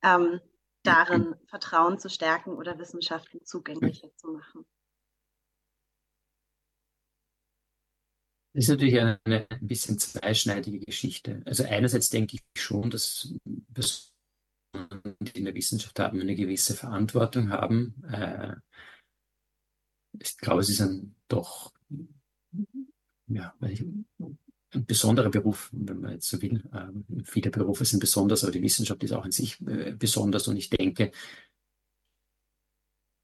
ähm, 0.03 0.39
darin, 0.83 1.33
Vertrauen 1.47 1.97
zu 1.97 2.07
stärken 2.07 2.51
oder 2.51 2.77
Wissenschaften 2.77 3.43
zugänglicher 3.43 4.15
zu 4.15 4.27
machen? 4.27 4.63
Das 8.53 8.65
ist 8.65 8.69
natürlich 8.69 8.99
eine, 8.99 9.19
eine 9.23 9.49
ein 9.49 9.67
bisschen 9.67 9.97
zweischneidige 9.97 10.85
Geschichte. 10.85 11.41
Also 11.45 11.63
einerseits 11.63 12.11
denke 12.11 12.35
ich 12.35 12.61
schon, 12.61 12.91
dass 12.91 13.33
Personen, 13.73 15.15
die 15.21 15.39
in 15.39 15.45
der 15.45 15.55
Wissenschaft 15.55 15.99
haben, 15.99 16.21
eine 16.21 16.35
gewisse 16.35 16.75
Verantwortung 16.75 17.49
haben. 17.49 18.03
Äh, 18.03 18.55
ich 20.19 20.37
glaube, 20.37 20.61
es 20.61 20.69
ist 20.69 20.81
ein 20.81 21.15
doch 21.27 21.73
ja, 23.25 23.55
ein 24.73 24.85
besonderer 24.85 25.29
Beruf, 25.29 25.69
wenn 25.71 25.99
man 25.99 26.11
jetzt 26.13 26.29
so 26.29 26.41
will. 26.41 26.63
Ähm, 26.73 27.05
viele 27.25 27.49
Berufe 27.51 27.85
sind 27.85 27.99
besonders, 27.99 28.43
aber 28.43 28.51
die 28.51 28.61
Wissenschaft 28.61 29.03
ist 29.03 29.13
auch 29.13 29.25
in 29.25 29.31
sich 29.31 29.59
äh, 29.61 29.93
besonders. 29.97 30.47
Und 30.47 30.57
ich 30.57 30.69
denke, 30.69 31.11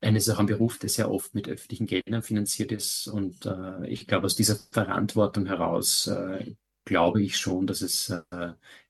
eines 0.01 0.27
ist 0.27 0.33
auch 0.33 0.39
ein 0.39 0.45
Beruf, 0.45 0.77
der 0.77 0.89
sehr 0.89 1.11
oft 1.11 1.33
mit 1.33 1.47
öffentlichen 1.47 1.87
Geldern 1.87 2.21
finanziert 2.21 2.71
ist. 2.71 3.07
Und 3.07 3.45
äh, 3.45 3.87
ich 3.87 4.07
glaube, 4.07 4.25
aus 4.25 4.35
dieser 4.35 4.55
Verantwortung 4.71 5.45
heraus 5.45 6.07
äh, 6.07 6.55
glaube 6.85 7.23
ich 7.23 7.37
schon, 7.37 7.65
dass 7.65 7.81
es 7.81 8.13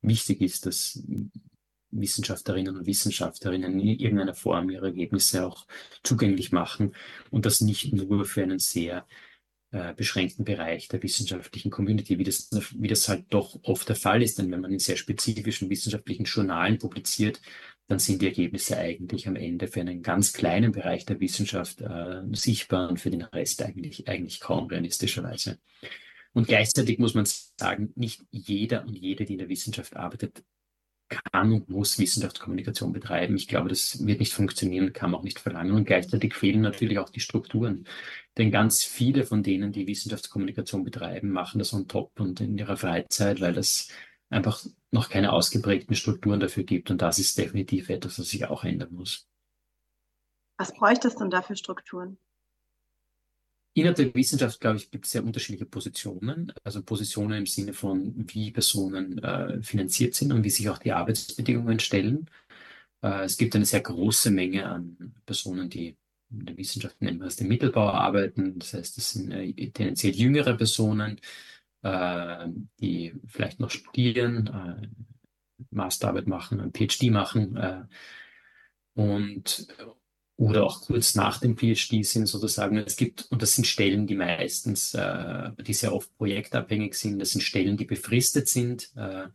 wichtig 0.01 0.41
ist, 0.41 0.66
dass 0.66 1.01
Wissenschaftlerinnen 1.91 2.76
und 2.76 2.86
Wissenschaftlerinnen 2.86 3.80
in 3.80 3.99
irgendeiner 3.99 4.34
Form 4.34 4.70
ihre 4.70 4.88
Ergebnisse 4.88 5.45
auch 5.45 5.66
zugänglich 6.03 6.51
machen 6.51 6.93
und 7.32 7.45
das 7.45 7.62
nicht 7.62 7.93
nur 7.93 8.26
für 8.26 8.43
einen 8.43 8.60
sehr 8.60 9.06
äh, 9.76 9.94
beschränkten 9.94 10.46
Bereich 10.46 10.88
der 10.88 11.04
wissenschaftlichen 11.04 11.70
Community, 11.70 12.18
wie 12.18 12.24
das, 12.24 12.50
wie 12.78 12.88
das 12.88 13.10
halt 13.10 13.26
doch 13.30 13.60
oft 13.64 13.90
der 13.90 13.98
Fall 13.98 14.24
ist. 14.24 14.40
Denn 14.40 14.50
wenn 14.50 14.62
man 14.62 14.72
in 14.72 14.80
sehr 14.80 14.96
spezifischen 14.96 15.70
wissenschaftlichen 15.70 16.24
Journalen 16.24 16.78
publiziert, 16.78 17.42
dann 17.88 18.00
sind 18.00 18.22
die 18.22 18.28
Ergebnisse 18.28 18.78
eigentlich 18.78 19.28
am 19.28 19.36
Ende 19.36 19.68
für 19.68 19.82
einen 19.82 20.02
ganz 20.02 20.32
kleinen 20.32 20.72
Bereich 20.72 21.06
der 21.06 21.20
Wissenschaft 21.20 21.82
äh, 21.82 22.22
sichtbar 22.32 22.90
und 22.90 23.02
für 23.02 23.12
den 23.12 23.24
Rest 23.24 23.62
eigentlich, 23.64 24.08
eigentlich 24.08 24.40
kaum 24.40 24.68
realistischerweise. 24.68 25.60
Und 26.32 26.48
gleichzeitig 26.48 26.98
muss 26.98 27.14
man 27.14 27.26
sagen, 27.26 27.92
nicht 27.96 28.22
jeder 28.32 28.86
und 28.86 28.96
jede, 28.96 29.26
die 29.26 29.34
in 29.34 29.40
der 29.40 29.50
Wissenschaft 29.50 29.98
arbeitet, 29.98 30.44
kann 31.10 31.51
und 31.51 31.70
muss 31.70 31.99
Wissenschaftskommunikation 31.99 32.91
betreiben. 32.91 33.36
Ich 33.36 33.47
glaube, 33.47 33.70
das 33.70 34.06
wird 34.06 34.20
nicht 34.20 34.34
funktionieren, 34.34 34.93
kann 34.93 35.12
man 35.12 35.20
auch 35.20 35.24
nicht 35.24 35.39
verlangen. 35.39 35.74
Und 35.74 35.86
gleichzeitig 35.86 36.34
fehlen 36.34 36.62
natürlich 36.62 36.99
auch 36.99 37.10
die 37.10 37.20
Strukturen. 37.20 37.88
Denn 38.38 38.51
ganz 38.51 38.84
viele 38.84 39.24
von 39.24 39.43
denen, 39.43 39.72
die 39.72 39.88
Wissenschaftskommunikation 39.88 40.84
betreiben, 40.84 41.30
machen 41.30 41.60
das 41.60 41.74
on 41.74 41.88
top 41.88 42.20
und 42.20 42.41
in 42.41 42.58
ihrer 42.58 42.78
Freizeit, 42.78 43.39
weil 43.41 43.58
es 43.58 43.89
einfach 44.30 44.66
noch 44.91 45.10
keine 45.10 45.32
ausgeprägten 45.32 45.95
Strukturen 45.95 46.39
dafür 46.39 46.64
gibt. 46.64 46.89
Und 46.89 47.01
das 47.01 47.20
ist 47.20 47.38
definitiv 47.38 47.89
etwas, 47.89 48.20
was 48.20 48.30
sich 48.30 48.45
auch 48.45 48.64
ändern 48.64 48.93
muss. 48.93 49.28
Was 50.58 50.74
bräuchte 50.74 51.08
es 51.08 51.16
denn 51.16 51.30
da 51.30 51.41
für 51.41 51.56
Strukturen? 51.56 52.18
Innerhalb 53.78 53.98
der 53.98 54.16
Wissenschaft, 54.16 54.62
glaube 54.62 54.78
ich, 54.78 54.90
gibt 54.90 55.04
es 55.06 55.12
sehr 55.12 55.24
unterschiedliche 55.26 55.66
Positionen. 55.66 56.54
Also 56.64 56.82
Positionen 56.82 57.40
im 57.40 57.46
Sinne 57.46 57.74
von, 57.74 58.14
wie 58.30 58.52
Personen 58.52 59.18
äh, 59.18 59.62
finanziert 59.62 60.16
sind 60.16 60.32
und 60.32 60.46
wie 60.46 60.50
sich 60.50 60.70
auch 60.70 60.78
die 60.78 60.94
Arbeitsbedingungen 60.94 61.80
stellen. 61.80 62.30
Äh, 63.02 63.26
es 63.26 63.36
gibt 63.36 63.54
eine 63.54 63.66
sehr 63.66 63.82
große 63.82 64.32
Menge 64.32 64.66
an 64.66 65.14
Personen, 65.26 65.70
die 65.70 65.98
in 66.32 66.46
der 66.46 66.58
Wissenschaft 66.58 67.02
nennen 67.02 67.20
wir 67.20 67.28
es 67.28 67.36
den 67.36 67.50
Mittelbau 67.50 67.90
arbeiten. 67.90 68.60
Das 68.60 68.74
heißt, 68.74 68.96
das 68.96 69.12
sind 69.12 69.32
äh, 69.32 69.52
tendenziell 69.72 70.16
jüngere 70.16 70.56
Personen, 70.56 71.20
äh, 71.82 72.48
die 72.80 73.14
vielleicht 73.28 73.60
noch 73.60 73.72
studieren, 73.72 74.48
äh, 74.48 74.88
Masterarbeit 75.72 76.28
machen, 76.28 76.62
ein 76.62 76.72
PhD 76.72 77.12
machen 77.12 77.58
äh, 77.58 77.84
und 78.94 79.68
oder 80.38 80.66
auch 80.66 80.82
kurz 80.82 81.16
nach 81.16 81.40
dem 81.40 81.58
PhD 81.58 82.06
sind 82.06 82.28
sozusagen. 82.28 82.78
Es 82.78 82.98
gibt, 82.98 83.28
und 83.30 83.42
das 83.42 83.56
sind 83.56 83.66
Stellen, 83.66 84.06
die 84.06 84.16
meistens, 84.16 84.94
äh, 84.94 85.52
die 85.66 85.74
sehr 85.74 85.94
oft 85.94 86.16
projektabhängig 86.18 86.96
sind, 86.96 87.20
das 87.20 87.32
sind 87.32 87.42
Stellen, 87.42 87.78
die 87.78 87.86
befristet 87.86 88.50
sind. 88.50 88.92
Äh, 88.96 89.28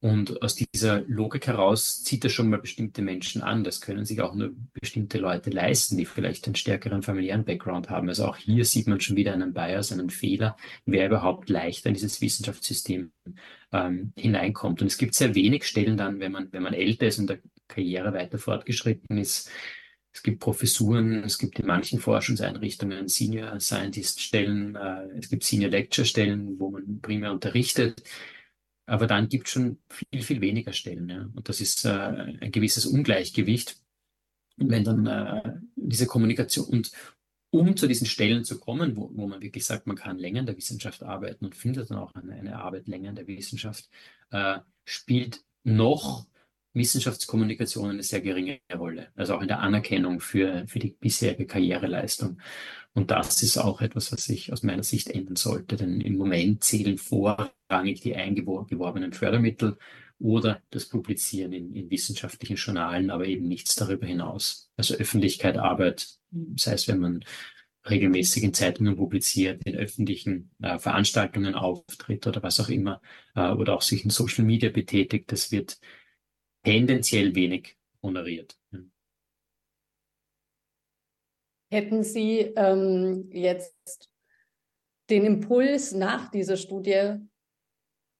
und 0.00 0.42
aus 0.42 0.54
dieser 0.54 1.00
Logik 1.06 1.46
heraus 1.46 2.04
zieht 2.04 2.24
das 2.24 2.32
schon 2.32 2.50
mal 2.50 2.58
bestimmte 2.58 3.00
Menschen 3.00 3.40
an. 3.40 3.64
Das 3.64 3.80
können 3.80 4.04
sich 4.04 4.20
auch 4.20 4.34
nur 4.34 4.50
bestimmte 4.78 5.16
Leute 5.16 5.48
leisten, 5.48 5.96
die 5.96 6.04
vielleicht 6.04 6.44
einen 6.44 6.56
stärkeren 6.56 7.00
familiären 7.00 7.46
Background 7.46 7.88
haben. 7.88 8.10
Also 8.10 8.26
auch 8.26 8.36
hier 8.36 8.66
sieht 8.66 8.86
man 8.86 9.00
schon 9.00 9.16
wieder 9.16 9.32
einen 9.32 9.54
Bias, 9.54 9.92
einen 9.92 10.10
Fehler, 10.10 10.58
wer 10.84 11.06
überhaupt 11.06 11.48
leichter 11.48 11.88
in 11.88 11.94
dieses 11.94 12.20
Wissenschaftssystem 12.20 13.12
ähm, 13.72 14.12
hineinkommt. 14.14 14.82
Und 14.82 14.88
es 14.88 14.98
gibt 14.98 15.14
sehr 15.14 15.34
wenig 15.34 15.64
Stellen 15.64 15.96
dann, 15.96 16.20
wenn 16.20 16.32
man, 16.32 16.52
wenn 16.52 16.62
man 16.62 16.74
älter 16.74 17.06
ist 17.06 17.18
und 17.18 17.30
der 17.30 17.38
Karriere 17.66 18.12
weiter 18.12 18.36
fortgeschritten 18.36 19.16
ist, 19.16 19.48
es 20.14 20.22
gibt 20.22 20.40
Professuren, 20.40 21.24
es 21.24 21.38
gibt 21.38 21.58
in 21.58 21.66
manchen 21.66 21.98
Forschungseinrichtungen 21.98 23.08
Senior 23.08 23.58
Scientist 23.58 24.20
Stellen, 24.20 24.76
äh, 24.76 25.08
es 25.18 25.28
gibt 25.28 25.42
Senior 25.42 25.70
Lecture 25.70 26.06
Stellen, 26.06 26.58
wo 26.60 26.70
man 26.70 27.00
primär 27.00 27.32
unterrichtet. 27.32 28.02
Aber 28.86 29.06
dann 29.08 29.28
gibt 29.28 29.48
es 29.48 29.52
schon 29.52 29.78
viel, 29.88 30.22
viel 30.22 30.40
weniger 30.40 30.72
Stellen. 30.72 31.08
Ja? 31.08 31.28
Und 31.34 31.48
das 31.48 31.60
ist 31.60 31.84
äh, 31.84 31.88
ein 32.40 32.52
gewisses 32.52 32.86
Ungleichgewicht. 32.86 33.76
Wenn 34.56 34.84
dann 34.84 35.06
äh, 35.06 35.54
diese 35.74 36.06
Kommunikation 36.06 36.66
und 36.66 36.92
um 37.50 37.76
zu 37.76 37.88
diesen 37.88 38.06
Stellen 38.06 38.44
zu 38.44 38.60
kommen, 38.60 38.96
wo, 38.96 39.10
wo 39.14 39.26
man 39.26 39.42
wirklich 39.42 39.64
sagt, 39.64 39.86
man 39.88 39.96
kann 39.96 40.18
länger 40.18 40.40
in 40.40 40.46
der 40.46 40.56
Wissenschaft 40.56 41.02
arbeiten 41.02 41.44
und 41.44 41.56
findet 41.56 41.90
dann 41.90 41.98
auch 41.98 42.14
eine, 42.14 42.34
eine 42.34 42.58
Arbeit 42.60 42.86
länger 42.86 43.10
in 43.10 43.16
der 43.16 43.26
Wissenschaft, 43.26 43.88
äh, 44.30 44.58
spielt 44.84 45.44
noch 45.64 46.26
Wissenschaftskommunikation 46.74 47.90
eine 47.90 48.02
sehr 48.02 48.20
geringe 48.20 48.60
Rolle, 48.76 49.08
also 49.14 49.34
auch 49.34 49.42
in 49.42 49.48
der 49.48 49.60
Anerkennung 49.60 50.20
für, 50.20 50.64
für 50.66 50.80
die 50.80 50.90
bisherige 50.90 51.46
Karriereleistung. 51.46 52.38
Und 52.92 53.10
das 53.10 53.42
ist 53.42 53.58
auch 53.58 53.80
etwas, 53.80 54.12
was 54.12 54.24
sich 54.24 54.52
aus 54.52 54.62
meiner 54.62 54.82
Sicht 54.82 55.10
ändern 55.10 55.36
sollte, 55.36 55.76
denn 55.76 56.00
im 56.00 56.16
Moment 56.16 56.62
zählen 56.62 56.98
vorrangig 56.98 58.00
die 58.02 58.14
eingeworbenen 58.14 59.12
Fördermittel 59.12 59.78
oder 60.18 60.62
das 60.70 60.86
Publizieren 60.86 61.52
in, 61.52 61.74
in 61.74 61.90
wissenschaftlichen 61.90 62.56
Journalen, 62.56 63.10
aber 63.10 63.26
eben 63.26 63.46
nichts 63.48 63.74
darüber 63.74 64.06
hinaus. 64.06 64.70
Also 64.76 64.94
Öffentlichkeit, 64.94 65.58
Arbeit, 65.58 66.08
sei 66.56 66.72
es, 66.74 66.88
wenn 66.88 67.00
man 67.00 67.24
regelmäßig 67.88 68.44
in 68.44 68.54
Zeitungen 68.54 68.96
publiziert, 68.96 69.62
in 69.64 69.76
öffentlichen 69.76 70.50
äh, 70.62 70.78
Veranstaltungen 70.78 71.54
auftritt 71.54 72.26
oder 72.26 72.42
was 72.42 72.60
auch 72.60 72.68
immer, 72.68 73.00
äh, 73.34 73.50
oder 73.50 73.74
auch 73.74 73.82
sich 73.82 74.04
in 74.04 74.10
Social 74.10 74.44
Media 74.44 74.70
betätigt, 74.70 75.30
das 75.32 75.52
wird 75.52 75.78
tendenziell 76.64 77.34
wenig 77.34 77.76
honoriert. 78.02 78.58
Hätten 81.70 82.02
Sie 82.02 82.40
ähm, 82.56 83.28
jetzt 83.30 84.10
den 85.10 85.24
Impuls 85.24 85.92
nach 85.92 86.30
dieser 86.30 86.56
Studie 86.56 87.16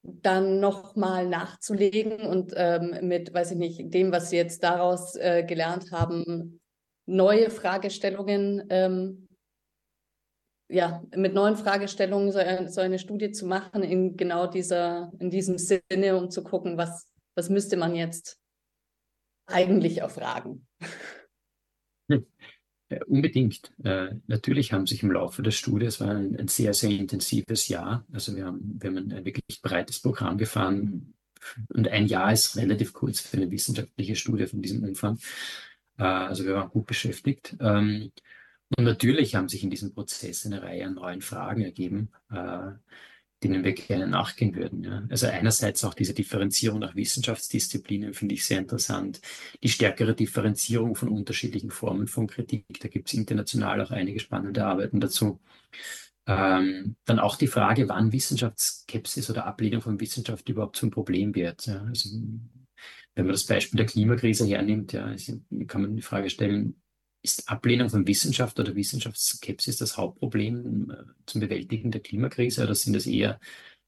dann 0.02 0.60
nochmal 0.60 1.26
nachzulegen 1.26 2.20
und 2.20 2.52
ähm, 2.56 3.08
mit, 3.08 3.32
weiß 3.32 3.52
ich 3.52 3.56
nicht, 3.56 3.94
dem, 3.94 4.12
was 4.12 4.30
Sie 4.30 4.36
jetzt 4.36 4.62
daraus 4.62 5.16
äh, 5.16 5.44
gelernt 5.44 5.92
haben, 5.92 6.60
neue 7.06 7.50
Fragestellungen, 7.50 8.64
ähm, 8.68 9.28
ja, 10.70 11.02
mit 11.14 11.34
neuen 11.34 11.56
Fragestellungen 11.56 12.32
so, 12.32 12.40
so, 12.66 12.80
eine 12.80 12.98
Studie 12.98 13.30
zu 13.30 13.46
machen 13.46 13.82
in 13.82 14.16
genau 14.16 14.46
dieser, 14.46 15.12
in 15.18 15.30
diesem 15.30 15.58
Sinne, 15.58 16.16
um 16.16 16.30
zu 16.30 16.42
gucken, 16.42 16.76
was, 16.76 17.06
was 17.34 17.50
müsste 17.50 17.76
man 17.76 17.94
jetzt 17.94 18.38
eigentlich 19.46 19.98
erfragen? 19.98 20.66
Hm. 22.10 22.26
unbedingt. 23.06 23.72
Äh, 23.82 24.16
natürlich 24.26 24.72
haben 24.72 24.86
sich 24.86 25.02
im 25.02 25.10
Laufe 25.10 25.42
der 25.42 25.52
Studie, 25.52 25.86
es 25.86 26.00
war 26.00 26.10
ein, 26.10 26.36
ein, 26.38 26.48
sehr, 26.48 26.74
sehr 26.74 26.90
intensives 26.90 27.68
Jahr. 27.68 28.06
Also 28.12 28.36
wir 28.36 28.44
haben, 28.44 28.78
wir 28.78 28.90
haben 28.90 29.10
ein 29.10 29.24
wirklich 29.24 29.62
breites 29.62 30.00
Programm 30.00 30.36
gefahren 30.36 31.14
und 31.68 31.88
ein 31.88 32.06
Jahr 32.06 32.32
ist 32.32 32.56
relativ 32.56 32.92
kurz 32.92 33.20
für 33.20 33.36
eine 33.36 33.50
wissenschaftliche 33.50 34.16
Studie 34.16 34.46
von 34.46 34.62
diesem 34.62 34.84
Umfang. 34.84 35.18
Äh, 35.98 36.04
also 36.04 36.44
wir 36.44 36.54
waren 36.54 36.70
gut 36.70 36.86
beschäftigt. 36.86 37.56
Ähm, 37.60 38.12
und 38.76 38.84
natürlich 38.84 39.34
haben 39.34 39.48
sich 39.48 39.62
in 39.62 39.70
diesem 39.70 39.94
Prozess 39.94 40.46
eine 40.46 40.62
Reihe 40.62 40.86
an 40.86 40.94
neuen 40.94 41.20
Fragen 41.20 41.62
ergeben. 41.62 42.10
Äh, 42.30 42.72
denen 43.44 43.62
wir 43.62 43.72
gerne 43.72 44.06
nachgehen 44.06 44.54
würden. 44.54 44.82
Ja. 44.82 45.04
Also 45.10 45.26
einerseits 45.26 45.84
auch 45.84 45.94
diese 45.94 46.14
Differenzierung 46.14 46.80
nach 46.80 46.96
Wissenschaftsdisziplinen 46.96 48.14
finde 48.14 48.34
ich 48.34 48.46
sehr 48.46 48.58
interessant. 48.58 49.20
Die 49.62 49.68
stärkere 49.68 50.14
Differenzierung 50.14 50.96
von 50.96 51.10
unterschiedlichen 51.10 51.70
Formen 51.70 52.08
von 52.08 52.26
Kritik. 52.26 52.64
Da 52.80 52.88
gibt 52.88 53.08
es 53.08 53.14
international 53.14 53.80
auch 53.82 53.90
einige 53.90 54.18
spannende 54.18 54.64
Arbeiten 54.64 54.98
dazu. 54.98 55.40
Ähm, 56.26 56.96
dann 57.04 57.18
auch 57.18 57.36
die 57.36 57.46
Frage, 57.46 57.88
wann 57.88 58.12
Wissenschaftsskepsis 58.12 59.28
oder 59.28 59.46
Ablehnung 59.46 59.82
von 59.82 60.00
Wissenschaft 60.00 60.48
überhaupt 60.48 60.76
zum 60.76 60.90
Problem 60.90 61.34
wird. 61.34 61.66
Ja. 61.66 61.82
Also, 61.82 62.08
wenn 63.14 63.26
man 63.26 63.32
das 63.34 63.44
Beispiel 63.44 63.76
der 63.76 63.86
Klimakrise 63.86 64.46
hernimmt, 64.46 64.92
ja, 64.92 65.14
kann 65.66 65.82
man 65.82 65.96
die 65.96 66.02
Frage 66.02 66.30
stellen, 66.30 66.80
ist 67.24 67.48
Ablehnung 67.48 67.88
von 67.88 68.06
Wissenschaft 68.06 68.60
oder 68.60 68.74
Wissenschaftsskepsis 68.76 69.78
das 69.78 69.96
Hauptproblem 69.96 70.90
äh, 70.90 71.04
zum 71.26 71.40
Bewältigen 71.40 71.90
der 71.90 72.02
Klimakrise 72.02 72.62
oder 72.62 72.74
sind 72.74 72.92
das 72.92 73.06
eher 73.06 73.40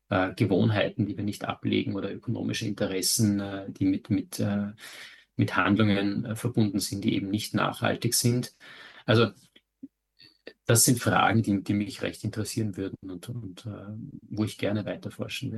äh, 0.09 0.34
Gewohnheiten, 0.34 1.07
die 1.07 1.16
wir 1.16 1.24
nicht 1.24 1.45
ablegen 1.45 1.95
oder 1.95 2.12
ökonomische 2.12 2.66
Interessen, 2.66 3.41
äh, 3.41 3.70
die 3.70 3.84
mit, 3.84 4.09
mit, 4.09 4.41
äh, 4.41 4.72
mit 5.37 5.55
Handlungen 5.55 6.24
äh, 6.24 6.34
verbunden 6.34 6.80
sind, 6.80 7.05
die 7.05 7.14
eben 7.14 7.28
nicht 7.28 7.55
nachhaltig 7.55 8.14
sind. 8.14 8.55
Also 9.05 9.32
das 10.64 10.84
sind 10.84 10.99
Fragen, 10.99 11.43
die, 11.43 11.62
die 11.62 11.74
mich 11.74 12.01
recht 12.03 12.24
interessieren 12.24 12.76
würden 12.78 13.11
und, 13.11 13.28
und 13.28 13.66
äh, 13.66 13.93
wo 14.30 14.45
ich 14.45 14.57
gerne 14.57 14.87
weiter 14.87 15.11
forschen 15.11 15.53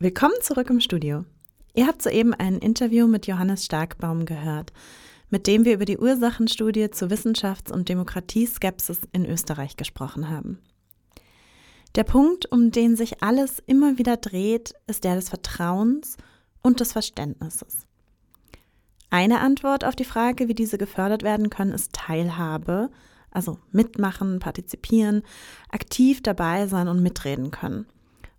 Willkommen 0.00 0.36
zurück 0.42 0.70
im 0.70 0.78
Studio. 0.78 1.24
Ihr 1.74 1.88
habt 1.88 2.02
soeben 2.02 2.32
ein 2.32 2.58
Interview 2.58 3.08
mit 3.08 3.26
Johannes 3.26 3.64
Starkbaum 3.64 4.26
gehört, 4.26 4.72
mit 5.28 5.48
dem 5.48 5.64
wir 5.64 5.74
über 5.74 5.86
die 5.86 5.98
Ursachenstudie 5.98 6.92
zur 6.92 7.08
Wissenschafts- 7.08 7.72
und 7.72 7.88
Demokratieskepsis 7.88 9.00
in 9.10 9.26
Österreich 9.26 9.76
gesprochen 9.76 10.30
haben. 10.30 10.60
Der 11.96 12.04
Punkt, 12.04 12.46
um 12.52 12.70
den 12.70 12.94
sich 12.94 13.24
alles 13.24 13.60
immer 13.66 13.98
wieder 13.98 14.16
dreht, 14.16 14.72
ist 14.86 15.02
der 15.02 15.16
des 15.16 15.30
Vertrauens 15.30 16.16
und 16.62 16.78
des 16.78 16.92
Verständnisses. 16.92 17.78
Eine 19.10 19.40
Antwort 19.40 19.84
auf 19.84 19.96
die 19.96 20.04
Frage, 20.04 20.46
wie 20.46 20.54
diese 20.54 20.78
gefördert 20.78 21.24
werden 21.24 21.50
können, 21.50 21.72
ist 21.72 21.92
Teilhabe, 21.92 22.88
also 23.32 23.58
mitmachen, 23.72 24.38
partizipieren, 24.38 25.24
aktiv 25.70 26.22
dabei 26.22 26.68
sein 26.68 26.86
und 26.86 27.02
mitreden 27.02 27.50
können. 27.50 27.86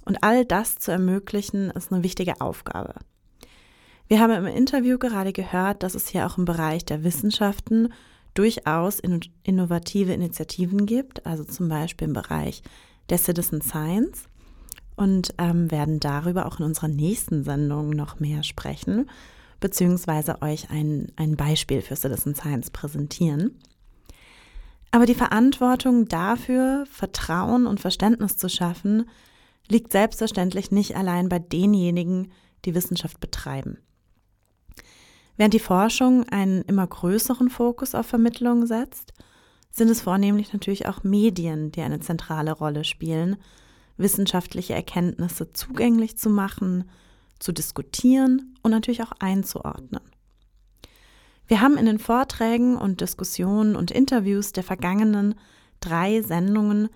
Und 0.05 0.23
all 0.23 0.45
das 0.45 0.77
zu 0.77 0.91
ermöglichen, 0.91 1.69
ist 1.71 1.91
eine 1.91 2.03
wichtige 2.03 2.41
Aufgabe. 2.41 2.95
Wir 4.07 4.19
haben 4.19 4.33
im 4.33 4.45
Interview 4.47 4.97
gerade 4.97 5.33
gehört, 5.33 5.83
dass 5.83 5.93
es 5.93 6.07
hier 6.07 6.25
auch 6.25 6.37
im 6.37 6.45
Bereich 6.45 6.83
der 6.83 7.03
Wissenschaften 7.03 7.93
durchaus 8.33 8.99
innovative 9.43 10.13
Initiativen 10.13 10.85
gibt, 10.85 11.25
also 11.25 11.43
zum 11.43 11.69
Beispiel 11.69 12.07
im 12.07 12.13
Bereich 12.13 12.63
der 13.09 13.17
Citizen 13.17 13.61
Science 13.61 14.23
und 14.95 15.33
ähm, 15.37 15.71
werden 15.71 15.99
darüber 15.99 16.45
auch 16.45 16.59
in 16.59 16.65
unserer 16.65 16.87
nächsten 16.87 17.43
Sendung 17.43 17.91
noch 17.91 18.19
mehr 18.19 18.43
sprechen, 18.43 19.09
beziehungsweise 19.59 20.41
euch 20.41 20.69
ein, 20.71 21.11
ein 21.15 21.35
Beispiel 21.35 21.81
für 21.81 21.95
Citizen 21.95 22.35
Science 22.35 22.69
präsentieren. 22.69 23.59
Aber 24.91 25.05
die 25.05 25.15
Verantwortung 25.15 26.07
dafür, 26.07 26.85
Vertrauen 26.89 27.67
und 27.67 27.79
Verständnis 27.79 28.37
zu 28.37 28.49
schaffen, 28.49 29.05
liegt 29.69 29.91
selbstverständlich 29.91 30.71
nicht 30.71 30.97
allein 30.97 31.29
bei 31.29 31.39
denjenigen, 31.39 32.31
die 32.65 32.75
Wissenschaft 32.75 33.19
betreiben. 33.19 33.77
Während 35.37 35.53
die 35.53 35.59
Forschung 35.59 36.27
einen 36.29 36.63
immer 36.63 36.85
größeren 36.85 37.49
Fokus 37.49 37.95
auf 37.95 38.05
Vermittlung 38.05 38.65
setzt, 38.65 39.13
sind 39.71 39.89
es 39.89 40.01
vornehmlich 40.01 40.51
natürlich 40.51 40.87
auch 40.87 41.03
Medien, 41.03 41.71
die 41.71 41.81
eine 41.81 41.99
zentrale 41.99 42.51
Rolle 42.51 42.83
spielen, 42.83 43.37
wissenschaftliche 43.95 44.73
Erkenntnisse 44.73 45.53
zugänglich 45.53 46.17
zu 46.17 46.29
machen, 46.29 46.89
zu 47.37 47.53
diskutieren 47.53 48.55
und 48.63 48.71
natürlich 48.71 49.03
auch 49.03 49.13
einzuordnen. 49.19 50.01
Wir 51.47 51.61
haben 51.61 51.77
in 51.77 51.85
den 51.85 51.99
Vorträgen 51.99 52.75
und 52.77 53.01
Diskussionen 53.01 53.75
und 53.75 53.91
Interviews 53.91 54.51
der 54.51 54.63
vergangenen 54.63 55.35
drei 55.79 56.21
Sendungen 56.21 56.89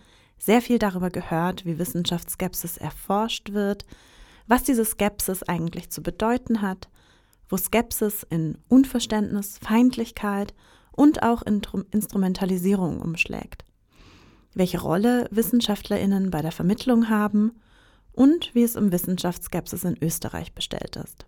sehr 0.44 0.62
viel 0.62 0.80
darüber 0.80 1.10
gehört, 1.10 1.66
wie 1.66 1.80
Wissenschaftsskepsis 1.80 2.78
erforscht 2.78 3.54
wird, 3.54 3.86
was 4.48 4.64
diese 4.64 4.84
Skepsis 4.84 5.44
eigentlich 5.44 5.90
zu 5.90 6.04
bedeuten 6.04 6.62
hat, 6.62 6.90
wo 7.48 7.58
Skepsis 7.58 8.24
in 8.30 8.58
Unverständnis, 8.68 9.58
Feindlichkeit 9.60 10.54
und 10.92 11.24
auch 11.24 11.44
in 11.44 11.62
Instrumentalisierung 11.92 13.00
umschlägt 13.02 13.64
welche 14.54 14.80
Rolle 14.80 15.28
Wissenschaftlerinnen 15.32 16.32
bei 16.32 16.42
der 16.42 16.52
Vermittlung 16.52 17.10
haben 17.10 17.60
und 18.12 18.54
wie 18.54 18.64
es 18.64 18.76
um 18.76 18.92
Wissenschaftsskepsis 18.92 19.84
in 19.84 19.98
Österreich 20.02 20.54
bestellt 20.54 20.96
ist. 20.96 21.26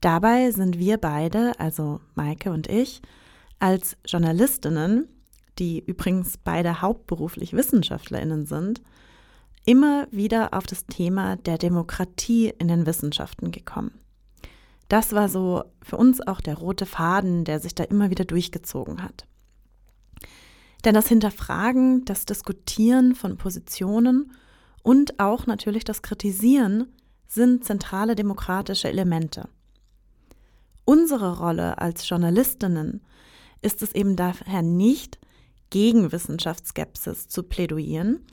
Dabei 0.00 0.50
sind 0.50 0.78
wir 0.78 0.98
beide, 0.98 1.58
also 1.58 2.00
Maike 2.14 2.50
und 2.50 2.68
ich, 2.68 3.02
als 3.58 3.96
Journalistinnen, 4.06 5.08
die 5.58 5.80
übrigens 5.80 6.38
beide 6.38 6.80
hauptberuflich 6.82 7.52
Wissenschaftlerinnen 7.52 8.46
sind, 8.46 8.82
immer 9.64 10.06
wieder 10.10 10.54
auf 10.54 10.66
das 10.66 10.86
Thema 10.86 11.36
der 11.36 11.58
Demokratie 11.58 12.52
in 12.58 12.68
den 12.68 12.86
Wissenschaften 12.86 13.50
gekommen. 13.50 13.92
Das 14.88 15.12
war 15.12 15.28
so 15.28 15.64
für 15.82 15.96
uns 15.96 16.26
auch 16.26 16.40
der 16.40 16.56
rote 16.56 16.86
Faden, 16.86 17.44
der 17.44 17.60
sich 17.60 17.74
da 17.74 17.84
immer 17.84 18.10
wieder 18.10 18.24
durchgezogen 18.24 19.02
hat. 19.02 19.26
Denn 20.84 20.94
das 20.94 21.08
Hinterfragen, 21.08 22.04
das 22.04 22.24
Diskutieren 22.24 23.14
von 23.14 23.36
Positionen 23.36 24.32
und 24.82 25.20
auch 25.20 25.46
natürlich 25.46 25.84
das 25.84 26.02
Kritisieren 26.02 26.86
sind 27.26 27.64
zentrale 27.64 28.14
demokratische 28.14 28.88
Elemente. 28.88 29.48
Unsere 30.86 31.38
Rolle 31.38 31.78
als 31.78 32.08
Journalistinnen 32.08 33.02
ist 33.60 33.82
es 33.82 33.94
eben 33.94 34.16
daher 34.16 34.62
nicht, 34.62 35.18
gegen 35.70 36.12
Wissenschaftsskepsis 36.12 37.28
zu 37.28 37.42
plädoyieren. 37.42 38.24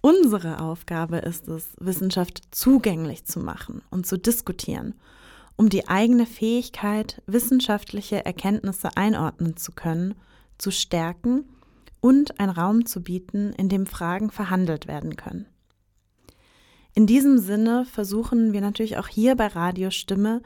Unsere 0.00 0.60
Aufgabe 0.60 1.18
ist 1.18 1.48
es, 1.48 1.76
Wissenschaft 1.78 2.42
zugänglich 2.50 3.24
zu 3.24 3.40
machen 3.40 3.82
und 3.90 4.06
zu 4.06 4.18
diskutieren, 4.18 4.94
um 5.56 5.68
die 5.68 5.88
eigene 5.88 6.26
Fähigkeit, 6.26 7.22
wissenschaftliche 7.26 8.24
Erkenntnisse 8.24 8.96
einordnen 8.96 9.56
zu 9.56 9.72
können, 9.72 10.14
zu 10.58 10.70
stärken 10.70 11.44
und 12.00 12.40
einen 12.40 12.50
Raum 12.50 12.84
zu 12.84 13.02
bieten, 13.02 13.52
in 13.52 13.68
dem 13.68 13.86
Fragen 13.86 14.30
verhandelt 14.30 14.88
werden 14.88 15.16
können. 15.16 15.46
In 16.94 17.06
diesem 17.06 17.38
Sinne 17.38 17.86
versuchen 17.86 18.52
wir 18.52 18.60
natürlich 18.60 18.98
auch 18.98 19.08
hier 19.08 19.36
bei 19.36 19.46
Radio 19.46 19.90
Stimme, 19.90 20.42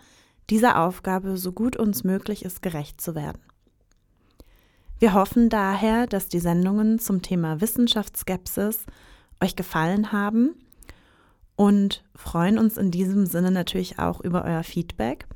dieser 0.48 0.80
Aufgabe 0.80 1.36
so 1.36 1.50
gut 1.52 1.76
uns 1.76 2.04
möglich 2.04 2.44
ist, 2.44 2.62
gerecht 2.62 3.00
zu 3.00 3.14
werden. 3.14 3.40
Wir 4.99 5.12
hoffen 5.12 5.51
daher, 5.51 6.07
dass 6.07 6.28
die 6.28 6.40
Sendungen 6.40 6.99
zum 6.99 7.20
Thema 7.20 7.61
Wissenschaftsskepsis 7.61 8.86
euch 9.42 9.55
gefallen 9.55 10.11
haben 10.11 10.55
und 11.55 12.03
freuen 12.14 12.59
uns 12.59 12.78
in 12.78 12.90
diesem 12.90 13.26
Sinne 13.26 13.51
natürlich 13.51 13.99
auch 13.99 14.20
über 14.20 14.44
euer 14.44 14.62
Feedback, 14.62 15.26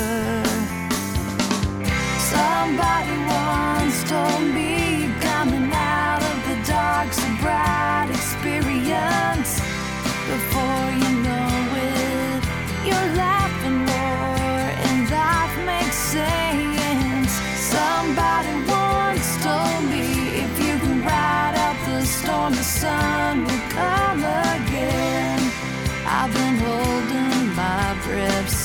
Somebody 2.33 3.17
once 3.27 4.05
told 4.09 4.43
me 4.55 5.11
coming 5.21 5.71
out 5.73 6.23
of 6.23 6.37
the 6.49 6.73
dark's 6.73 7.19
a 7.19 7.31
bright 7.41 8.09
experience. 8.11 9.68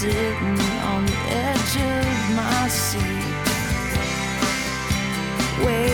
Sitting 0.03 0.59
on 0.91 1.05
the 1.05 1.18
edge 1.30 1.76
of 1.78 2.36
my 2.36 2.68
seat, 2.68 3.24
waiting 5.66 5.92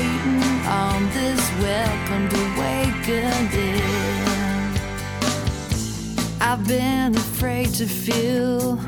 I've 6.51 6.67
been 6.67 7.15
afraid 7.15 7.75
to 7.75 7.85
feel. 7.85 8.79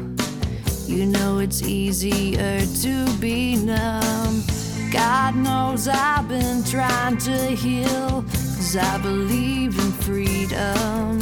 You 0.87 1.05
know 1.05 1.37
it's 1.37 1.61
easier 1.61 2.59
to 2.59 3.17
be 3.19 3.55
numb. 3.55 4.43
God 4.91 5.35
knows 5.35 5.87
I've 5.87 6.27
been 6.27 6.63
trying 6.63 7.17
to 7.17 7.37
heal, 7.55 8.23
cause 8.23 8.75
I 8.75 8.97
believe 8.97 9.77
in 9.77 9.91
freedom. 9.91 11.19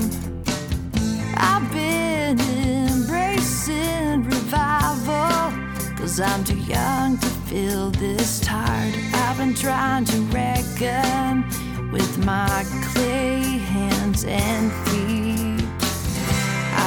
I've 1.35 1.69
been 1.73 2.39
embracing 2.39 4.23
revival, 4.23 5.51
cause 5.97 6.21
I'm 6.21 6.45
too 6.45 6.59
young 6.59 7.17
to 7.17 7.27
feel 7.49 7.91
this 7.91 8.39
tired. 8.39 8.95
I've 9.13 9.37
been 9.37 9.55
trying 9.55 10.05
to 10.05 10.17
reckon 10.31 11.43
with 11.91 12.17
my 12.25 12.65
clay 12.93 13.41
hands 13.41 14.23
and 14.23 14.71
feet. 14.87 15.38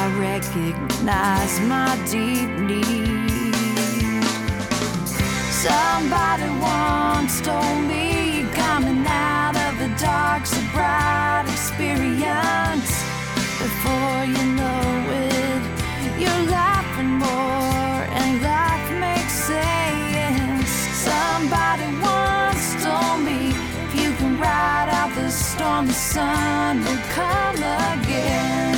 I 0.03 0.09
recognize 0.19 1.61
my 1.61 1.95
deep 2.11 2.49
need. 2.59 3.55
Somebody 5.63 6.49
once 6.59 7.39
told 7.39 7.79
me 7.87 8.45
coming 8.51 9.05
out 9.07 9.55
of 9.55 9.79
the 9.79 9.87
dark's 9.97 10.51
a 10.57 10.63
bright 10.73 11.45
experience. 11.47 12.91
Before 13.63 14.25
you 14.27 14.43
know 14.59 14.83
it, 15.23 15.61
you're 16.19 16.45
laughing 16.51 17.13
more, 17.23 18.03
and 18.19 18.41
life 18.43 18.89
makes 18.99 19.31
sense. 19.31 20.69
Somebody 21.07 21.87
once 22.03 22.65
told 22.83 23.21
me 23.23 23.55
if 23.85 23.95
you 23.95 24.11
can 24.19 24.37
ride 24.37 24.89
out 24.91 25.15
the 25.15 25.29
storm, 25.29 25.87
the 25.87 25.93
sun 25.93 26.83
will 26.83 27.03
come 27.15 27.55
again. 27.55 28.72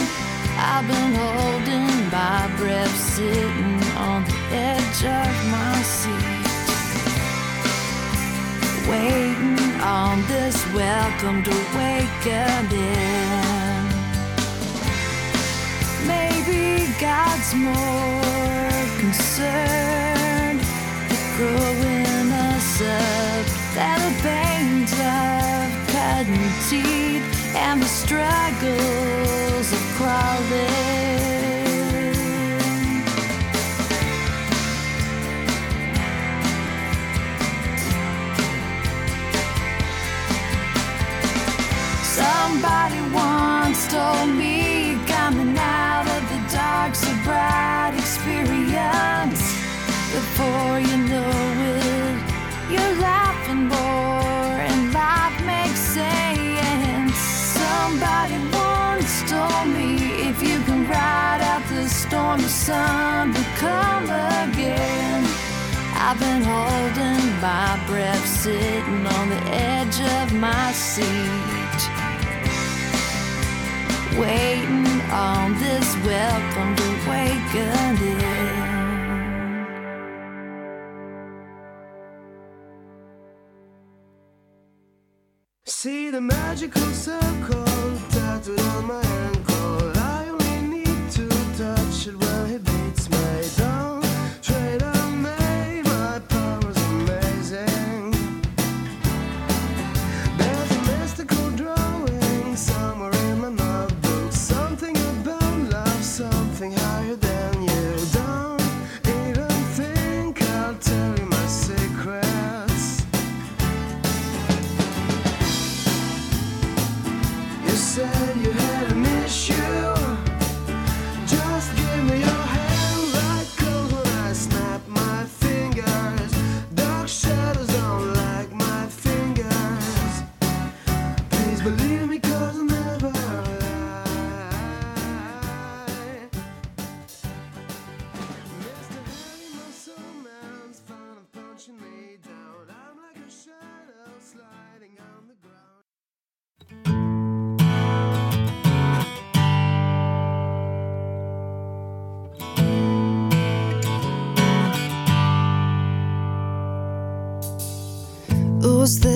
I've 0.67 0.87
been 0.87 1.13
holding 1.13 2.09
my 2.09 2.51
breath, 2.57 2.97
sitting 2.97 3.83
on 3.95 4.23
the 4.23 4.35
edge 4.51 5.05
of 5.05 5.33
my 5.53 5.75
seat, 5.83 6.47
waiting 8.89 9.79
on 9.79 10.25
this 10.25 10.57
welcome 10.73 11.43
to 11.43 11.55
wake 11.77 12.25
again. 12.25 13.83
Maybe 16.07 16.91
God's 16.99 17.53
more 17.53 18.73
concerned 18.97 20.61
with 21.09 21.25
growing 21.37 22.31
us 22.49 22.81
up 22.81 23.45
than 23.75 23.97
the 24.01 24.13
pains 24.23 24.93
of 24.93 25.69
cutting 25.93 26.49
teeth 26.67 27.55
and 27.55 27.83
the 27.83 27.87
struggles. 27.87 29.84
Somebody 42.15 42.99
once 43.13 43.87
told 43.87 44.29
me 44.35 44.97
coming 45.07 45.57
out 45.57 46.05
of 46.15 46.21
the 46.31 46.39
dark's 46.53 47.05
bright 47.23 47.93
experience. 47.97 49.43
Before 50.11 50.79
you 50.79 50.97
know 51.11 51.31
it, 51.73 52.17
you're 52.71 52.95
laughing 52.99 53.63
more, 53.73 54.04
storm, 62.15 62.41
the 62.41 62.49
sun 62.49 63.33
will 63.33 63.51
come 63.57 64.05
again. 64.05 65.21
I've 66.05 66.19
been 66.19 66.43
holding 66.43 67.25
my 67.41 67.71
breath, 67.87 68.25
sitting 68.25 69.05
on 69.17 69.29
the 69.29 69.41
edge 69.71 69.99
of 70.17 70.33
my 70.33 70.71
seat 70.71 71.81
waiting 74.17 75.01
on 75.11 75.59
this 75.59 75.87
welcome 76.05 76.71
to 76.81 76.89
wake 77.09 77.53
again. 77.93 78.35
See 85.65 86.09
the 86.11 86.21
magical 86.21 86.89
circle 86.93 87.65
tattooed 88.11 88.59
on 88.59 88.85
my 88.87 89.04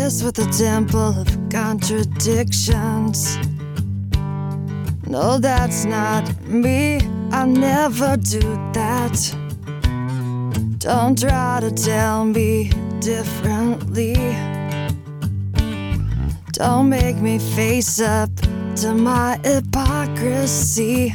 With 0.10 0.40
a 0.40 0.52
temple 0.52 1.22
of 1.22 1.28
contradictions? 1.52 3.38
No, 5.06 5.38
that's 5.38 5.86
not 5.86 6.24
me. 6.48 6.98
I 7.32 7.46
never 7.46 8.18
do 8.18 8.40
that. 8.74 9.36
Don't 10.80 11.16
try 11.16 11.60
to 11.62 11.70
tell 11.70 12.26
me 12.26 12.72
differently. 13.00 14.16
Don't 16.54 16.90
make 16.90 17.18
me 17.18 17.38
face 17.38 18.02
up 18.02 18.32
to 18.78 18.96
my 18.96 19.40
hypocrisy. 19.44 21.14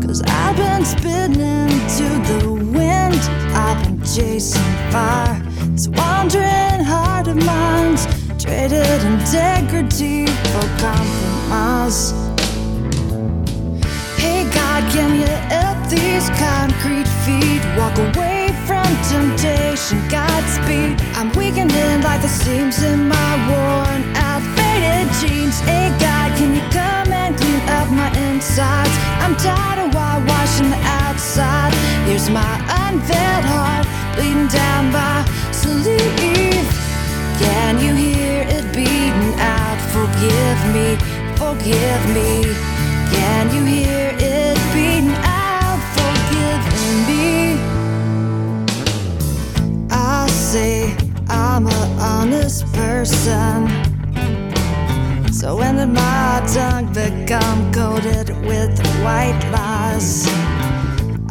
Cause 0.00 0.22
I've 0.26 0.56
been 0.56 0.84
spinning 0.86 1.68
to 1.68 2.08
the 2.32 2.52
wind. 2.72 3.20
I've 3.54 3.84
been 3.84 4.00
chasing 4.00 4.62
fire. 4.90 5.42
This 5.72 5.88
wandering 5.88 6.69
heart 7.20 7.36
of 7.36 7.44
mine's 7.44 8.06
traded 8.42 9.02
integrity 9.04 10.26
for 10.26 10.66
compromise. 10.80 12.12
Hey 14.16 14.48
God, 14.54 14.82
can 14.92 15.20
you 15.20 15.26
help 15.52 15.78
these 15.90 16.30
concrete 16.40 17.08
feet 17.24 17.60
walk 17.76 17.96
away 17.98 18.48
from 18.66 18.88
temptation? 19.12 19.98
Godspeed. 20.08 20.96
I'm 21.16 21.30
weakening 21.36 22.00
like 22.02 22.22
the 22.22 22.28
seams 22.28 22.82
in 22.82 23.08
my 23.08 23.32
worn 23.48 24.00
out 24.16 24.42
faded 24.56 25.08
jeans. 25.20 25.60
Hey 25.60 25.90
God, 26.00 26.28
can 26.38 26.54
you 26.54 26.64
come 26.72 27.12
and 27.12 27.36
clean 27.36 27.60
up 27.68 27.90
my 27.90 28.08
insides? 28.28 28.96
I'm 29.20 29.36
tired 29.36 29.78
of 29.84 29.94
whitewashing 29.94 30.70
the 30.70 30.80
outside. 31.04 31.72
Here's 32.06 32.30
my 32.30 32.54
unveiled 32.88 33.44
heart 33.52 33.86
bleeding 34.16 34.48
down 34.48 34.92
my 34.92 35.24
sleeve. 35.52 36.89
Can 37.40 37.78
you 37.80 37.94
hear 37.94 38.42
it 38.56 38.66
beating 38.74 39.34
out? 39.40 39.80
Forgive 39.96 40.60
me, 40.76 40.88
forgive 41.40 42.02
me. 42.16 42.30
Can 43.14 43.44
you 43.54 43.64
hear 43.64 44.14
it 44.18 44.58
beating 44.74 45.16
out? 45.24 45.80
Forgive 45.96 46.62
me. 47.08 47.56
I 49.90 50.26
say 50.28 50.94
I'm 51.28 51.66
an 51.66 51.98
honest 51.98 52.70
person. 52.74 53.68
So 55.32 55.56
when 55.56 55.76
did 55.76 55.88
my 55.88 56.46
tongue 56.52 56.92
become 56.92 57.72
coated 57.72 58.28
with 58.44 58.78
white 59.02 59.40
lies? 59.50 60.26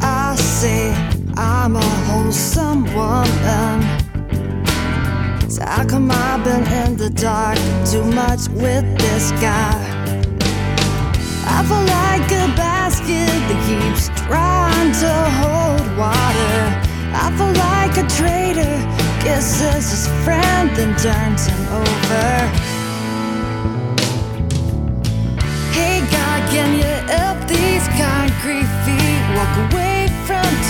I 0.00 0.34
say 0.34 0.92
I'm 1.36 1.76
a 1.76 1.90
wholesome 2.08 2.82
woman. 2.94 3.99
So 5.60 5.66
how 5.66 5.84
come 5.86 6.10
I've 6.10 6.42
been 6.42 6.66
in 6.84 6.96
the 6.96 7.10
dark 7.10 7.58
too 7.84 8.02
much 8.02 8.48
with 8.48 8.86
this 8.96 9.30
guy? 9.32 9.76
I 11.44 11.62
feel 11.68 11.84
like 12.00 12.28
a 12.32 12.48
basket 12.56 13.28
that 13.48 13.60
keeps 13.68 14.08
trying 14.24 14.92
to 15.04 15.12
hold 15.36 15.84
water. 15.98 16.60
I 17.12 17.28
feel 17.36 17.52
like 17.68 17.94
a 17.98 18.06
traitor 18.16 18.76
kisses 19.22 19.90
his 19.90 20.06
friend 20.24 20.70
then 20.76 20.96
turns 20.96 21.44
him 21.44 21.62
over. 21.68 22.30
Hey 25.76 26.00
God, 26.10 26.40
can 26.48 26.70
you 26.80 26.94
help 27.12 27.38
these 27.46 27.84
concrete 28.00 28.70
feet 28.86 29.36
walk 29.36 29.72
away 29.72 29.79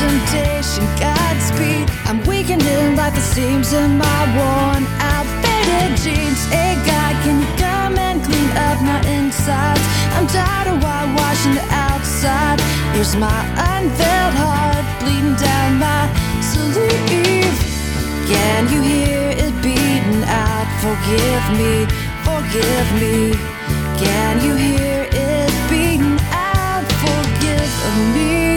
temptation? 0.00 0.84
Godspeed. 0.96 1.86
I'm 2.08 2.24
weakening 2.24 2.96
like 2.96 3.14
the 3.14 3.20
seams 3.20 3.72
in 3.72 3.98
my 3.98 4.20
worn 4.36 4.82
out 5.12 5.28
faded 5.44 5.92
jeans. 6.00 6.40
Hey 6.48 6.74
God, 6.88 7.14
can 7.22 7.36
you 7.42 7.50
come 7.60 7.94
and 7.98 8.16
clean 8.24 8.50
up 8.68 8.78
my 8.80 9.00
insides? 9.16 9.84
I'm 10.16 10.26
tired 10.26 10.68
of 10.72 10.76
whitewashing 10.82 11.54
the 11.60 11.66
outside. 11.88 12.58
Here's 12.94 13.14
my 13.16 13.40
unveiled 13.76 14.36
heart 14.40 14.84
bleeding 15.00 15.36
down 15.36 15.70
my 15.86 16.02
sleeve. 16.50 17.58
Can 18.32 18.62
you 18.72 18.80
hear 18.80 19.24
it 19.44 19.54
beating 19.64 20.24
out? 20.24 20.68
Forgive 20.84 21.44
me, 21.60 21.74
forgive 22.24 22.88
me. 23.02 23.16
Can 24.00 24.34
you 24.46 24.54
hear 24.66 25.00
it 25.12 25.52
beating 25.68 26.16
out? 26.32 26.84
Forgive 27.04 27.74
me. 28.14 28.49